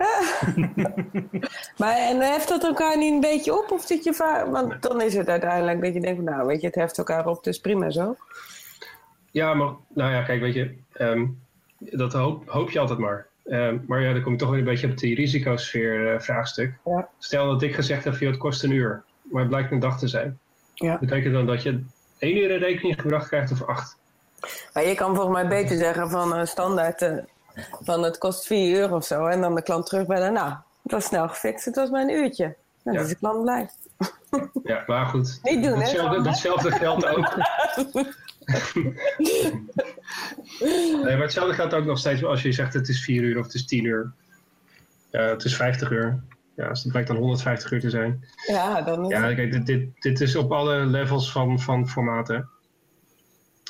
maar 1.81 1.97
en 1.97 2.21
heft 2.21 2.49
dat 2.49 2.65
elkaar 2.65 2.99
niet 2.99 3.13
een 3.13 3.21
beetje 3.21 3.59
op? 3.59 3.71
Of 3.71 3.83
zit 3.83 4.05
je 4.05 4.45
want 4.51 4.83
dan 4.83 5.03
is 5.03 5.15
het 5.15 5.29
uiteindelijk 5.29 5.83
dat 5.83 5.95
je 5.95 6.01
denkt, 6.01 6.23
nou 6.23 6.47
weet 6.47 6.61
je, 6.61 6.67
het 6.67 6.75
heft 6.75 6.99
elkaar 6.99 7.27
op, 7.27 7.45
dus 7.45 7.59
prima 7.59 7.91
zo. 7.91 8.17
Ja, 9.31 9.55
maar, 9.55 9.73
nou 9.95 10.13
ja, 10.13 10.23
kijk, 10.23 10.41
weet 10.41 10.55
je, 10.55 10.75
um, 10.99 11.39
dat 11.79 12.13
hoop, 12.13 12.49
hoop 12.49 12.71
je 12.71 12.79
altijd 12.79 12.99
maar. 12.99 13.27
Ehm, 13.45 13.79
maar 13.87 14.03
ja, 14.03 14.13
dan 14.13 14.23
kom 14.23 14.33
ik 14.33 14.39
toch 14.39 14.51
weer 14.51 14.59
een 14.59 14.65
beetje 14.65 14.91
op 14.91 14.99
die 14.99 15.15
risicosfeer 15.15 16.15
uh, 16.15 16.21
vraagstuk. 16.21 16.75
Ja. 16.85 17.09
Stel 17.19 17.47
dat 17.47 17.63
ik 17.63 17.75
gezegd 17.75 18.05
heb, 18.05 18.19
het 18.19 18.37
kost 18.37 18.65
een 18.65 18.73
uur, 18.73 19.03
maar 19.23 19.41
het 19.41 19.51
blijkt 19.51 19.71
een 19.71 19.79
dag 19.79 19.99
te 19.99 20.09
zijn. 20.09 20.39
Ja. 20.75 20.99
Betekent 20.99 21.35
dan 21.35 21.47
dat 21.47 21.63
je 21.63 21.83
één 22.19 22.37
uur 22.37 22.51
een 22.51 22.59
rekening 22.59 23.01
gebracht 23.01 23.29
krijgt 23.29 23.53
of 23.53 23.63
acht? 23.63 23.99
Maar 24.75 24.85
je 24.85 24.95
kan 24.95 25.15
volgens 25.15 25.35
mij 25.35 25.49
beter 25.49 25.77
zeggen 25.77 26.11
van 26.11 26.39
uh, 26.39 26.45
standaard 26.45 27.03
uh, 27.03 27.17
van 27.81 28.03
het 28.03 28.19
kost 28.19 28.47
vier 28.47 28.79
uur 28.79 28.95
of 28.95 29.05
zo. 29.05 29.27
En 29.27 29.41
dan 29.41 29.55
de 29.55 29.63
klant 29.63 29.87
terugbellen, 29.87 30.33
nou, 30.33 30.55
het 30.83 30.93
was 30.93 31.05
snel 31.05 31.29
gefixt, 31.29 31.65
het 31.65 31.77
was 31.77 31.91
maar 31.91 32.03
een 32.03 32.11
uurtje. 32.11 32.57
Ja. 32.83 32.93
Dus 32.93 33.09
de 33.09 33.17
klant 33.17 33.43
blij. 33.43 33.69
Ja, 34.63 34.85
maar 34.87 35.07
goed. 35.07 35.39
Niet 35.43 35.63
doen, 35.63 35.79
datzelfde, 35.79 36.17
hè? 36.17 36.23
Datzelfde 36.23 36.71
geldt 36.71 37.07
ook. 37.07 37.37
nee, 40.61 41.03
maar 41.03 41.21
hetzelfde 41.21 41.55
geldt 41.55 41.75
ook 41.75 41.85
nog 41.85 41.99
steeds 41.99 42.25
als 42.25 42.43
je 42.43 42.53
zegt 42.53 42.75
het 42.75 42.89
is 42.89 43.05
4 43.05 43.23
uur 43.23 43.39
of 43.39 43.45
het 43.45 43.55
is 43.55 43.67
10 43.67 43.85
uur. 43.85 44.13
Het 45.11 45.45
is 45.45 45.57
50 45.57 45.91
uur. 45.91 46.23
Ja, 46.57 46.69
als 46.69 46.83
het 46.83 46.91
blijkt 46.91 47.09
dan 47.09 47.17
150 47.17 47.71
uur 47.71 47.81
te 47.81 47.91
zijn. 47.91 48.25
Ja, 48.47 48.83
dan 48.83 49.05
is 49.05 49.11
Ja, 49.11 49.35
kijk, 49.35 49.53
dit, 49.53 49.67
dit, 49.67 49.89
dit 49.99 50.21
is 50.21 50.37
op 50.37 50.53
alle 50.53 50.87
levels 50.87 51.33
van, 51.33 51.61
van 51.61 51.89
formaten. 51.89 52.49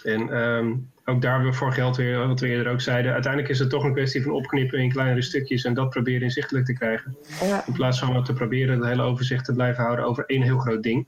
En 0.05 0.37
um, 0.37 0.91
ook 1.05 1.23
daar 1.23 1.43
weer 1.43 1.55
voor 1.55 1.73
geld 1.73 1.97
weer, 1.97 2.27
wat 2.27 2.41
we 2.41 2.49
eerder 2.49 2.73
ook 2.73 2.81
zeiden. 2.81 3.13
Uiteindelijk 3.13 3.53
is 3.53 3.59
het 3.59 3.71
toch 3.71 3.85
een 3.85 3.93
kwestie 3.93 4.23
van 4.23 4.33
opknippen 4.33 4.79
in 4.79 4.93
kleinere 4.93 5.23
stukjes 5.23 5.65
en 5.65 5.75
dat 5.75 5.91
proberen 5.91 6.23
inzichtelijk 6.23 6.67
te 6.67 6.73
krijgen. 6.73 7.17
Ja. 7.41 7.67
In 7.67 7.73
plaats 7.73 7.99
van 7.99 8.25
te 8.25 8.33
proberen 8.33 8.79
het 8.79 8.89
hele 8.89 9.03
overzicht 9.03 9.45
te 9.45 9.53
blijven 9.53 9.85
houden 9.85 10.05
over 10.05 10.25
één 10.27 10.43
heel 10.43 10.59
groot 10.59 10.83
ding. 10.83 11.07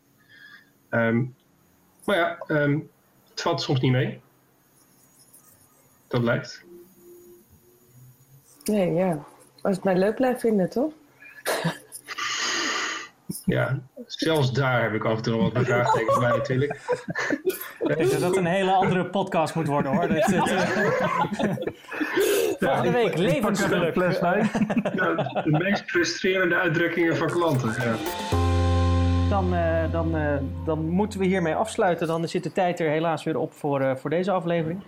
Um, 0.90 1.34
maar 2.04 2.16
ja, 2.16 2.38
um, 2.48 2.90
het 3.30 3.40
valt 3.40 3.62
soms 3.62 3.80
niet 3.80 3.92
mee. 3.92 4.20
Dat 6.08 6.22
lijkt. 6.22 6.64
Nee, 8.64 8.92
ja. 8.92 9.24
Als 9.62 9.76
het 9.76 9.84
mij 9.84 9.96
leuk 9.96 10.14
blijft 10.14 10.40
vinden, 10.40 10.70
toch? 10.70 10.92
Ja, 13.44 13.78
zelfs 14.06 14.52
daar 14.52 14.82
heb 14.82 14.94
ik 14.94 15.04
af 15.04 15.16
en 15.16 15.22
toe 15.22 15.36
nog 15.36 15.52
wat 15.52 15.64
vraagtekens 15.64 16.18
bij 16.18 16.30
natuurlijk. 16.30 16.80
Ik 17.80 17.96
denk 17.96 18.10
dat 18.10 18.20
dat 18.20 18.36
een 18.36 18.46
hele 18.46 18.72
andere 18.72 19.06
podcast 19.06 19.54
moet 19.54 19.66
worden 19.66 19.92
hoor. 19.92 20.08
Dat, 20.08 20.16
dat, 20.18 20.48
Volgende 22.58 22.90
week, 22.90 23.16
levensgeluk. 23.16 23.94
Ja, 23.94 25.14
de 25.44 25.50
meest 25.50 25.82
frustrerende 25.90 26.54
uitdrukkingen 26.54 27.16
van 27.16 27.26
klanten. 27.26 27.74
Ja. 27.78 27.94
Dan, 29.28 29.54
uh, 29.54 29.92
dan, 29.92 30.16
uh, 30.16 30.34
dan 30.64 30.88
moeten 30.88 31.18
we 31.18 31.26
hiermee 31.26 31.54
afsluiten. 31.54 32.06
Dan 32.06 32.28
zit 32.28 32.42
de 32.42 32.52
tijd 32.52 32.80
er 32.80 32.88
helaas 32.88 33.24
weer 33.24 33.38
op 33.38 33.52
voor, 33.52 33.80
uh, 33.80 33.94
voor 33.96 34.10
deze 34.10 34.30
aflevering. 34.30 34.82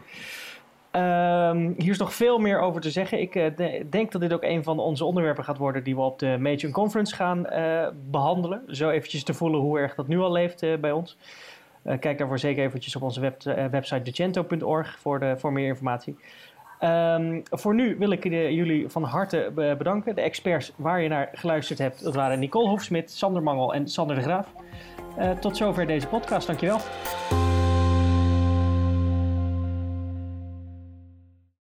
Um, 0.96 1.74
hier 1.78 1.90
is 1.90 1.98
nog 1.98 2.14
veel 2.14 2.38
meer 2.38 2.60
over 2.60 2.80
te 2.80 2.90
zeggen. 2.90 3.20
Ik 3.20 3.32
de, 3.32 3.86
denk 3.90 4.12
dat 4.12 4.20
dit 4.20 4.32
ook 4.32 4.42
een 4.42 4.62
van 4.62 4.78
onze 4.78 5.04
onderwerpen 5.04 5.44
gaat 5.44 5.58
worden 5.58 5.84
die 5.84 5.94
we 5.94 6.00
op 6.00 6.18
de 6.18 6.36
Major 6.40 6.70
Conference 6.70 7.14
gaan 7.14 7.46
uh, 7.52 7.88
behandelen. 8.10 8.62
Zo 8.66 8.90
eventjes 8.90 9.24
te 9.24 9.34
voelen 9.34 9.60
hoe 9.60 9.78
erg 9.78 9.94
dat 9.94 10.08
nu 10.08 10.18
al 10.18 10.32
leeft 10.32 10.62
uh, 10.62 10.76
bij 10.76 10.92
ons. 10.92 11.16
kijk 12.00 12.18
daarvoor 12.18 12.38
zeker 12.38 12.64
eventjes 12.64 12.96
op 12.96 13.02
onze 13.02 13.20
web, 13.20 13.42
website 13.70 14.02
decento.org 14.02 14.98
voor, 14.98 15.34
voor 15.38 15.52
meer 15.52 15.66
informatie. 15.66 16.16
Um, 16.80 17.42
voor 17.50 17.74
nu 17.74 17.96
wil 17.98 18.10
ik 18.10 18.24
jullie 18.24 18.88
van 18.88 19.02
harte 19.02 19.50
bedanken. 19.54 20.14
De 20.14 20.20
experts 20.20 20.72
waar 20.76 21.00
je 21.00 21.08
naar 21.08 21.28
geluisterd 21.32 21.78
hebt, 21.78 22.04
dat 22.04 22.14
waren 22.14 22.38
Nicole 22.38 22.68
Hofsmit, 22.68 23.10
Sander 23.10 23.42
Mangel 23.42 23.74
en 23.74 23.88
Sander 23.88 24.16
de 24.16 24.22
Graaf. 24.22 24.52
tot 25.40 25.56
zover 25.56 25.86
deze 25.86 26.06
podcast. 26.06 26.46
Dankjewel. 26.46 26.80